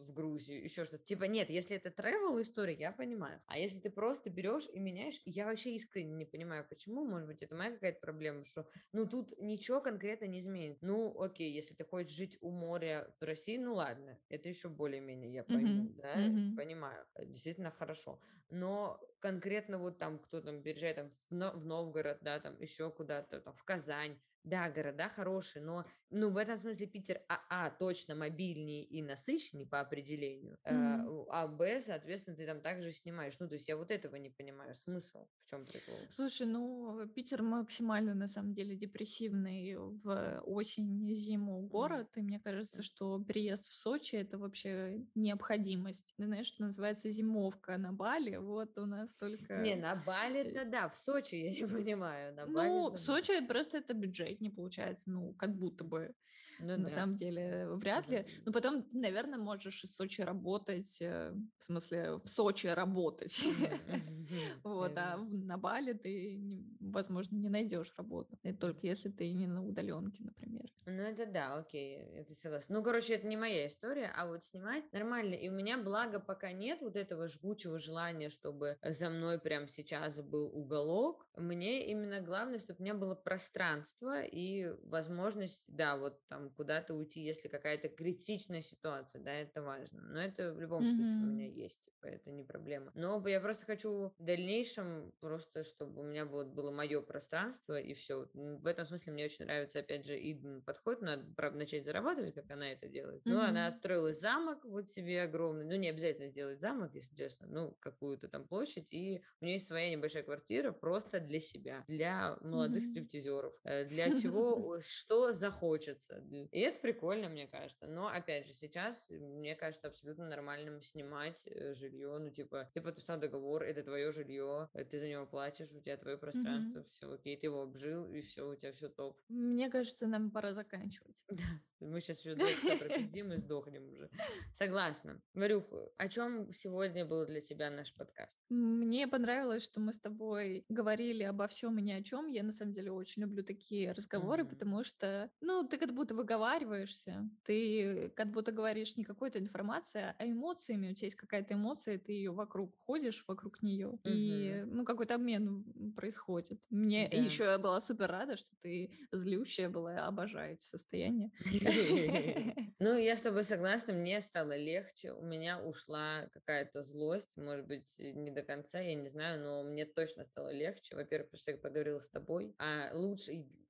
в 0.06 0.12
Грузию. 0.12 0.64
Еще 0.64 0.84
что-то. 0.86 1.04
Типа, 1.04 1.24
нет, 1.24 1.50
если 1.50 1.76
это 1.76 1.90
travel 1.90 2.40
история, 2.40 2.74
я 2.74 2.90
понимаю. 2.92 3.42
А 3.46 3.58
если 3.58 3.80
ты 3.80 3.90
просто 3.90 4.30
берешь 4.30 4.66
и 4.72 4.80
меняешь, 4.80 5.20
я 5.26 5.44
вообще 5.44 5.74
искренне 5.74 6.14
не 6.14 6.24
понимаю, 6.24 6.66
почему. 6.66 7.04
Может 7.04 7.26
быть, 7.28 7.42
это 7.42 7.54
моя 7.54 7.70
какая-то 7.72 8.00
проблема, 8.00 8.46
что, 8.46 8.66
ну, 8.92 9.06
тут 9.06 9.32
ничего 9.38 9.80
конкретно 9.82 10.24
не 10.24 10.38
изменит. 10.38 10.78
Ну, 10.80 11.20
окей, 11.20 11.52
если 11.52 11.69
ты 11.74 11.84
хочешь 11.84 12.12
жить 12.12 12.38
у 12.40 12.50
моря 12.50 13.14
в 13.20 13.24
России, 13.24 13.58
ну 13.58 13.74
ладно, 13.74 14.18
это 14.28 14.48
еще 14.48 14.68
более-менее 14.68 15.32
я 15.32 15.44
пойму, 15.44 15.84
Мгм, 15.84 15.92
да, 15.92 16.22
мгм. 16.22 16.46
понимаю, 16.54 17.06
э, 17.14 17.24
действительно 17.26 17.70
хорошо. 17.70 18.20
Но 18.48 19.00
конкретно 19.20 19.78
вот 19.78 19.98
там 19.98 20.18
кто 20.18 20.40
там 20.40 20.62
переезжает 20.62 20.96
там 20.96 21.10
в, 21.30 21.60
в 21.60 21.64
Новгород, 21.64 22.18
да, 22.22 22.40
там 22.40 22.60
еще 22.60 22.90
куда-то, 22.90 23.40
там 23.40 23.54
в 23.54 23.64
Казань, 23.64 24.20
да, 24.45 24.70
города 24.70 25.09
хорошие, 25.09 25.62
но, 25.62 25.84
ну, 26.11 26.30
в 26.30 26.36
этом 26.36 26.59
смысле 26.59 26.86
Питер, 26.86 27.20
а, 27.28 27.41
а 27.51 27.70
точно 27.70 28.14
мобильнее 28.14 28.84
и 28.84 29.03
насыщеннее 29.03 29.66
по 29.66 29.80
определению, 29.80 30.59
э, 30.64 31.07
у- 31.07 31.26
а, 31.30 31.47
б, 31.47 31.80
соответственно, 31.80 32.36
ты 32.36 32.47
там 32.47 32.61
также 32.61 32.91
снимаешь. 32.93 33.34
Ну, 33.38 33.49
то 33.49 33.55
есть 33.55 33.68
я 33.68 33.76
вот 33.76 33.91
этого 33.91 34.16
не 34.16 34.30
понимаю, 34.30 34.74
смысл, 34.74 35.26
в 35.45 35.51
чем 35.51 35.64
прикол? 35.66 35.97
Слушай, 36.11 36.47
ну, 36.47 37.07
Питер 37.14 37.43
максимально, 37.43 38.14
на 38.14 38.28
самом 38.28 38.55
деле, 38.55 38.76
депрессивный 38.76 39.76
в 39.76 40.41
осень, 40.47 41.12
зиму 41.14 41.59
Мгм. 41.61 41.68
город, 41.68 42.09
и 42.16 42.22
мне 42.22 42.41
кажется, 42.41 42.82
что 42.82 43.22
переезд 43.22 43.68
в 43.68 43.74
Сочи— 43.74 44.16
это 44.16 44.38
вообще 44.38 45.05
необходимость. 45.14 46.14
Ты 46.16 46.24
знаешь, 46.24 46.47
что 46.47 46.62
называется 46.62 47.11
зимовка 47.11 47.76
на 47.76 47.93
Бали, 47.93 48.36
вот 48.36 48.78
у 48.78 48.86
нас 48.86 49.14
только... 49.16 49.55
Не, 49.59 49.76
на 49.76 49.97
Бали-то 49.97 50.64
да, 50.64 50.88
в 50.88 50.97
Сочи 50.97 51.34
я 51.36 51.51
не 51.51 51.66
понимаю, 51.66 52.34
на 52.34 52.47
Бали 52.47 52.68
Ну, 52.70 52.91
да. 52.91 52.97
в 52.97 53.01
Сочи 53.01 53.45
просто 53.47 53.78
это 53.78 53.93
бюджет 53.95 54.29
не 54.38 54.50
получается, 54.50 55.10
ну, 55.10 55.32
как 55.34 55.56
будто 55.56 55.84
бы, 55.84 56.14
Ну 56.60 56.76
на 56.76 56.84
да. 56.84 56.88
самом 56.88 57.16
деле, 57.16 57.68
вряд 57.68 58.08
ли. 58.08 58.26
Но 58.46 58.52
потом, 58.52 58.86
наверное, 58.92 59.38
можешь 59.38 59.84
из 59.84 59.94
Сочи 59.94 60.20
работать, 60.22 60.98
э, 61.00 61.32
в 61.58 61.64
смысле, 61.64 62.16
в 62.22 62.26
Сочи 62.28 62.66
работать. 62.68 63.40
Вот, 64.64 64.92
а 64.96 65.16
в- 65.16 65.32
на 65.32 65.56
Бали 65.58 65.92
ты, 65.92 66.62
возможно, 66.80 67.36
не 67.36 67.48
найдешь 67.48 67.92
работу. 67.96 68.38
Только 68.60 68.86
если 68.86 69.08
ты 69.10 69.32
не 69.32 69.46
на 69.46 69.64
удаленке, 69.64 70.22
например. 70.24 70.66
Ну, 70.86 70.92
это 71.02 71.26
да, 71.26 71.54
окей, 71.56 71.98
это 72.14 72.34
согласна. 72.34 72.76
Ну, 72.76 72.82
короче, 72.84 73.14
это 73.14 73.26
не 73.26 73.36
моя 73.36 73.66
история, 73.68 74.12
а 74.16 74.26
вот 74.26 74.44
снимать 74.44 74.90
нормально. 74.92 75.34
И 75.34 75.48
у 75.48 75.52
меня, 75.52 75.78
благо, 75.78 76.20
пока 76.20 76.52
нет 76.52 76.80
вот 76.80 76.96
этого 76.96 77.28
жгучего 77.28 77.78
желания, 77.78 78.30
чтобы 78.30 78.76
за 78.82 79.08
мной 79.10 79.38
прямо 79.38 79.68
сейчас 79.68 80.20
был 80.20 80.46
уголок. 80.56 81.26
Мне 81.36 81.90
именно 81.90 82.20
главное, 82.20 82.58
чтобы 82.58 82.78
у 82.80 82.82
меня 82.82 82.94
было 82.94 83.14
пространство 83.14 84.19
и 84.22 84.68
возможность, 84.82 85.64
да, 85.68 85.96
вот 85.96 86.26
там 86.28 86.50
куда-то 86.50 86.94
уйти, 86.94 87.20
если 87.22 87.48
какая-то 87.48 87.88
критичная 87.88 88.62
ситуация, 88.62 89.22
да, 89.22 89.32
это 89.32 89.62
важно. 89.62 90.00
Но 90.02 90.20
это 90.20 90.52
в 90.52 90.60
любом 90.60 90.86
случае 90.86 91.28
у 91.28 91.30
меня 91.30 91.46
есть, 91.46 91.80
типа, 91.82 92.06
это 92.06 92.30
не 92.30 92.44
проблема. 92.44 92.90
Но 92.94 93.26
я 93.28 93.40
просто 93.40 93.66
хочу 93.66 94.12
в 94.18 94.22
дальнейшем 94.24 95.12
просто, 95.20 95.62
чтобы 95.62 96.00
у 96.00 96.04
меня 96.04 96.24
было, 96.26 96.44
было 96.44 96.70
мое 96.70 97.00
пространство 97.02 97.78
и 97.78 97.94
все. 97.94 98.28
В 98.34 98.66
этом 98.66 98.86
смысле 98.86 99.12
мне 99.12 99.24
очень 99.24 99.44
нравится, 99.44 99.80
опять 99.80 100.06
же, 100.06 100.18
Иден 100.18 100.62
подход, 100.62 101.00
надо, 101.02 101.24
правда, 101.34 101.58
начать 101.58 101.84
зарабатывать, 101.84 102.34
как 102.34 102.50
она 102.50 102.72
это 102.72 102.88
делает. 102.88 103.22
Ну, 103.26 103.38
она 103.40 103.66
отстроила 103.66 104.12
замок 104.12 104.64
вот 104.64 104.88
себе 104.88 105.22
огромный, 105.22 105.64
ну, 105.64 105.76
не 105.76 105.88
обязательно 105.88 106.28
сделать 106.28 106.60
замок, 106.60 106.94
если 106.94 107.14
честно, 107.14 107.46
ну, 107.46 107.76
какую-то 107.80 108.28
там 108.28 108.46
площадь, 108.46 108.86
и 108.90 109.22
у 109.40 109.44
нее 109.44 109.54
есть 109.54 109.66
своя 109.66 109.90
небольшая 109.90 110.22
квартира 110.22 110.72
просто 110.72 111.20
для 111.20 111.40
себя, 111.40 111.84
для 111.88 112.36
молодых 112.40 112.82
Мгм. 112.82 112.84
стриптизеров, 112.84 113.54
э, 113.64 113.84
для 113.84 114.09
чего, 114.18 114.80
что 114.86 115.32
захочется. 115.32 116.24
И 116.52 116.61
это 116.61 116.78
прикольно, 116.80 117.28
мне 117.28 117.46
кажется. 117.46 117.86
Но, 117.86 118.08
опять 118.08 118.46
же, 118.46 118.52
сейчас, 118.52 119.11
э, 119.11 119.18
мне 119.18 119.54
кажется, 119.54 119.88
абсолютно 119.88 120.28
нормальным 120.28 120.80
снимать 120.80 121.42
э, 121.46 121.74
жилье, 121.74 122.18
ну, 122.18 122.30
типа, 122.30 122.70
ты 122.74 122.80
подписал 122.80 123.18
договор, 123.18 123.62
это 123.62 123.82
твое 123.82 124.12
жилье, 124.12 124.68
э, 124.74 124.84
ты 124.84 124.98
за 124.98 125.08
него 125.08 125.26
платишь, 125.26 125.70
у 125.72 125.80
тебя 125.80 125.96
твое 125.96 126.16
пространство, 126.16 126.84
все 126.84 127.12
окей, 127.12 127.36
ты 127.36 127.46
его 127.46 127.62
обжил, 127.62 128.12
и 128.12 128.20
все, 128.20 128.48
у 128.48 128.54
тебя 128.54 128.72
все 128.72 128.88
топ. 128.88 129.18
Мне 129.28 129.70
кажется, 129.70 130.06
нам 130.06 130.30
пора 130.30 130.52
заканчивать. 130.52 131.22
Мы 131.80 132.00
сейчас 132.00 132.20
еще 132.20 132.34
два 132.34 132.46
часа 132.48 132.74
и 132.74 133.36
сдохнем 133.38 133.88
уже. 133.92 134.10
Согласна. 134.54 135.20
Варюх, 135.34 135.64
о 135.96 136.08
чем 136.08 136.52
сегодня 136.52 137.06
был 137.06 137.26
для 137.26 137.40
тебя 137.40 137.70
наш 137.70 137.94
подкаст? 137.94 138.38
Мне 138.50 139.08
понравилось, 139.08 139.64
что 139.64 139.80
мы 139.80 139.92
с 139.94 139.98
тобой 139.98 140.64
говорили 140.68 141.22
обо 141.22 141.48
всем 141.48 141.78
и 141.78 141.82
ни 141.82 141.92
о 141.92 142.02
чем. 142.02 142.26
Я 142.26 142.42
на 142.42 142.52
самом 142.52 142.74
деле 142.74 142.92
очень 142.92 143.22
люблю 143.22 143.42
такие 143.42 143.92
разговоры, 143.92 144.42
Мгм. 144.44 144.50
потому 144.50 144.84
что, 144.84 145.30
ну, 145.40 145.66
ты 145.66 145.78
как 145.78 145.94
будто 145.94 146.14
выговариваешься, 146.14 147.28
ты 147.44 148.10
как 148.14 148.30
будто 148.30 148.52
говоришь 148.52 148.96
не 148.96 149.04
какой-то 149.04 149.38
информацией, 149.38 150.12
а 150.18 150.26
эмоциями. 150.26 150.90
У 150.90 150.94
тебя 150.94 151.06
есть 151.06 151.16
какая-то 151.16 151.54
эмоция, 151.54 151.98
ты 151.98 152.12
ее 152.12 152.32
вокруг 152.32 152.76
ходишь, 152.78 153.24
вокруг 153.26 153.62
нее, 153.62 153.98
и, 154.04 154.64
ну, 154.66 154.84
какой-то 154.84 155.14
обмен 155.14 155.92
происходит. 155.96 156.60
Мне 156.68 157.08
Да. 157.10 157.16
еще 157.16 157.44
я 157.44 157.58
была 157.58 157.80
супер 157.80 158.10
рада, 158.10 158.36
что 158.36 158.50
ты 158.60 158.90
злющая 159.12 159.70
была, 159.70 160.06
обожаю 160.06 160.54
эти 160.54 160.62
состояния. 160.62 161.30
Ну, 162.82 162.96
я 162.96 163.14
с 163.14 163.20
тобой 163.20 163.44
согласна, 163.44 163.92
мне 163.92 164.22
стало 164.22 164.56
легче, 164.56 165.12
у 165.12 165.22
меня 165.22 165.60
ушла 165.60 166.30
какая-то 166.32 166.82
злость, 166.82 167.36
может 167.36 167.66
быть, 167.66 167.94
не 167.98 168.30
до 168.30 168.42
конца, 168.42 168.80
я 168.80 168.94
не 168.94 169.08
знаю, 169.10 169.40
но 169.42 169.62
мне 169.62 169.84
точно 169.84 170.24
стало 170.24 170.50
легче. 170.50 170.96
Во-первых, 170.96 171.28
потому 171.28 171.40
что 171.42 171.50
я 171.50 171.56
поговорила 171.58 172.00
с 172.00 172.08
тобой, 172.08 172.54
а 172.58 172.80
а 172.80 172.94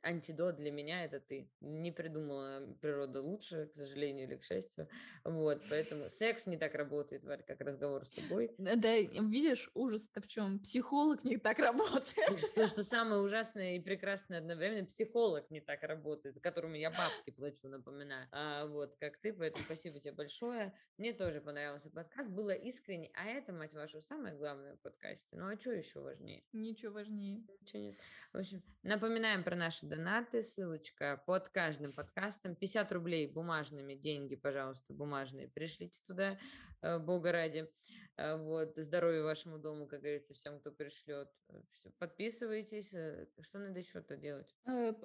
антидот 0.03 0.57
для 0.57 0.70
меня 0.70 1.05
это 1.05 1.20
ты. 1.20 1.51
Не 1.61 1.92
придумала 1.92 2.66
природа 2.80 3.20
лучше, 3.20 3.66
к 3.66 3.74
сожалению 3.74 4.26
или 4.26 4.36
к 4.36 4.44
счастью. 4.44 4.88
Вот, 5.24 5.62
поэтому 5.68 6.05
секс 6.09 6.46
не 6.46 6.57
так 6.57 6.74
работает, 6.74 7.24
Варь, 7.24 7.42
как 7.46 7.61
разговор 7.61 8.07
с 8.07 8.11
тобой. 8.11 8.55
Да, 8.59 8.96
видишь, 8.98 9.70
ужас-то 9.74 10.20
в 10.20 10.26
чем? 10.26 10.61
Психолог 10.61 11.24
не 11.24 11.36
так 11.36 11.59
работает. 11.59 12.38
Что, 12.51 12.66
что 12.66 12.84
самое 12.84 13.20
ужасное 13.20 13.76
и 13.76 13.80
прекрасное 13.80 14.38
одновременно, 14.38 14.86
психолог 14.86 15.51
не 15.51 15.61
так 15.61 15.82
работает, 15.82 16.40
которому 16.40 16.74
я 16.76 16.90
бабки 16.90 17.30
плачу, 17.30 17.68
напоминаю. 17.91 18.28
А, 18.32 18.66
вот, 18.66 18.97
как 18.99 19.16
ты, 19.18 19.32
поэтому 19.32 19.64
спасибо 19.64 19.99
тебе 19.99 20.12
большое. 20.12 20.72
Мне 20.97 21.12
тоже 21.12 21.41
понравился 21.41 21.91
подкаст, 21.91 22.30
было 22.30 22.51
искренне, 22.51 23.11
а 23.14 23.26
это, 23.26 23.53
мать 23.53 23.72
вашу, 23.72 24.01
самое 24.01 24.34
главное 24.36 24.76
в 24.76 24.80
подкасте. 24.80 25.36
Ну, 25.36 25.49
а 25.49 25.59
что 25.59 25.72
еще 25.72 26.01
важнее? 26.01 26.43
Ничего 26.53 26.93
важнее. 26.93 27.43
Ничего 27.61 27.82
нет. 27.82 27.97
В 28.32 28.38
общем, 28.38 28.62
напоминаем 28.82 29.43
про 29.43 29.57
наши 29.57 29.86
донаты, 29.86 30.43
ссылочка 30.43 31.22
под 31.26 31.49
каждым 31.49 31.93
подкастом. 31.93 32.55
50 32.55 32.93
рублей 32.93 33.26
бумажными, 33.26 33.95
деньги, 33.95 34.36
пожалуйста, 34.36 34.95
бумажные, 34.95 35.49
пришлите 35.49 36.01
туда, 36.07 36.38
э, 36.82 36.99
бога 36.99 37.32
ради. 37.32 37.68
Э, 38.21 38.37
вот, 38.37 38.75
здоровья 38.77 39.23
вашему 39.23 39.59
дому, 39.59 39.87
как 39.87 40.01
говорится, 40.01 40.35
всем, 40.35 40.61
кто 40.61 40.71
пришлет. 40.71 41.31
Э, 41.49 41.61
Все, 41.71 41.91
подписывайтесь. 41.99 42.89
Что 42.91 43.59
надо 43.59 43.79
еще-то 43.79 44.16
делать? 44.16 44.55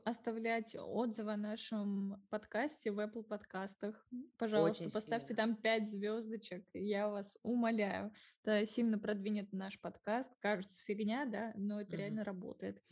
Оставлять 0.03 0.75
отзывы 0.75 1.31
о 1.31 1.37
нашем 1.37 2.21
подкасте 2.29 2.91
в 2.91 2.99
Apple 2.99 3.23
подкастах. 3.23 4.05
Пожалуйста, 4.37 4.83
Очень 4.83 4.91
поставьте 4.91 5.27
сильно. 5.27 5.43
там 5.43 5.55
5 5.55 5.89
звездочек. 5.89 6.67
Я 6.73 7.07
вас 7.07 7.37
умоляю. 7.41 8.11
Это 8.43 8.65
сильно 8.69 8.99
продвинет 8.99 9.51
наш 9.53 9.79
подкаст. 9.79 10.29
Кажется, 10.39 10.83
фигня, 10.83 11.25
да, 11.25 11.53
но 11.55 11.79
это 11.79 11.93
mm-hmm. 11.93 11.99
реально 11.99 12.23
работает. 12.25 12.83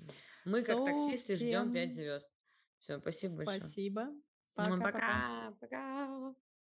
Мы, 0.45 0.63
как 0.63 0.77
so, 0.77 0.85
таксисты, 0.85 1.35
всем... 1.35 1.65
ждем 1.65 1.73
5 1.73 1.93
звезд. 1.93 2.31
Все, 2.79 2.99
спасибо, 2.99 3.31
спасибо. 3.31 3.45
большое. 3.45 4.21
Спасибо. 4.53 4.79
Пока-пока. 4.79 5.57
Пока. 5.59 6.33